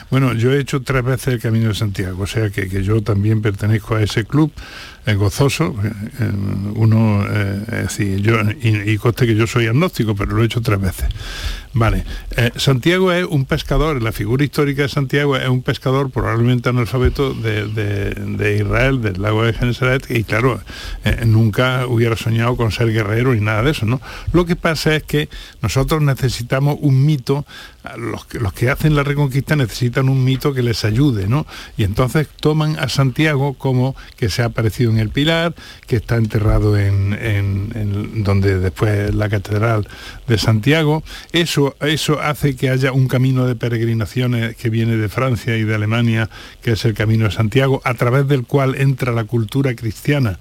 Bueno, 0.10 0.34
yo 0.34 0.52
he 0.54 0.60
hecho 0.60 0.82
tres 0.82 1.04
veces 1.04 1.28
el 1.36 1.40
Camino 1.40 1.70
de 1.70 1.76
Santiago, 1.76 1.99
o 2.08 2.28
sea 2.28 2.50
que, 2.50 2.68
que 2.68 2.84
yo 2.84 3.02
también 3.02 3.42
pertenezco 3.42 3.96
a 3.96 4.04
ese 4.04 4.26
club 4.26 4.52
eh, 5.06 5.14
gozoso. 5.16 5.76
eh, 5.84 6.32
uno, 6.76 7.26
eh, 7.30 7.66
yo, 8.22 8.36
y, 8.62 8.92
y 8.92 8.98
que 8.98 9.36
yo 9.36 9.48
soy 9.48 9.68
agnóstico, 9.68 10.16
pero 10.16 10.36
lo 10.36 10.42
he 10.44 10.46
hecho 10.46 10.62
tres 10.62 10.80
veces. 10.80 11.10
Vale. 11.74 12.04
eh, 12.36 12.52
Santiago 12.56 13.12
es 13.12 13.26
un 13.26 13.46
pescador, 13.46 14.02
la 14.02 14.12
figura 14.12 14.44
histórica 14.44 14.82
de 14.84 14.90
Santiago 14.90 15.36
es 15.38 15.48
un 15.48 15.62
pescador 15.62 16.10
probablemente 16.10 16.70
analfabeto 16.70 17.34
de, 17.34 17.68
de- 17.68 18.58
Israel, 18.58 19.02
del 19.02 19.22
lago 19.22 19.44
de 19.44 19.54
Genesaret, 19.54 20.10
y 20.10 20.24
claro, 20.24 20.60
nunca 21.26 21.86
hubiera 21.88 22.16
soñado 22.18 22.56
con 22.58 22.72
ser 22.72 22.92
guerrero 22.92 23.34
ni 23.34 23.42
nada 23.42 23.62
de 23.64 23.72
eso, 23.72 23.86
¿no? 23.86 24.02
Lo 24.34 24.46
que 24.46 24.56
pasa 24.56 24.96
es 24.96 25.04
que 25.04 25.30
nosotros 25.62 26.02
necesitamos 26.02 26.78
un 26.82 27.06
mito, 27.06 27.46
los 27.98 28.26
que, 28.26 28.40
los 28.40 28.54
que 28.54 28.70
hacen 28.70 28.96
la 28.96 29.04
reconquista 29.04 29.56
necesitan 29.56 30.10
un 30.10 30.24
mito 30.24 30.54
que 30.54 30.62
les 30.62 30.84
ayude, 30.84 31.28
¿no? 31.28 31.46
Y 31.78 31.84
entonces 31.84 32.28
toman 32.40 32.78
a 32.78 32.90
Santiago 32.90 33.54
como 33.54 33.96
que 34.18 34.30
se 34.30 34.42
ha 34.42 34.46
aparecido 34.46 34.92
en 34.92 35.00
el 35.00 35.10
Pilar, 35.10 35.56
que 35.88 35.96
está 35.96 36.18
enterrado 36.18 36.78
en, 36.78 37.14
en- 37.14 38.24
donde 38.24 38.60
después 38.60 39.14
la 39.16 39.30
catedral 39.30 39.88
de 40.28 40.38
Santiago. 40.38 41.04
Eso, 41.32 41.76
eso 41.80 42.20
hace 42.22 42.56
que 42.56 42.70
haya 42.70 42.92
un 42.92 43.08
camino 43.08 43.46
de 43.48 43.56
peregrinaciones 43.56 44.56
que 44.56 44.70
viene 44.70 44.98
de 44.98 45.10
Francia 45.10 45.56
y 45.58 45.64
de 45.64 45.76
Alemania, 45.76 46.30
que 46.62 46.72
es 46.72 46.84
el 46.86 46.94
camino 46.94 47.26
de 47.26 47.32
Santiago, 47.32 47.82
a 47.86 47.94
través 47.94 48.28
del 48.28 48.44
cual 48.46 48.76
entra 48.76 49.14
la 49.14 49.24
cultura 49.24 49.74
cristiana 49.76 50.40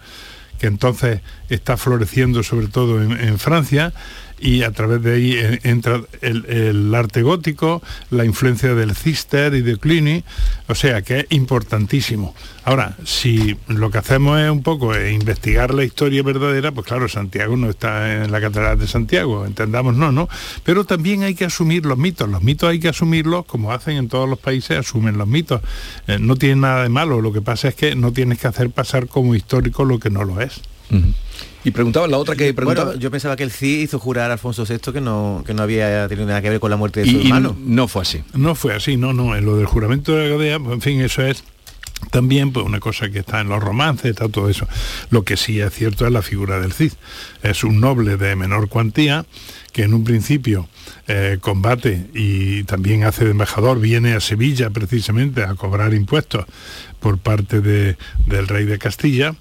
que 0.59 0.67
entonces 0.67 1.21
está 1.49 1.77
floreciendo 1.77 2.43
sobre 2.43 2.67
todo 2.67 3.01
en 3.01 3.39
Francia 3.39 3.93
y 4.41 4.63
a 4.63 4.71
través 4.73 5.03
de 5.03 5.15
ahí 5.15 5.33
eh, 5.37 5.61
entra 5.65 6.01
el, 6.21 6.95
arte 6.95 7.23
gótico, 7.23 7.83
la 8.11 8.25
influencia 8.25 8.75
del 8.75 8.95
Cister 8.95 9.55
y 9.55 9.63
de 9.63 9.77
Cluny, 9.77 10.25
o 10.69 10.75
sea 10.75 11.03
que 11.03 11.21
es 11.21 11.27
importantísimo. 11.31 12.35
Ahora, 12.65 12.97
si 13.05 13.57
lo 13.67 13.91
que 13.91 13.99
hacemos 13.99 14.41
es 14.41 14.51
un 14.51 14.63
poco 14.63 14.95
eh, 14.95 15.13
investigar 15.13 15.73
la 15.73 15.85
historia 15.85 16.23
verdadera, 16.23 16.73
pues 16.73 16.87
claro, 16.87 17.09
Santiago 17.09 17.57
no 17.57 17.71
está 17.71 18.25
en 18.25 18.31
la 18.31 18.41
Catedral 18.41 18.79
de 18.79 18.87
Santiago, 18.87 19.47
entendamos 19.47 19.97
no, 19.97 20.13
¿no? 20.13 20.29
Pero 20.65 20.85
también 20.85 21.23
hay 21.23 21.35
que 21.35 21.47
asumir 21.47 21.87
los 21.87 21.99
mitos, 21.99 22.29
los 22.29 22.43
mitos 22.43 22.69
hay 22.69 22.79
que 22.79 22.89
asumirlos 22.89 23.47
como 23.47 23.73
hacen 23.73 23.97
en 23.97 24.09
todos 24.09 24.29
los 24.29 24.39
países, 24.39 24.79
asumen 24.79 25.19
los 25.19 25.27
mitos. 25.27 25.63
Eh, 26.07 26.19
no 26.21 26.37
tiene 26.37 26.57
nada 26.57 26.83
de 26.83 26.89
malo, 26.89 27.21
lo 27.21 27.33
que 27.33 27.41
pasa 27.41 27.69
es 27.69 27.75
que 27.75 27.95
no 27.95 28.13
tienes 28.13 28.39
que 28.39 28.49
hacer 28.49 28.71
pasar 28.71 29.07
como 29.07 29.35
histórico 29.35 29.85
lo 29.85 29.99
que 29.99 30.11
no 30.11 30.25
lo 30.25 30.41
es. 30.41 30.61
Y 31.69 31.71
preguntaba 31.71 32.09
la 32.09 32.17
otra 32.17 32.35
que 32.35 32.55
preguntaba. 32.55 32.87
Bueno, 32.87 33.01
yo 33.01 33.11
pensaba 33.11 33.37
que 33.37 33.43
el 33.43 33.51
Cid 33.51 33.81
hizo 33.81 33.99
jurar 33.99 34.31
a 34.31 34.35
Alfonso 34.35 34.65
VI 34.65 34.93
que 34.93 35.01
no, 35.03 35.43
que 35.47 35.53
no 35.53 35.63
había 35.63 36.09
tenido 36.09 36.27
nada 36.27 36.41
que 36.41 36.49
ver 36.49 36.61
con 36.61 36.71
la 36.71 36.77
muerte 36.77 37.01
de 37.01 37.07
su 37.07 37.13
y, 37.13 37.17
y 37.17 37.27
hermano. 37.27 37.57
no 37.61 37.89
fue 37.89 38.03
así. 38.03 38.23
No 38.33 38.55
fue 38.55 38.75
así, 38.75 38.97
no, 38.97 39.13
no. 39.13 39.37
En 39.37 39.45
lo 39.45 39.57
del 39.57 39.67
juramento 39.67 40.15
de 40.15 40.25
la 40.25 40.37
Gadea, 40.37 40.59
pues, 40.59 40.73
en 40.73 40.81
fin, 40.81 41.01
eso 41.03 41.23
es 41.23 41.45
también 42.11 42.53
pues 42.53 42.65
una 42.65 42.81
cosa 42.81 43.11
que 43.11 43.19
está 43.19 43.41
en 43.41 43.49
los 43.49 43.63
romances, 43.63 44.11
está 44.13 44.29
todo 44.29 44.49
eso. 44.49 44.67
Lo 45.11 45.25
que 45.25 45.37
sí 45.37 45.61
es 45.61 45.75
cierto 45.75 46.07
es 46.07 46.13
la 46.13 46.23
figura 46.23 46.59
del 46.59 46.73
Cid. 46.73 46.93
Es 47.43 47.65
un 47.65 47.81
noble 47.81 48.17
de 48.17 48.35
menor 48.37 48.69
cuantía 48.69 49.27
que 49.73 49.83
en 49.83 49.95
un 49.95 50.05
principio 50.05 50.69
eh, 51.07 51.39
combate 51.41 52.07
y 52.15 52.65
también 52.65 53.05
hace 53.05 53.25
de 53.25 53.33
embajador, 53.33 53.79
viene 53.79 54.15
a 54.15 54.21
Sevilla 54.21 54.71
precisamente 54.71 55.43
a 55.43 55.55
cobrar 55.55 55.93
impuestos 55.95 56.47
por 57.01 57.19
parte 57.19 57.61
de- 57.61 57.97
del 58.27 58.49
rey 58.49 58.65
de 58.65 58.79
Castilla. 58.79 59.35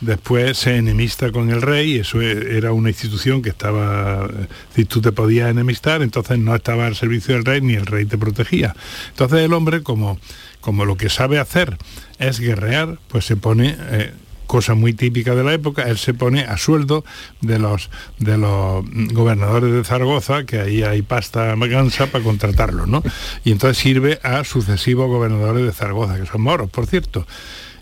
Después 0.00 0.58
se 0.58 0.76
enemista 0.76 1.32
con 1.32 1.50
el 1.50 1.60
rey, 1.62 1.98
eso 1.98 2.20
e- 2.20 2.56
era 2.56 2.72
una 2.72 2.90
institución 2.90 3.42
que 3.42 3.48
estaba, 3.50 4.28
si 4.74 4.84
tú 4.84 5.00
te 5.00 5.12
podías 5.12 5.50
enemistar, 5.50 6.02
entonces 6.02 6.38
no 6.38 6.54
estaba 6.54 6.86
al 6.86 6.94
servicio 6.96 7.34
del 7.34 7.44
rey 7.44 7.60
ni 7.60 7.74
el 7.74 7.86
rey 7.86 8.04
te 8.04 8.18
protegía. 8.18 8.74
Entonces 9.10 9.40
el 9.40 9.52
hombre, 9.52 9.82
como, 9.82 10.18
como 10.60 10.84
lo 10.84 10.96
que 10.96 11.08
sabe 11.08 11.38
hacer 11.38 11.76
es 12.18 12.38
guerrear, 12.40 12.98
pues 13.08 13.24
se 13.24 13.36
pone... 13.36 13.76
eh, 13.78 14.12
cosa 14.48 14.74
muy 14.74 14.94
típica 14.94 15.36
de 15.36 15.44
la 15.44 15.52
época, 15.52 15.84
él 15.84 15.98
se 15.98 16.14
pone 16.14 16.40
a 16.40 16.56
sueldo 16.56 17.04
de 17.40 17.60
los 17.60 17.90
de 18.18 18.38
los 18.38 18.84
gobernadores 19.12 19.72
de 19.72 19.84
Zaragoza, 19.84 20.44
que 20.44 20.58
ahí 20.58 20.82
hay 20.82 21.02
pasta 21.02 21.54
gansa 21.54 22.06
para 22.06 22.24
contratarlos, 22.24 22.88
¿no? 22.88 23.04
Y 23.44 23.52
entonces 23.52 23.78
sirve 23.78 24.18
a 24.24 24.42
sucesivos 24.42 25.06
gobernadores 25.08 25.64
de 25.64 25.72
Zaragoza, 25.72 26.18
que 26.18 26.26
son 26.26 26.40
moros, 26.40 26.70
por 26.70 26.86
cierto. 26.86 27.26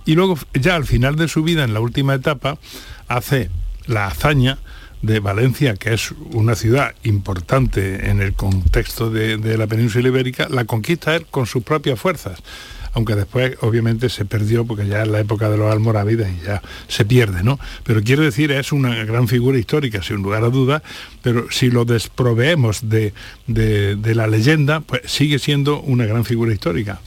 Y 0.05 0.15
luego, 0.15 0.39
ya 0.55 0.75
al 0.75 0.85
final 0.85 1.17
de 1.17 1.29
su 1.29 1.43
vida, 1.43 1.65
en 1.65 1.73
la 1.73 1.81
última 1.81 2.15
etapa, 2.15 2.59
hace 3.09 3.49
la 3.87 4.09
hazaña 4.09 4.59
de 5.03 5.21
Valencia, 5.21 5.75
que 5.75 5.95
es 5.95 6.13
una 6.33 6.57
ciudad 6.57 6.95
importante 7.05 8.11
en 8.11 8.21
el 8.21 8.33
contexto 8.33 9.09
de, 9.11 9.37
de 9.37 9.57
la 9.57 9.69
península 9.69 10.09
ibérica, 10.09 10.49
la 10.49 10.65
conquista 10.65 11.15
él 11.15 11.27
con 11.31 11.47
sus 11.47 11.63
propias 11.63 11.99
fuerzas. 11.99 12.43
Aunque 12.97 13.15
después 13.15 13.57
obviamente 13.61 14.09
se 14.09 14.25
perdió 14.25 14.65
porque 14.65 14.89
ya 14.89 15.03
es 15.03 15.09
la 15.09 15.21
época 15.21 15.51
de 15.51 15.59
los 15.59 15.71
almorávides 15.71 16.29
y 16.43 16.47
ya 16.47 16.63
se 16.89 17.05
pierde, 17.05 17.43
¿no? 17.45 17.61
Pero 17.85 18.03
quiero 18.03 18.23
decir, 18.23 18.51
es 18.51 18.73
una 18.73 19.05
gran 19.05 19.29
figura 19.29 19.59
histórica, 19.59 20.03
sin 20.03 20.17
lugar 20.23 20.43
a 20.45 20.49
dudas, 20.49 20.81
pero 21.23 21.47
si 21.51 21.71
lo 21.71 21.85
desproveemos 21.85 22.89
de, 22.89 23.13
de- 23.47 23.97
de 23.97 24.15
la 24.15 24.27
leyenda, 24.27 24.81
pues 24.81 25.03
sigue 25.05 25.39
siendo 25.39 25.81
una 25.83 26.07
gran 26.07 26.25
figura 26.25 26.55
histórica. 26.55 27.01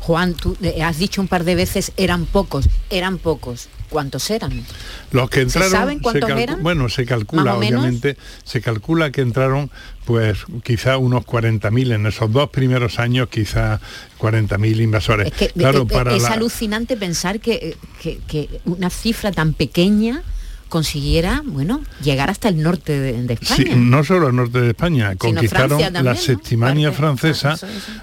Juan, 0.00 0.32
tú 0.32 0.56
eh, 0.62 0.82
has 0.82 0.96
dicho 0.98 1.20
un 1.20 1.28
par 1.28 1.44
de 1.44 1.54
veces 1.54 1.92
eran 1.98 2.24
pocos, 2.24 2.68
eran 2.88 3.18
pocos. 3.18 3.68
Cuántos 3.88 4.28
eran. 4.30 4.64
Los 5.12 5.30
que 5.30 5.40
entraron, 5.42 5.70
saben 5.70 5.98
cuántos 6.00 6.30
eran? 6.30 6.62
Bueno, 6.62 6.88
se 6.88 7.04
calcula, 7.06 7.54
obviamente, 7.56 8.16
se 8.44 8.60
calcula 8.60 9.10
que 9.10 9.20
entraron 9.22 9.70
pues 10.04 10.38
quizá 10.62 10.98
unos 10.98 11.24
40.000 11.24 11.92
en 11.92 12.06
esos 12.06 12.32
dos 12.32 12.50
primeros 12.50 12.98
años, 13.00 13.28
quizá 13.28 13.80
40.000 14.18 14.80
invasores. 14.80 15.26
Es 15.26 15.32
que 15.32 15.48
claro, 15.48 15.86
para 15.86 16.14
es 16.14 16.22
la- 16.22 16.28
alucinante 16.30 16.96
pensar 16.96 17.40
que, 17.40 17.54
eh, 17.54 17.76
que- 18.00 18.18
que 18.28 18.60
una 18.66 18.88
cifra 18.90 19.32
tan 19.32 19.52
pequeña 19.52 20.22
consiguiera, 20.68 21.42
bueno, 21.44 21.80
llegar 22.02 22.28
hasta 22.30 22.48
el 22.48 22.62
norte 22.62 22.98
de, 22.98 23.22
de 23.22 23.36
Sí, 23.36 23.62
España. 23.62 23.76
no 23.76 24.02
solo 24.04 24.28
el 24.28 24.36
norte 24.36 24.60
de 24.60 24.68
España, 24.70 25.14
conquistaron 25.16 25.78
también, 25.78 26.04
la 26.04 26.12
¿no? 26.14 26.16
Septimania 26.18 26.92
francesa, 26.92 27.56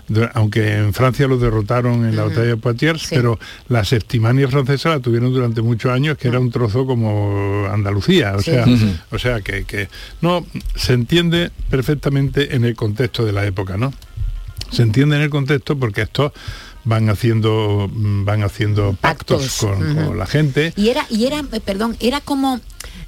de- 0.08 0.30
aunque 0.34 0.78
en 0.78 0.94
Francia 0.94 1.28
lo 1.28 1.38
derrotaron 1.38 2.06
en 2.06 2.16
la 2.16 2.24
batalla 2.24 2.48
de 2.48 2.58
Poitiers, 2.58 3.08
pero 3.10 3.38
la 3.68 3.84
Septimania 3.84 4.48
francesa 4.48 4.90
la 4.90 5.00
tuvieron 5.00 5.34
durante 5.34 5.62
muchos 5.62 5.92
años, 5.92 6.18
que 6.18 6.30
era 6.30 6.40
un 6.40 6.52
trozo 6.52 6.86
como 6.86 7.68
Andalucía, 7.72 8.34
o 8.36 8.40
Sí, 8.42 8.52
sea, 8.52 8.66
o 9.12 9.20
sea 9.20 9.42
que, 9.42 9.66
que 9.66 9.90
no 10.22 10.46
se 10.76 10.94
entiende 10.94 11.52
perfectamente 11.70 12.56
en 12.56 12.66
el 12.66 12.76
contexto 12.76 13.26
de 13.26 13.32
la 13.34 13.46
época, 13.46 13.78
¿no? 13.78 13.94
Se 14.72 14.82
entiende 14.82 15.18
en 15.18 15.22
el 15.24 15.30
contexto 15.30 15.78
porque 15.78 16.02
estos 16.04 16.32
van 16.84 17.10
haciendo 17.10 17.90
mm, 17.92 18.26
van 18.26 18.44
haciendo 18.44 18.94
pactos, 19.00 19.42
Pactos, 19.42 19.58
con, 19.58 19.98
ujú. 19.98 20.08
con 20.08 20.18
la 20.18 20.26
gente 20.26 20.74
Y 20.76 20.90
era, 20.90 21.06
y 21.10 21.26
era, 21.26 21.40
eh, 21.52 21.60
perdón, 21.60 21.96
era 22.00 22.22
como 22.22 22.60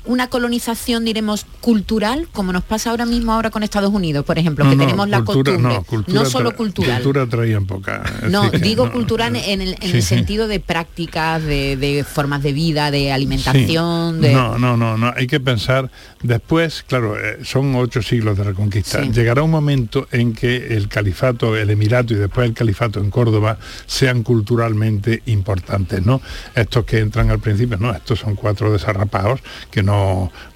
una 0.05 0.27
colonización, 0.27 1.05
diremos, 1.05 1.45
cultural, 1.61 2.27
como 2.31 2.53
nos 2.53 2.63
pasa 2.63 2.91
ahora 2.91 3.05
mismo 3.05 3.31
ahora 3.33 3.49
con 3.49 3.63
Estados 3.63 3.91
Unidos, 3.93 4.23
por 4.25 4.37
ejemplo, 4.39 4.63
que 4.69 4.75
No, 4.75 4.83
tenemos 4.83 5.09
la 5.09 5.21
cultura- 5.23 5.51
costumbre, 5.53 5.73
no, 5.75 5.83
cultura 5.83 6.19
no 6.23 6.29
solo 6.29 6.55
cultural. 6.55 7.01
Cultura 7.01 7.27
traían 7.27 7.65
poca. 7.65 8.03
No, 8.29 8.49
digo 8.51 8.91
cultural 8.91 9.35
en 9.35 9.61
el, 9.61 9.69
en 9.73 9.81
Sí, 9.81 9.97
el 9.97 10.01
sí. 10.01 10.01
sentido 10.01 10.47
de 10.47 10.59
prácticas, 10.59 11.43
de, 11.43 11.75
de 11.77 12.03
formas 12.03 12.43
de 12.43 12.53
vida, 12.53 12.91
de 12.91 13.11
alimentación, 13.11 14.15
Sí. 14.15 14.21
de... 14.27 14.33
No, 14.33 14.57
no, 14.57 14.77
no, 14.77 14.97
no. 14.97 15.13
Hay 15.15 15.27
que 15.27 15.39
pensar 15.39 15.89
después, 16.23 16.83
claro, 16.87 17.17
eh, 17.19 17.39
son 17.43 17.73
ocho 17.75 18.01
siglos 18.01 18.37
de 18.37 18.43
reconquista. 18.43 19.01
Llegará 19.01 19.43
un 19.43 19.51
momento 19.51 20.07
en 20.11 20.33
que 20.33 20.75
el 20.75 20.87
califato, 20.87 21.55
el 21.55 21.69
emirato 21.69 22.13
y 22.13 22.17
después 22.17 22.47
el 22.47 22.53
califato 22.53 22.99
en 22.99 23.09
Córdoba 23.09 23.57
sean 23.85 24.23
culturalmente 24.23 25.21
importantes, 25.25 26.05
¿no? 26.05 26.21
Estos 26.53 26.85
que 26.85 26.99
entran 26.99 27.29
al 27.31 27.39
principio, 27.39 27.77
no, 27.77 27.91
estos 27.93 28.19
son 28.19 28.35
cuatro 28.35 28.71
desarrapados 28.71 29.39
que 29.71 29.83
no, 29.83 29.94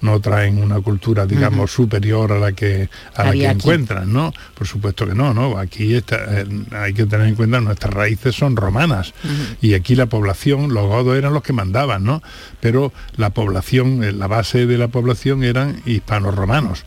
no 0.00 0.20
traen 0.20 0.62
una 0.62 0.80
cultura, 0.80 1.26
digamos, 1.26 1.70
superior 1.70 2.32
a 2.32 2.38
la 2.38 2.52
que 2.52 2.88
a 3.14 3.24
la 3.24 3.32
que 3.32 3.46
encuentran, 3.46 4.12
¿no? 4.12 4.32
Por 4.54 4.66
supuesto 4.66 5.06
que 5.06 5.14
no, 5.14 5.34
¿no? 5.34 5.58
Aquí 5.58 5.94
está, 5.94 6.40
eh, 6.40 6.46
hay 6.72 6.92
que 6.92 7.06
tener 7.06 7.26
en 7.26 7.34
cuenta 7.34 7.60
nuestras 7.60 7.92
raíces 7.92 8.34
son 8.34 8.56
romanas 8.56 9.12
y 9.60 9.74
aquí 9.74 9.94
la 9.94 10.06
población, 10.06 10.72
los 10.74 10.86
godos 10.86 11.16
eran 11.16 11.32
los 11.34 11.42
que 11.42 11.52
mandaban, 11.52 12.04
¿no? 12.04 12.22
Pero 12.60 12.92
la 13.16 13.30
población, 13.30 14.02
eh, 14.04 14.12
la 14.12 14.26
base 14.26 14.66
de 14.66 14.78
la 14.78 14.88
población 14.88 15.42
eran 15.42 15.82
hispanos 15.86 16.34
romanos. 16.34 16.84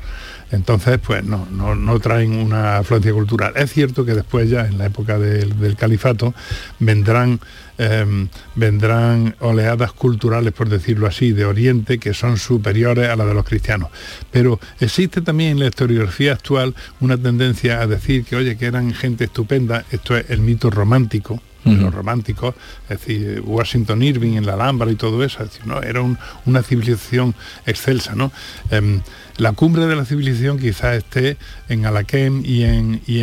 Entonces, 0.54 1.00
pues 1.06 1.24
no, 1.24 1.48
no, 1.52 1.74
no 1.76 2.00
traen 2.00 2.34
una 2.34 2.78
afluencia 2.78 3.12
cultural. 3.12 3.54
Es 3.56 3.74
cierto 3.74 4.06
que 4.06 4.14
después 4.14 4.50
ya, 4.50 4.66
en 4.68 4.78
la 4.78 4.86
época 4.86 5.18
del, 5.18 5.60
del 5.60 5.76
califato, 5.76 6.34
vendrán, 6.80 7.40
eh, 7.80 8.28
vendrán 8.56 9.36
oleadas 9.40 9.94
culturales, 9.94 10.54
por 10.54 10.70
decirlo 10.70 11.08
así, 11.08 11.32
de 11.32 11.46
Oriente, 11.46 11.98
que 11.98 12.14
son 12.14 12.38
superiores 12.38 13.10
a 13.10 13.16
las 13.16 13.28
de 13.28 13.34
los 13.34 13.46
cristianos. 13.46 13.90
Pero 14.32 14.60
existe 14.80 15.22
también 15.22 15.52
en 15.54 15.60
la 15.60 15.68
historiografía 15.68 16.34
actual 16.34 16.76
una 17.00 17.18
tendencia 17.18 17.82
a 17.82 17.88
decir 17.88 18.24
que, 18.24 18.36
oye, 18.36 18.56
que 18.56 18.68
eran 18.68 18.94
gente 18.94 19.24
estupenda, 19.26 19.84
esto 19.92 20.16
es 20.16 20.30
el 20.30 20.40
mito 20.42 20.70
romántico, 20.70 21.42
de 21.66 21.78
los 21.78 21.94
románticos, 21.94 22.56
es 22.90 23.00
decir, 23.00 23.42
Washington 23.46 24.04
Irving 24.04 24.34
en 24.34 24.46
la 24.46 24.56
Alhambra 24.56 24.92
y 24.92 24.96
todo 24.96 25.24
eso, 25.24 25.42
es 25.42 25.50
decir, 25.50 25.66
¿no? 25.66 25.82
era 25.82 26.02
un- 26.02 26.18
una 26.46 26.62
civilización 26.62 27.34
excelsa, 27.66 28.16
¿no? 28.16 28.34
Em, 28.70 29.00
la 29.38 29.54
cumbre 29.54 29.86
de 29.88 29.96
la 29.96 30.06
civilización 30.06 30.60
quizás 30.60 30.98
esté 30.98 31.38
en 31.70 31.86
Alaquem 31.86 32.44
y 32.46 32.64
en 32.64 33.02
y 33.08 33.20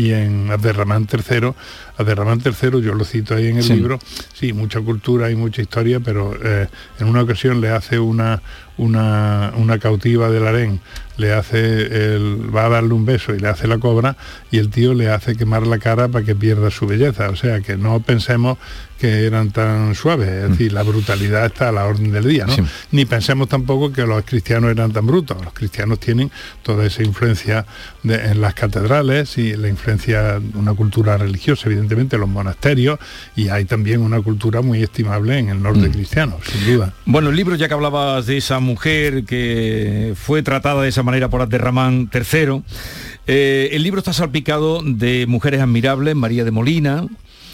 y 0.00 0.12
en 0.12 0.50
Abderramán 0.50 1.06
III. 1.12 1.52
Abderramán 2.02 2.40
III, 2.44 2.80
yo 2.82 2.94
lo 2.94 3.04
cito 3.04 3.34
ahí 3.34 3.48
en 3.48 3.56
el 3.58 3.62
Sí. 3.64 3.74
libro, 3.74 3.98
sí, 4.34 4.52
mucha 4.52 4.80
cultura 4.80 5.30
y 5.30 5.34
mucha 5.34 5.62
historia, 5.62 6.00
pero 6.00 6.34
eh, 6.42 6.68
en 7.00 7.06
una 7.08 7.22
ocasión 7.22 7.60
le 7.60 7.70
hace 7.70 7.98
una 7.98 8.42
una, 8.78 9.52
una 9.56 9.78
cautiva 9.78 10.30
del 10.30 10.46
harén, 10.46 10.80
le 11.18 11.34
hace 11.34 12.14
el, 12.14 12.50
va 12.54 12.64
a 12.66 12.68
darle 12.70 12.94
un 12.94 13.04
beso 13.04 13.34
y 13.34 13.38
le 13.38 13.46
hace 13.48 13.66
la 13.68 13.76
cobra 13.78 14.16
y 14.50 14.58
el 14.58 14.70
tío 14.70 14.94
le 14.94 15.10
hace 15.10 15.36
quemar 15.36 15.66
la 15.66 15.78
cara 15.78 16.08
para 16.08 16.24
que 16.24 16.34
pierda 16.34 16.70
su 16.70 16.86
belleza. 16.86 17.28
O 17.28 17.36
sea 17.36 17.60
que 17.60 17.76
no 17.76 18.00
pensemos 18.00 18.56
que 18.98 19.26
eran 19.26 19.50
tan 19.50 19.94
suaves, 19.94 20.26
es 20.28 20.50
decir, 20.50 20.72
la 20.72 20.82
brutalidad 20.84 21.44
está 21.46 21.68
a 21.68 21.72
la 21.72 21.84
orden 21.84 22.12
del 22.12 22.26
día, 22.26 22.46
¿no? 22.46 22.54
Sí. 22.54 22.62
Ni 22.92 23.04
pensemos 23.04 23.46
tampoco 23.48 23.92
que 23.92 24.06
los 24.06 24.24
cristianos 24.24 24.70
eran 24.70 24.90
tan 24.92 25.06
brutos. 25.06 25.36
Los 25.44 25.52
cristianos 25.52 26.00
tienen 26.00 26.30
toda 26.62 26.86
esa 26.86 27.02
influencia 27.02 27.66
de- 28.02 28.30
en 28.30 28.40
las 28.40 28.54
catedrales 28.54 29.36
y 29.38 29.54
la 29.54 29.68
influencia 29.68 30.40
de 30.40 30.56
una 30.58 30.72
cultura 30.72 31.18
religiosa, 31.18 31.66
evidentemente, 31.66 31.91
en 31.92 32.20
los 32.20 32.28
monasterios, 32.28 32.98
y 33.36 33.48
hay 33.48 33.64
también 33.64 34.00
una 34.00 34.20
cultura 34.20 34.60
muy 34.62 34.82
estimable 34.82 35.38
en 35.38 35.48
el 35.48 35.62
norte 35.62 35.90
cristiano, 35.90 36.38
sin 36.44 36.74
duda. 36.74 36.92
Bueno, 37.04 37.30
el 37.30 37.36
libro, 37.36 37.54
ya 37.54 37.68
que 37.68 37.74
hablabas 37.74 38.26
de 38.26 38.36
esa 38.36 38.60
mujer 38.60 39.24
que 39.24 40.14
fue 40.16 40.42
tratada 40.42 40.82
de 40.82 40.88
esa 40.88 41.02
manera 41.02 41.28
por 41.28 41.42
Abderramán 41.42 42.10
III, 42.12 42.62
eh, 43.26 43.70
el 43.72 43.82
libro 43.82 44.00
está 44.00 44.12
salpicado 44.12 44.82
de 44.82 45.26
mujeres 45.26 45.60
admirables, 45.60 46.14
María 46.16 46.44
de 46.44 46.50
Molina, 46.50 47.06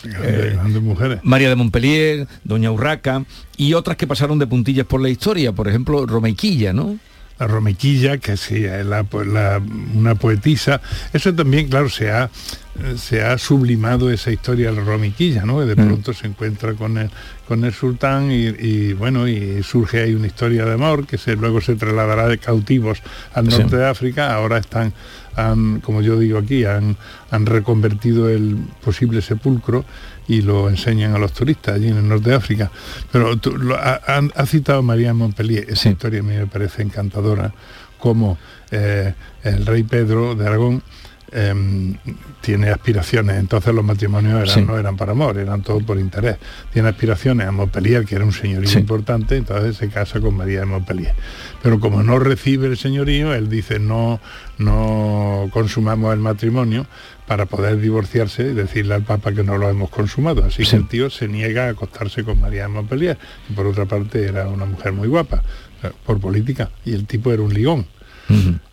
Grandes, 0.03 0.53
grandes 0.55 0.83
mujeres. 0.83 1.19
María 1.23 1.49
de 1.49 1.57
Montpellier, 1.57 2.29
Doña 2.45 2.71
Urraca 2.71 3.25
y 3.57 3.75
otras 3.75 3.97
que 3.97 4.07
pasaron 4.07 4.39
de 4.39 4.47
puntillas 4.47 4.87
por 4.87 5.01
la 5.01 5.09
historia, 5.09 5.53
por 5.53 5.69
ejemplo, 5.69 6.07
Romeiquilla, 6.07 6.73
¿no? 6.73 6.99
La 7.39 7.47
Romequilla, 7.47 8.19
que 8.19 8.37
sí, 8.37 8.65
es 8.65 8.85
la, 8.87 9.07
la- 9.27 9.61
una 9.95 10.15
poetisa. 10.15 10.81
Eso 11.13 11.35
también, 11.35 11.69
claro, 11.69 11.89
se 11.89 12.11
ha, 12.11 12.25
eh, 12.25 12.95
se 12.97 13.23
ha 13.23 13.39
sublimado 13.39 14.11
esa 14.11 14.31
historia 14.33 14.71
de 14.71 14.77
la 14.77 14.85
Romequilla, 14.85 15.45
¿no? 15.45 15.59
Que 15.61 15.67
de 15.67 15.77
pronto 15.77 16.13
se 16.13 16.27
encuentra 16.27 16.75
con 16.75 16.99
el, 16.99 17.11
con 17.47 17.65
el 17.65 17.73
sultán 17.73 18.31
y, 18.33 18.47
y, 18.49 18.93
bueno, 18.93 19.29
y 19.29 19.63
surge 19.63 20.03
ahí 20.03 20.15
una 20.15 20.27
historia 20.27 20.65
de 20.65 20.75
amor 20.75 21.07
que 21.07 21.17
se, 21.19 21.37
luego 21.37 21.61
se 21.61 21.77
trasladará 21.77 22.27
de 22.29 22.39
cautivos 22.39 22.99
al 23.35 23.51
Sí. 23.51 23.59
norte 23.59 23.77
de 23.77 23.87
África. 23.87 24.35
Ahora 24.35 24.59
están, 24.59 24.93
han, 25.37 25.81
como 25.81 26.03
yo 26.03 26.19
digo 26.19 26.39
aquí, 26.39 26.65
han, 26.65 26.97
han 27.31 27.47
reconvertido 27.47 28.29
el 28.29 28.57
posible 28.85 29.23
sepulcro 29.23 29.85
y 30.29 30.43
lo 30.43 30.69
enseñan 30.69 31.15
a 31.15 31.19
los 31.19 31.33
turistas 31.33 31.75
allí 31.77 31.89
en 31.89 31.97
el 31.97 32.09
norte 32.09 32.31
de 32.31 32.37
África. 32.37 32.71
Pero 33.11 33.37
tú, 33.39 33.57
lo- 33.57 33.77
ha, 33.77 34.47
citado 34.47 34.83
María 34.83 35.15
Montpellier, 35.15 35.67
esa 35.69 35.89
historia 35.89 36.21
a 36.21 36.23
mí 36.23 36.35
me 36.37 36.47
parece 36.47 36.83
encantadora, 36.83 37.53
como 37.99 38.39
eh, 38.71 39.15
el 39.43 39.65
rey 39.67 39.83
Pedro 39.83 40.35
de 40.35 40.47
Aragón 40.47 40.83
em, 41.31 41.95
tiene 42.41 42.71
aspiraciones, 42.71 43.37
entonces 43.37 43.75
los 43.75 43.85
matrimonios 43.85 44.35
eran- 44.43 44.49
Sí. 44.55 44.63
no 44.63 44.79
eran 44.79 44.97
para 44.97 45.13
amor, 45.13 45.37
eran 45.37 45.61
todo 45.63 45.81
por 45.81 45.99
interés. 45.99 46.37
Tiene 46.73 46.89
aspiraciones 46.89 47.47
a 47.47 47.53
Montpellier, 47.53 48.07
que 48.07 48.15
era 48.15 48.25
un 48.25 48.33
señorío 48.33 48.79
importante, 48.79 49.37
entonces 49.37 49.77
se 49.77 49.89
casa 49.91 50.21
con 50.21 50.35
María 50.37 50.61
de 50.61 50.67
Montpellier. 50.67 51.15
Pero 51.63 51.81
como 51.81 52.03
no 52.03 52.19
recibe 52.19 52.67
el 52.69 52.79
señorío, 52.79 53.35
él 53.35 53.51
dice 53.51 53.79
no, 53.79 54.21
no 54.57 55.49
consumamos 55.53 56.15
el 56.15 56.21
matrimonio 56.21 56.87
para 57.29 57.45
poder 57.45 57.79
divorciarse 57.79 58.43
y 58.43 58.55
decirle 58.55 58.95
al 58.95 59.03
Papa 59.03 59.33
que 59.33 59.45
no 59.45 59.59
lo 59.59 59.69
hemos 59.69 59.91
consumado. 59.91 60.47
Así 60.47 60.65
que 60.65 60.77
el 60.77 60.89
tío 60.89 61.11
se 61.11 61.29
niega 61.29 61.67
a 61.67 61.71
acostarse 61.71 62.25
con 62.25 62.41
María 62.41 62.63
de 62.63 62.69
Montpellier, 62.69 63.19
que 63.47 63.55
por 63.55 63.67
otra 63.67 63.85
parte 63.85 64.25
era 64.25 64.49
una 64.49 64.65
mujer 64.65 64.93
muy 64.93 65.09
guapa, 65.09 65.43
eh, 65.83 65.91
por 66.07 66.19
política, 66.19 66.71
y 66.87 66.95
el 66.95 67.07
tipo 67.07 67.31
era 67.31 67.43
un 67.43 67.53
ligón. 67.53 67.87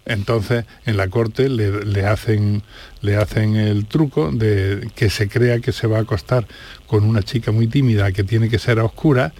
Entonces 0.05 0.65
en 0.85 0.97
la 0.97 1.07
corte 1.07 1.47
le, 1.47 1.85
le 1.85 2.05
hacen 2.05 2.61
le 3.01 3.15
hacen 3.15 3.55
el 3.55 3.85
truco 3.85 4.29
de 4.33 4.89
que 4.95 5.09
se 5.09 5.29
crea 5.29 5.59
que 5.59 5.71
se 5.71 5.87
va 5.87 5.99
a 5.99 6.01
acostar 6.01 6.45
con 6.87 7.05
una 7.05 7.23
chica 7.23 7.53
muy 7.53 7.67
tímida 7.67 8.11
que 8.11 8.25
tiene 8.25 8.49
que 8.49 8.59
ser 8.59 8.79
a 8.79 8.83
oscura 8.83 9.33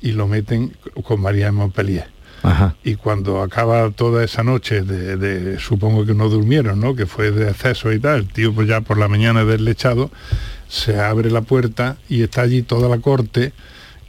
y 0.00 0.12
lo 0.12 0.28
meten 0.28 0.76
con 1.02 1.20
María 1.20 1.46
de 1.46 1.52
Montpellier. 1.52 2.15
Y 2.84 2.94
cuando 2.96 3.42
acaba 3.42 3.90
toda 3.90 4.24
esa 4.24 4.42
noche 4.42 4.82
de, 4.82 5.16
de- 5.16 5.58
supongo 5.58 6.04
que 6.06 6.14
no 6.14 6.28
durmieron, 6.28 6.80
¿no? 6.80 6.94
Que 6.94 7.06
fue 7.06 7.30
de 7.30 7.50
exceso 7.50 7.92
y 7.92 7.98
tal, 7.98 8.20
el 8.20 8.26
tío 8.28 8.52
pues 8.54 8.68
ya 8.68 8.80
por 8.80 8.98
la 8.98 9.08
mañana 9.08 9.44
deslechado, 9.44 10.10
se 10.68 10.98
abre 11.00 11.30
la 11.30 11.40
puerta 11.42 11.96
y 12.08 12.22
está 12.22 12.42
allí 12.42 12.62
toda 12.62 12.88
la 12.88 12.98
corte 12.98 13.52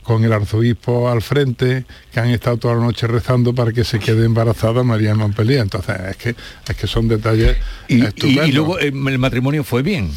con 0.04 0.24
el 0.24 0.32
arzobispo 0.32 1.10
al 1.10 1.22
frente, 1.22 1.86
que 2.14 2.20
han 2.22 2.30
estado 2.30 2.56
toda 2.58 2.76
la 2.76 2.82
noche 2.82 3.08
rezando 3.08 3.54
para 3.54 3.74
que 3.74 3.84
se 3.84 4.00
quede 4.00 4.26
embarazada 4.26 4.82
María 4.84 5.10
de 5.10 5.16
Montpellier. 5.16 5.60
Entonces, 5.60 5.96
es 6.12 6.16
que, 6.16 6.30
es 6.70 6.76
que 6.78 6.88
son 6.88 7.10
detalles 7.10 7.58
Y, 7.90 8.06
estupendos. 8.06 8.48
y 8.48 8.52
luego 8.54 8.80
eh, 8.80 8.88
el 8.88 9.20
matrimonio 9.20 9.66
fue 9.66 9.82
bien. 9.84 10.10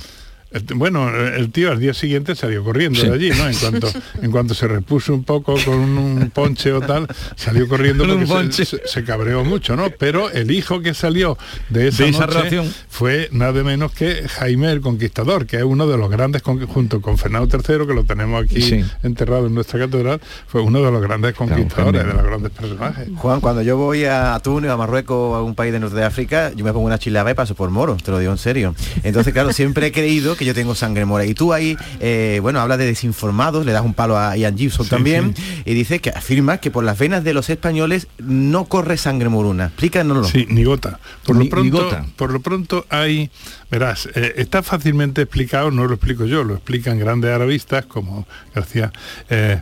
Bueno, 0.74 1.08
el 1.16 1.50
tío 1.52 1.70
al 1.70 1.78
día 1.78 1.94
siguiente 1.94 2.34
salió 2.34 2.64
corriendo 2.64 3.00
Sí. 3.00 3.06
de 3.06 3.14
allí, 3.14 3.30
¿no? 3.30 3.48
En 3.48 3.54
cuanto, 3.56 3.88
en 4.22 4.30
cuanto 4.30 4.54
se 4.54 4.66
repuso 4.66 5.14
un 5.14 5.22
poco 5.24 5.54
con 5.64 5.74
un 5.78 6.30
ponche 6.34 6.72
o 6.72 6.80
tal, 6.80 7.06
salió 7.36 7.68
corriendo 7.68 8.02
un 8.04 8.10
porque 8.10 8.26
ponche. 8.26 8.64
se, 8.64 8.78
se- 8.78 8.88
se 8.88 9.04
cabreó 9.04 9.44
mucho, 9.44 9.76
¿no? 9.76 9.90
Pero 9.90 10.30
el 10.30 10.50
hijo 10.50 10.80
que 10.80 10.92
salió 10.94 11.38
de 11.68 11.88
esa, 11.88 12.02
De 12.04 12.10
esa 12.10 12.26
noche 12.26 12.38
relación. 12.38 12.74
fue 12.88 13.28
nada 13.32 13.62
menos 13.62 13.92
que 13.92 14.26
Jaime 14.28 14.70
el 14.72 14.80
Conquistador, 14.80 15.46
que 15.46 15.58
es 15.58 15.62
uno 15.62 15.86
de 15.86 15.96
los 15.96 16.10
grandes, 16.10 16.42
con- 16.42 16.66
junto 16.66 17.00
con 17.00 17.16
Fernando 17.16 17.48
III, 17.56 17.86
que 17.86 17.94
lo 17.94 18.04
tenemos 18.04 18.44
aquí 18.44 18.60
Sí. 18.62 18.84
enterrado 19.02 19.46
en 19.46 19.54
nuestra 19.54 19.78
catedral, 19.78 20.20
fue 20.48 20.62
uno 20.62 20.82
de 20.82 20.90
los 20.90 21.00
grandes 21.00 21.34
conquistadores, 21.34 22.04
de 22.06 22.12
los 22.12 22.22
grandes 22.24 22.50
personajes. 22.50 23.08
Juan, 23.16 23.40
cuando 23.40 23.62
yo 23.62 23.76
voy 23.76 24.04
a 24.04 24.38
Túnez, 24.42 24.70
a 24.70 24.76
Marruecos 24.76 25.16
o 25.16 25.34
a 25.34 25.38
algún 25.38 25.54
país 25.54 25.72
de 25.72 25.78
norte 25.80 25.96
de 25.96 26.04
África, 26.04 26.52
yo 26.56 26.64
me 26.64 26.72
pongo 26.72 26.86
una 26.86 26.98
chilaba 26.98 27.30
y 27.30 27.34
paso 27.34 27.54
por 27.54 27.70
moro, 27.70 27.96
te 28.02 28.10
lo 28.10 28.18
digo 28.18 28.32
en 28.32 28.38
serio. 28.38 28.74
Entonces, 29.04 29.32
claro, 29.32 29.52
siempre 29.52 29.86
he 29.86 29.92
creído 29.92 30.36
que 30.40 30.46
yo 30.46 30.54
tengo 30.54 30.74
sangre 30.74 31.04
mora. 31.04 31.26
Y 31.26 31.34
tú 31.34 31.52
ahí, 31.52 31.76
eh, 32.00 32.38
bueno, 32.40 32.60
hablas 32.60 32.78
de 32.78 32.86
desinformados, 32.86 33.66
le 33.66 33.72
das 33.72 33.84
un 33.84 33.92
palo 33.92 34.16
a 34.18 34.34
Ian 34.38 34.56
Gibson 34.56 34.86
Sí, 34.86 34.90
también, 34.90 35.34
y 35.66 35.74
dices 35.74 36.00
que 36.00 36.08
afirmas 36.08 36.60
que 36.60 36.70
por 36.70 36.82
las 36.82 36.98
venas 36.98 37.22
de 37.24 37.34
los 37.34 37.50
españoles 37.50 38.08
no 38.18 38.64
corre 38.64 38.96
sangre 38.96 39.28
moruna. 39.28 39.66
Explícanoslo. 39.66 40.24
Sí, 40.24 40.46
ni 40.48 40.64
gota. 40.64 40.98
Por 41.26 41.36
Ni- 41.36 41.44
lo 41.44 41.50
pronto, 41.50 41.82
gota. 41.84 42.06
por 42.16 42.32
lo 42.32 42.40
pronto 42.40 42.86
hay, 42.88 43.30
verás, 43.70 44.08
eh, 44.14 44.32
está 44.38 44.62
fácilmente 44.62 45.20
explicado, 45.22 45.70
no 45.70 45.84
lo 45.86 45.94
explico 45.94 46.24
yo, 46.24 46.42
lo 46.42 46.54
explican 46.54 46.98
grandes 46.98 47.30
arabistas 47.32 47.84
como 47.84 48.26
García. 48.54 48.90
eh, 49.28 49.60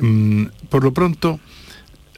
mm, 0.00 0.46
por 0.68 0.82
lo 0.82 0.92
pronto, 0.92 1.38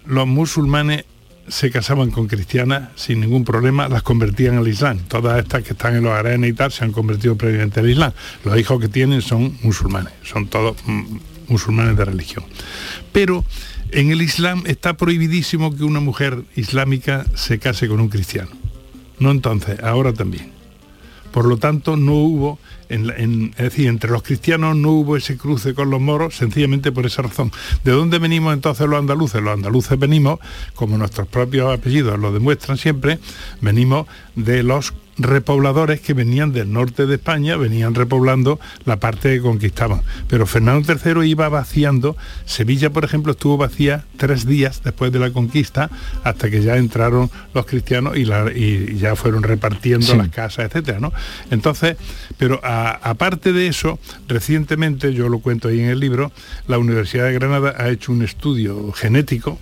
los 0.06 0.26
musulmanes 0.26 1.04
se 1.50 1.70
casaban 1.70 2.10
con 2.10 2.26
cristianas 2.26 2.90
sin 2.94 3.20
ningún 3.20 3.44
problema, 3.44 3.88
las 3.88 4.02
convertían 4.02 4.56
al 4.56 4.68
Islam. 4.68 4.98
Todas 5.08 5.38
estas 5.38 5.62
que 5.62 5.72
están 5.72 5.96
en 5.96 6.04
los 6.04 6.12
arenas 6.12 6.48
y 6.48 6.52
tal 6.52 6.72
se 6.72 6.84
han 6.84 6.92
convertido 6.92 7.36
previamente 7.36 7.80
al 7.80 7.90
Islam. 7.90 8.12
Los 8.44 8.58
hijos 8.58 8.80
que 8.80 8.88
tienen 8.88 9.20
son 9.22 9.58
musulmanes, 9.62 10.12
son 10.22 10.46
todos 10.46 10.76
mm, 10.86 11.18
musulmanes 11.48 11.96
de 11.96 12.04
religión. 12.04 12.44
Pero 13.12 13.44
en 13.90 14.10
el 14.10 14.22
Islam 14.22 14.62
está 14.66 14.96
prohibidísimo 14.96 15.76
que 15.76 15.84
una 15.84 16.00
mujer 16.00 16.44
islámica 16.56 17.26
se 17.34 17.58
case 17.58 17.88
con 17.88 18.00
un 18.00 18.08
cristiano. 18.08 18.50
No 19.18 19.30
entonces, 19.30 19.80
ahora 19.80 20.12
también. 20.12 20.59
Por 21.32 21.46
lo 21.46 21.56
tanto, 21.56 21.96
no 21.96 22.14
hubo, 22.14 22.58
en 22.88 23.52
es 23.56 23.64
decir, 23.64 23.86
entre 23.86 24.10
los 24.10 24.22
cristianos 24.22 24.76
no 24.76 24.90
hubo 24.90 25.16
ese 25.16 25.36
cruce 25.36 25.74
con 25.74 25.90
los 25.90 26.00
moros, 26.00 26.36
sencillamente 26.36 26.92
por 26.92 27.06
esa 27.06 27.22
razón. 27.22 27.52
¿De 27.84 27.92
dónde 27.92 28.18
venimos 28.18 28.52
entonces 28.52 28.88
los 28.88 28.98
andaluces? 28.98 29.40
Los 29.42 29.54
andaluces 29.54 29.98
venimos, 29.98 30.40
como 30.74 30.98
nuestros 30.98 31.28
propios 31.28 31.72
apellidos 31.72 32.18
lo 32.18 32.32
demuestran 32.32 32.78
siempre, 32.78 33.18
venimos 33.60 34.06
de 34.34 34.62
los 34.62 34.92
repobladores 35.22 36.00
que 36.00 36.14
venían 36.14 36.52
del 36.52 36.72
norte 36.72 37.06
de 37.06 37.14
España, 37.16 37.56
venían 37.56 37.94
repoblando 37.94 38.58
la 38.84 38.98
parte 38.98 39.34
que 39.34 39.40
conquistaban. 39.40 40.02
Pero 40.28 40.46
Fernando 40.46 40.92
III 40.92 41.28
iba 41.28 41.48
vaciando, 41.48 42.16
Sevilla, 42.44 42.90
por 42.90 43.04
ejemplo, 43.04 43.32
estuvo 43.32 43.56
vacía 43.56 44.04
tres 44.16 44.46
días 44.46 44.82
después 44.84 45.12
de 45.12 45.18
la 45.18 45.30
conquista, 45.30 45.90
hasta 46.24 46.50
que 46.50 46.62
ya 46.62 46.76
entraron 46.76 47.30
los 47.54 47.66
cristianos 47.66 48.16
y, 48.16 48.24
la- 48.24 48.50
y 48.52 48.96
ya 48.98 49.16
fueron 49.16 49.42
repartiendo 49.42 50.06
Sí. 50.06 50.16
las 50.16 50.28
casas, 50.30 50.66
etcétera, 50.66 51.00
¿no? 51.00 51.12
Entonces, 51.50 51.96
pero 52.38 52.60
aparte 52.64 53.52
de 53.52 53.66
eso, 53.68 53.98
recientemente, 54.28 55.12
yo 55.12 55.28
lo 55.28 55.40
cuento 55.40 55.68
ahí 55.68 55.80
en 55.80 55.88
el 55.90 56.00
libro, 56.00 56.32
la 56.66 56.78
Universidad 56.78 57.24
de 57.26 57.32
Granada 57.34 57.74
ha 57.78 57.88
hecho 57.90 58.12
un 58.12 58.22
estudio 58.22 58.92
genético 58.92 59.58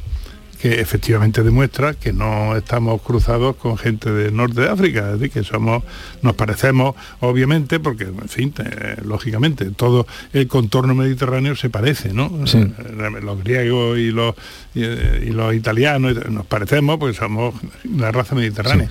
que 0.61 0.81
efectivamente 0.81 1.43
demuestra 1.43 1.95
que 1.95 2.13
no 2.13 2.57
estamos 2.57 3.01
cruzados 3.03 3.57
con 3.57 3.79
gente 3.79 4.11
del 4.11 4.35
norte 4.35 4.63
de 4.63 4.69
África, 4.69 5.13
es 5.13 5.21
decir, 5.21 5.31
que 5.31 5.45
somos, 5.45 5.85
nos 6.23 6.35
parecemos, 6.35 6.97
obviamente, 7.21 7.79
porque, 7.79 8.05
en 8.05 8.29
fin, 8.29 8.53
eh, 8.59 8.97
lógicamente, 9.05 9.67
todo 9.71 10.07
el 10.33 10.49
contorno 10.49 10.95
mediterráneo 10.95 11.55
se 11.55 11.71
parece, 11.71 12.13
¿no? 12.13 12.47
Sí. 12.47 12.59
Eh, 12.59 13.21
Los 13.23 13.43
griegos 13.43 13.99
y 13.99 14.11
los, 14.11 14.35
y, 14.75 14.83
y 14.83 15.31
los 15.31 15.55
italianos 15.55 16.29
nos 16.29 16.47
parecemos 16.47 16.99
porque 16.99 17.17
somos 17.17 17.55
la 17.97 18.11
raza 18.11 18.35
mediterránea, 18.35 18.89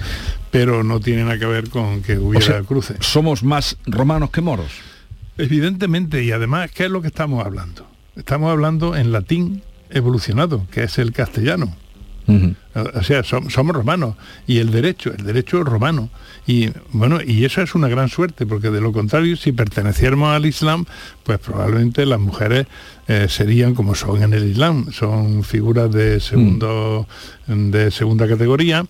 pero 0.51 0.83
no 0.83 1.01
tiene 1.01 1.23
nada 1.23 1.37
que 1.37 1.45
ver 1.45 1.69
con 1.69 2.01
que 2.01 2.17
hubiera 2.17 2.45
O 2.45 2.47
sea, 2.47 2.63
cruce. 2.63 2.95
Somos 3.01 3.43
más 3.43 3.77
romanos 3.85 4.29
que 4.31 4.41
moros. 4.41 4.71
Evidentemente, 5.37 6.23
y 6.23 6.31
además, 6.31 6.71
¿qué 6.71 6.85
es 6.85 6.89
lo 6.89 7.01
que 7.01 7.07
estamos 7.07 7.45
hablando? 7.45 7.85
Estamos 8.15 8.51
hablando 8.51 8.95
en 8.95 9.11
latín 9.11 9.61
evolucionado, 9.89 10.65
que 10.71 10.83
es 10.83 10.97
el 10.97 11.11
castellano. 11.11 11.75
O 12.75 12.99
o 12.99 13.03
sea, 13.03 13.23
som- 13.23 13.49
somos 13.49 13.73
romanos 13.73 14.15
y 14.45 14.57
el 14.57 14.69
derecho, 14.69 15.13
el 15.17 15.23
derecho 15.23 15.63
romano. 15.63 16.09
Y 16.45 16.71
bueno, 16.91 17.19
y 17.25 17.45
eso 17.45 17.61
es 17.61 17.73
una 17.73 17.87
gran 17.87 18.09
suerte, 18.09 18.45
porque 18.45 18.69
de 18.69 18.81
lo 18.81 18.91
contrario, 18.91 19.37
si 19.37 19.53
perteneciéramos 19.53 20.35
al 20.35 20.45
Islam, 20.45 20.83
pues 21.23 21.39
probablemente 21.39 22.05
las 22.05 22.19
mujeres 22.19 22.67
eh, 23.07 23.27
serían 23.29 23.75
como 23.75 23.95
son 23.95 24.23
en 24.23 24.33
el 24.33 24.43
Islam, 24.51 24.91
son 24.91 25.45
figuras 25.45 25.89
de 25.89 26.19
segundo, 26.19 27.07
de 27.47 27.91
segunda 27.91 28.27
categoría. 28.27 28.85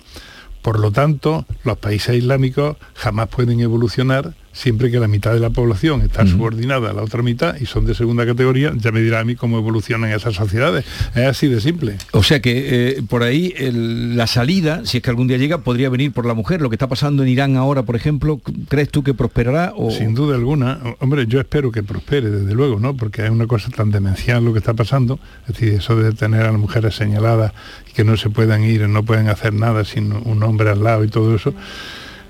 Por 0.64 0.80
lo 0.80 0.92
tanto, 0.92 1.46
los 1.64 1.78
países 1.78 2.16
islámicos 2.16 2.78
jamás 2.96 3.28
pueden 3.30 3.60
evolucionar 3.60 4.34
siempre 4.58 4.90
que 4.90 5.00
la 5.00 5.08
mitad 5.08 5.34
de 5.34 5.40
la 5.40 5.52
población 5.52 6.02
está 6.02 6.26
subordinada 6.26 6.90
a 6.90 6.94
la 6.94 7.04
otra 7.04 7.22
mitad 7.22 7.56
y 7.62 7.66
son 7.68 7.86
de 7.86 7.94
segunda 7.94 8.26
categoría, 8.26 8.74
ya 8.76 8.92
me 8.92 9.02
dirá 9.02 9.20
a 9.20 9.24
mí 9.24 9.36
cómo 9.36 9.60
evolucionan 9.60 10.12
esas 10.12 10.34
sociedades. 10.36 10.84
Es 11.14 11.26
así 11.28 11.48
de 11.48 11.62
simple. 11.62 11.96
O 12.12 12.24
sea 12.24 12.42
que 12.42 12.98
eh, 12.98 13.04
por 13.08 13.22
ahí 13.24 13.54
el- 13.56 14.18
la 14.18 14.26
salida, 14.26 14.82
si 14.86 14.98
es 14.98 15.04
que 15.04 15.10
algún 15.12 15.28
día 15.28 15.38
llega, 15.38 15.60
podría 15.60 15.90
venir 15.90 16.12
por 16.12 16.26
la 16.26 16.34
mujer. 16.34 16.62
Lo 16.62 16.70
que 16.70 16.76
está 16.76 16.88
pasando 16.88 17.22
en 17.24 17.30
Irán 17.30 17.56
ahora, 17.56 17.84
por 17.84 17.96
ejemplo, 17.96 18.42
¿crees 18.68 18.90
tú 18.90 19.04
que 19.04 19.14
prosperará? 19.14 19.74
O... 19.76 19.92
Sin 19.92 20.16
duda 20.16 20.36
alguna. 20.36 20.80
Hombre, 21.00 21.28
yo 21.28 21.40
espero 21.40 21.72
que 21.72 21.84
prospere, 21.84 22.30
desde 22.32 22.54
luego, 22.56 22.80
¿no? 22.80 22.96
Porque 22.98 23.24
es 23.26 23.30
una 23.30 23.46
cosa 23.46 23.70
tan 23.70 23.92
demencial 23.92 24.44
lo 24.44 24.54
que 24.54 24.60
está 24.60 24.74
pasando. 24.74 25.20
Es 25.48 25.54
decir, 25.54 25.74
eso 25.74 25.96
de 25.96 26.12
tener 26.14 26.42
a 26.42 26.52
las 26.52 26.60
mujeres 26.60 26.96
señaladas 26.96 27.54
y 27.90 27.94
que 27.94 28.04
no 28.04 28.18
se 28.18 28.30
puedan 28.32 28.64
ir, 28.64 28.88
no 28.90 29.04
pueden 29.04 29.30
hacer 29.30 29.54
nada 29.54 29.86
sin 29.86 30.12
un 30.14 30.42
hombre 30.44 30.70
al 30.72 30.84
lado 30.84 31.04
y 31.04 31.10
todo 31.10 31.36
eso. 31.36 31.54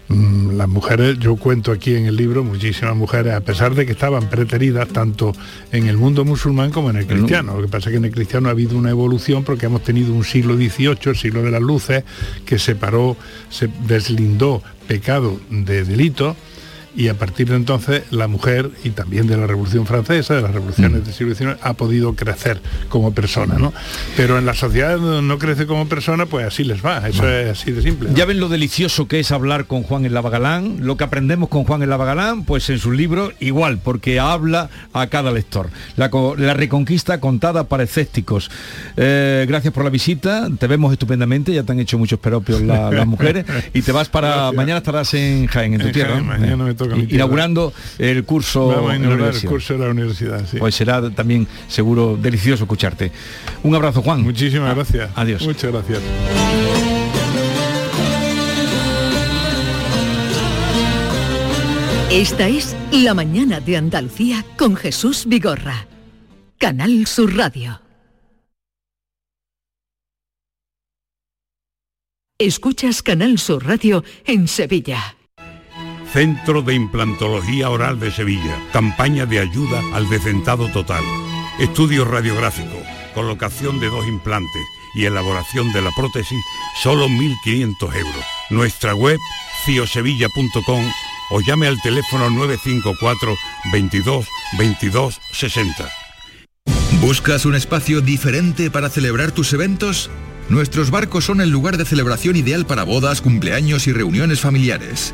Mm, 0.10 0.56
Las 0.58 0.70
mujeres, 0.70 1.20
yo 1.20 1.36
cuento 1.36 1.72
aquí 1.72 1.96
en 1.96 2.06
el 2.06 2.16
libro, 2.16 2.44
muchísimas 2.44 2.96
mujeres, 2.96 3.34
a 3.34 3.42
pesar 3.42 3.76
de 3.76 3.86
que 3.86 3.92
estaban 3.92 4.30
preteridas 4.30 4.88
tanto 4.88 5.34
en 5.72 5.88
el 5.88 5.98
mundo 5.98 6.24
musulmán 6.24 6.72
como 6.72 6.90
en 6.90 6.98
el 6.98 7.08
cristiano. 7.08 7.56
Lo 7.56 7.64
que 7.64 7.68
pasa 7.68 7.90
es 7.90 7.94
que 7.94 7.98
en 7.98 8.06
el 8.06 8.12
cristiano 8.12 8.48
ha 8.48 8.52
habido 8.52 8.78
una 8.78 8.90
evolución 8.90 9.44
porque 9.44 9.66
hemos 9.66 9.84
tenido 9.84 10.14
un 10.14 10.24
siglo 10.24 10.56
XVIII, 10.56 10.98
el 11.06 11.18
siglo 11.18 11.42
de 11.44 11.52
las 11.52 11.62
luces, 11.62 12.04
que 12.46 12.58
separó, 12.58 13.18
se 13.50 13.70
deslindó 13.86 14.64
pecado 14.88 15.40
de 15.50 15.84
delito 15.84 16.36
y 16.98 17.08
a 17.10 17.14
partir 17.14 17.48
de 17.50 17.56
entonces 17.56 18.04
la 18.12 18.28
mujer 18.28 18.72
y 18.84 18.90
también 18.90 19.28
de 19.28 19.38
la 19.38 19.48
Revolución 19.48 19.86
Francesa, 19.86 20.34
de 20.36 20.42
las 20.42 20.52
revoluciones 20.52 21.06
del 21.06 21.14
siglo 21.14 21.34
XIX, 21.36 21.58
ha 21.62 21.74
podido 21.76 22.16
crecer 22.16 22.60
como 22.90 23.14
persona, 23.14 23.56
¿no? 23.58 23.72
Pero 24.18 24.38
en 24.40 24.46
la 24.46 24.54
sociedad 24.56 24.98
donde 24.98 25.22
no 25.22 25.38
crece 25.38 25.68
como 25.68 25.88
persona, 25.88 26.26
pues 26.26 26.46
así 26.48 26.64
les 26.64 26.84
va, 26.84 27.08
eso 27.08 27.30
es 27.30 27.52
así 27.52 27.72
de 27.72 27.82
simple. 27.84 28.10
Ya 28.16 28.26
ven 28.26 28.40
lo 28.40 28.50
delicioso 28.50 29.08
que 29.08 29.20
es 29.20 29.32
hablar 29.32 29.66
con 29.68 29.84
Juan 29.84 30.06
en 30.06 30.14
Lavagalán, 30.14 30.78
lo 30.82 30.98
que 30.98 31.04
aprendemos 31.04 31.50
con 31.50 31.64
Juan 31.66 31.84
en 31.84 31.90
Lavagalán, 31.92 32.44
pues 32.46 32.70
en 32.72 32.80
sus 32.80 32.96
libros 32.96 33.34
igual, 33.40 33.78
porque 33.78 34.20
habla 34.20 34.70
a 34.92 35.06
cada 35.08 35.32
lector. 35.32 35.70
La, 35.98 36.10
la 36.38 36.54
reconquista 36.56 37.20
contada 37.20 37.66
para 37.66 37.84
escépticos. 37.84 38.50
Eh, 38.96 39.46
gracias 39.48 39.72
por 39.74 39.84
la 39.84 39.90
visita, 39.92 40.48
te 40.58 40.66
vemos 40.66 40.92
estupendamente, 40.92 41.54
ya 41.54 41.62
te 41.62 41.72
han 41.74 41.80
hecho 41.80 41.98
muchos 42.00 42.18
peropios 42.20 42.62
la- 42.62 42.90
las 42.92 43.06
mujeres, 43.06 43.46
y 43.74 43.82
te 43.84 43.92
vas 43.92 44.10
para... 44.10 44.28
Gracias. 44.30 44.54
Mañana 44.56 44.78
estarás 44.80 45.14
en 45.14 45.46
Jaén, 45.48 45.74
en 45.76 45.82
tu 45.82 45.88
En 45.88 45.94
tierra. 45.94 46.14
Jaén, 46.14 46.26
¿no? 46.26 46.32
mañana 46.34 46.64
me 46.64 46.74
toca 46.74 46.86
mi 46.86 46.86
I- 46.86 46.86
tierra. 46.86 46.87
Inaugurando 46.96 47.74
el 47.98 48.24
curso 48.24 48.68
Vamos 48.68 48.92
a 48.92 48.96
en 48.96 49.02
la 49.02 49.08
inaugurar 49.08 49.36
el 49.36 49.46
curso 49.46 49.74
de 49.74 49.80
la 49.80 49.92
universidad, 49.92 50.46
sí. 50.50 50.58
Pues 50.58 50.76
será 50.76 51.10
también 51.12 51.48
seguro 51.68 52.18
delicioso 52.22 52.64
escucharte. 52.64 53.12
Un 53.64 53.76
abrazo, 53.76 54.02
Juan. 54.02 54.22
Muchísimas 54.22 54.76
gracias. 54.76 55.10
Adiós. 55.16 55.44
Muchas 55.44 55.72
gracias. 55.72 56.02
Esta 62.10 62.48
es 62.48 62.76
La 62.92 63.14
mañana 63.14 63.60
de 63.60 63.76
Andalucía 63.76 64.46
con 64.58 64.78
Jesús 64.78 65.26
Vigorra. 65.28 65.88
Canal 66.58 67.06
Sur 67.06 67.36
Radio. 67.36 67.82
Escuchas 72.40 73.04
Canal 73.04 73.38
Sur 73.40 73.66
Radio 73.66 74.04
en 74.26 74.48
Sevilla. 74.48 75.17
Centro 76.12 76.62
de 76.62 76.74
Implantología 76.74 77.70
Oral 77.70 78.00
de 78.00 78.12
Sevilla. 78.12 78.58
Campaña 78.72 79.26
de 79.26 79.40
ayuda 79.40 79.82
al 79.94 80.10
decentado 80.10 80.70
total. 80.72 81.04
Estudio 81.60 82.06
radiográfico, 82.06 82.82
colocación 83.14 83.80
de 83.80 83.90
dos 83.90 84.08
implantes 84.08 84.64
y 84.96 85.06
elaboración 85.06 85.72
de 85.74 85.82
la 85.82 85.92
prótesis, 85.96 86.40
solo 86.82 87.08
1.500 87.08 87.96
euros. 87.96 88.26
Nuestra 88.50 88.96
web, 88.96 89.20
ciosevilla.com 89.66 90.84
o 91.30 91.42
llame 91.42 91.68
al 91.68 91.82
teléfono 91.82 92.30
954 92.30 93.36
22 93.72 94.28
22 94.58 95.20
60. 95.34 95.90
¿Buscas 97.02 97.46
un 97.46 97.56
espacio 97.56 98.02
diferente 98.02 98.72
para 98.72 98.90
celebrar 98.90 99.32
tus 99.32 99.54
eventos? 99.54 100.10
Nuestros 100.50 100.90
barcos 100.90 101.26
son 101.26 101.42
el 101.42 101.50
lugar 101.50 101.78
de 101.78 101.86
celebración 101.86 102.38
ideal 102.38 102.66
para 102.66 102.84
bodas, 102.84 103.22
cumpleaños 103.22 103.88
y 103.88 103.94
reuniones 103.94 104.40
familiares. 104.40 105.14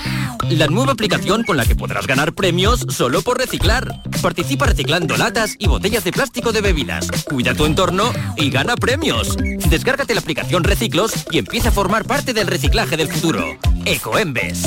La 0.49 0.67
nueva 0.67 0.91
aplicación 0.91 1.43
con 1.43 1.55
la 1.57 1.65
que 1.65 1.75
podrás 1.75 2.07
ganar 2.07 2.33
premios 2.33 2.85
solo 2.89 3.21
por 3.21 3.37
reciclar. 3.37 4.01
Participa 4.21 4.65
reciclando 4.65 5.15
latas 5.15 5.55
y 5.57 5.67
botellas 5.67 6.03
de 6.03 6.11
plástico 6.11 6.51
de 6.51 6.59
bebidas. 6.61 7.09
Cuida 7.23 7.55
tu 7.55 7.65
entorno 7.65 8.11
y 8.35 8.49
gana 8.49 8.75
premios. 8.75 9.37
Descárgate 9.69 10.13
la 10.13 10.19
aplicación 10.19 10.65
Reciclos 10.65 11.13
y 11.31 11.37
empieza 11.37 11.69
a 11.69 11.71
formar 11.71 12.03
parte 12.05 12.33
del 12.33 12.47
reciclaje 12.47 12.97
del 12.97 13.07
futuro. 13.07 13.45
Ecoembes. 13.85 14.63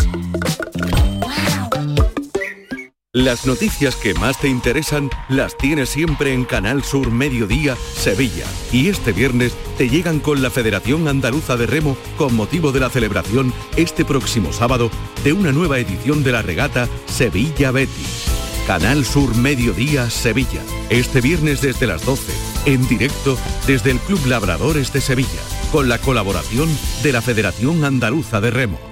Las 3.14 3.44
noticias 3.44 3.94
que 3.94 4.14
más 4.14 4.40
te 4.40 4.48
interesan 4.48 5.10
las 5.28 5.58
tienes 5.58 5.90
siempre 5.90 6.32
en 6.32 6.46
Canal 6.46 6.82
Sur 6.82 7.10
Mediodía, 7.10 7.76
Sevilla. 7.76 8.46
Y 8.72 8.88
este 8.88 9.12
viernes 9.12 9.52
te 9.76 9.90
llegan 9.90 10.18
con 10.18 10.40
la 10.40 10.48
Federación 10.48 11.06
Andaluza 11.06 11.58
de 11.58 11.66
Remo 11.66 11.94
con 12.16 12.34
motivo 12.34 12.72
de 12.72 12.80
la 12.80 12.88
celebración 12.88 13.52
este 13.76 14.06
próximo 14.06 14.50
sábado 14.50 14.90
de 15.24 15.34
una 15.34 15.52
nueva 15.52 15.78
edición 15.78 16.24
de 16.24 16.32
la 16.32 16.40
regata 16.40 16.88
Sevilla 17.04 17.70
Betis. 17.70 18.24
Canal 18.66 19.04
Sur 19.04 19.36
Mediodía, 19.36 20.08
Sevilla. 20.08 20.62
Este 20.88 21.20
viernes 21.20 21.60
desde 21.60 21.86
las 21.86 22.06
12, 22.06 22.32
en 22.64 22.88
directo 22.88 23.36
desde 23.66 23.90
el 23.90 23.98
Club 23.98 24.24
Labradores 24.24 24.90
de 24.90 25.02
Sevilla, 25.02 25.42
con 25.70 25.90
la 25.90 25.98
colaboración 25.98 26.70
de 27.02 27.12
la 27.12 27.20
Federación 27.20 27.84
Andaluza 27.84 28.40
de 28.40 28.50
Remo. 28.50 28.91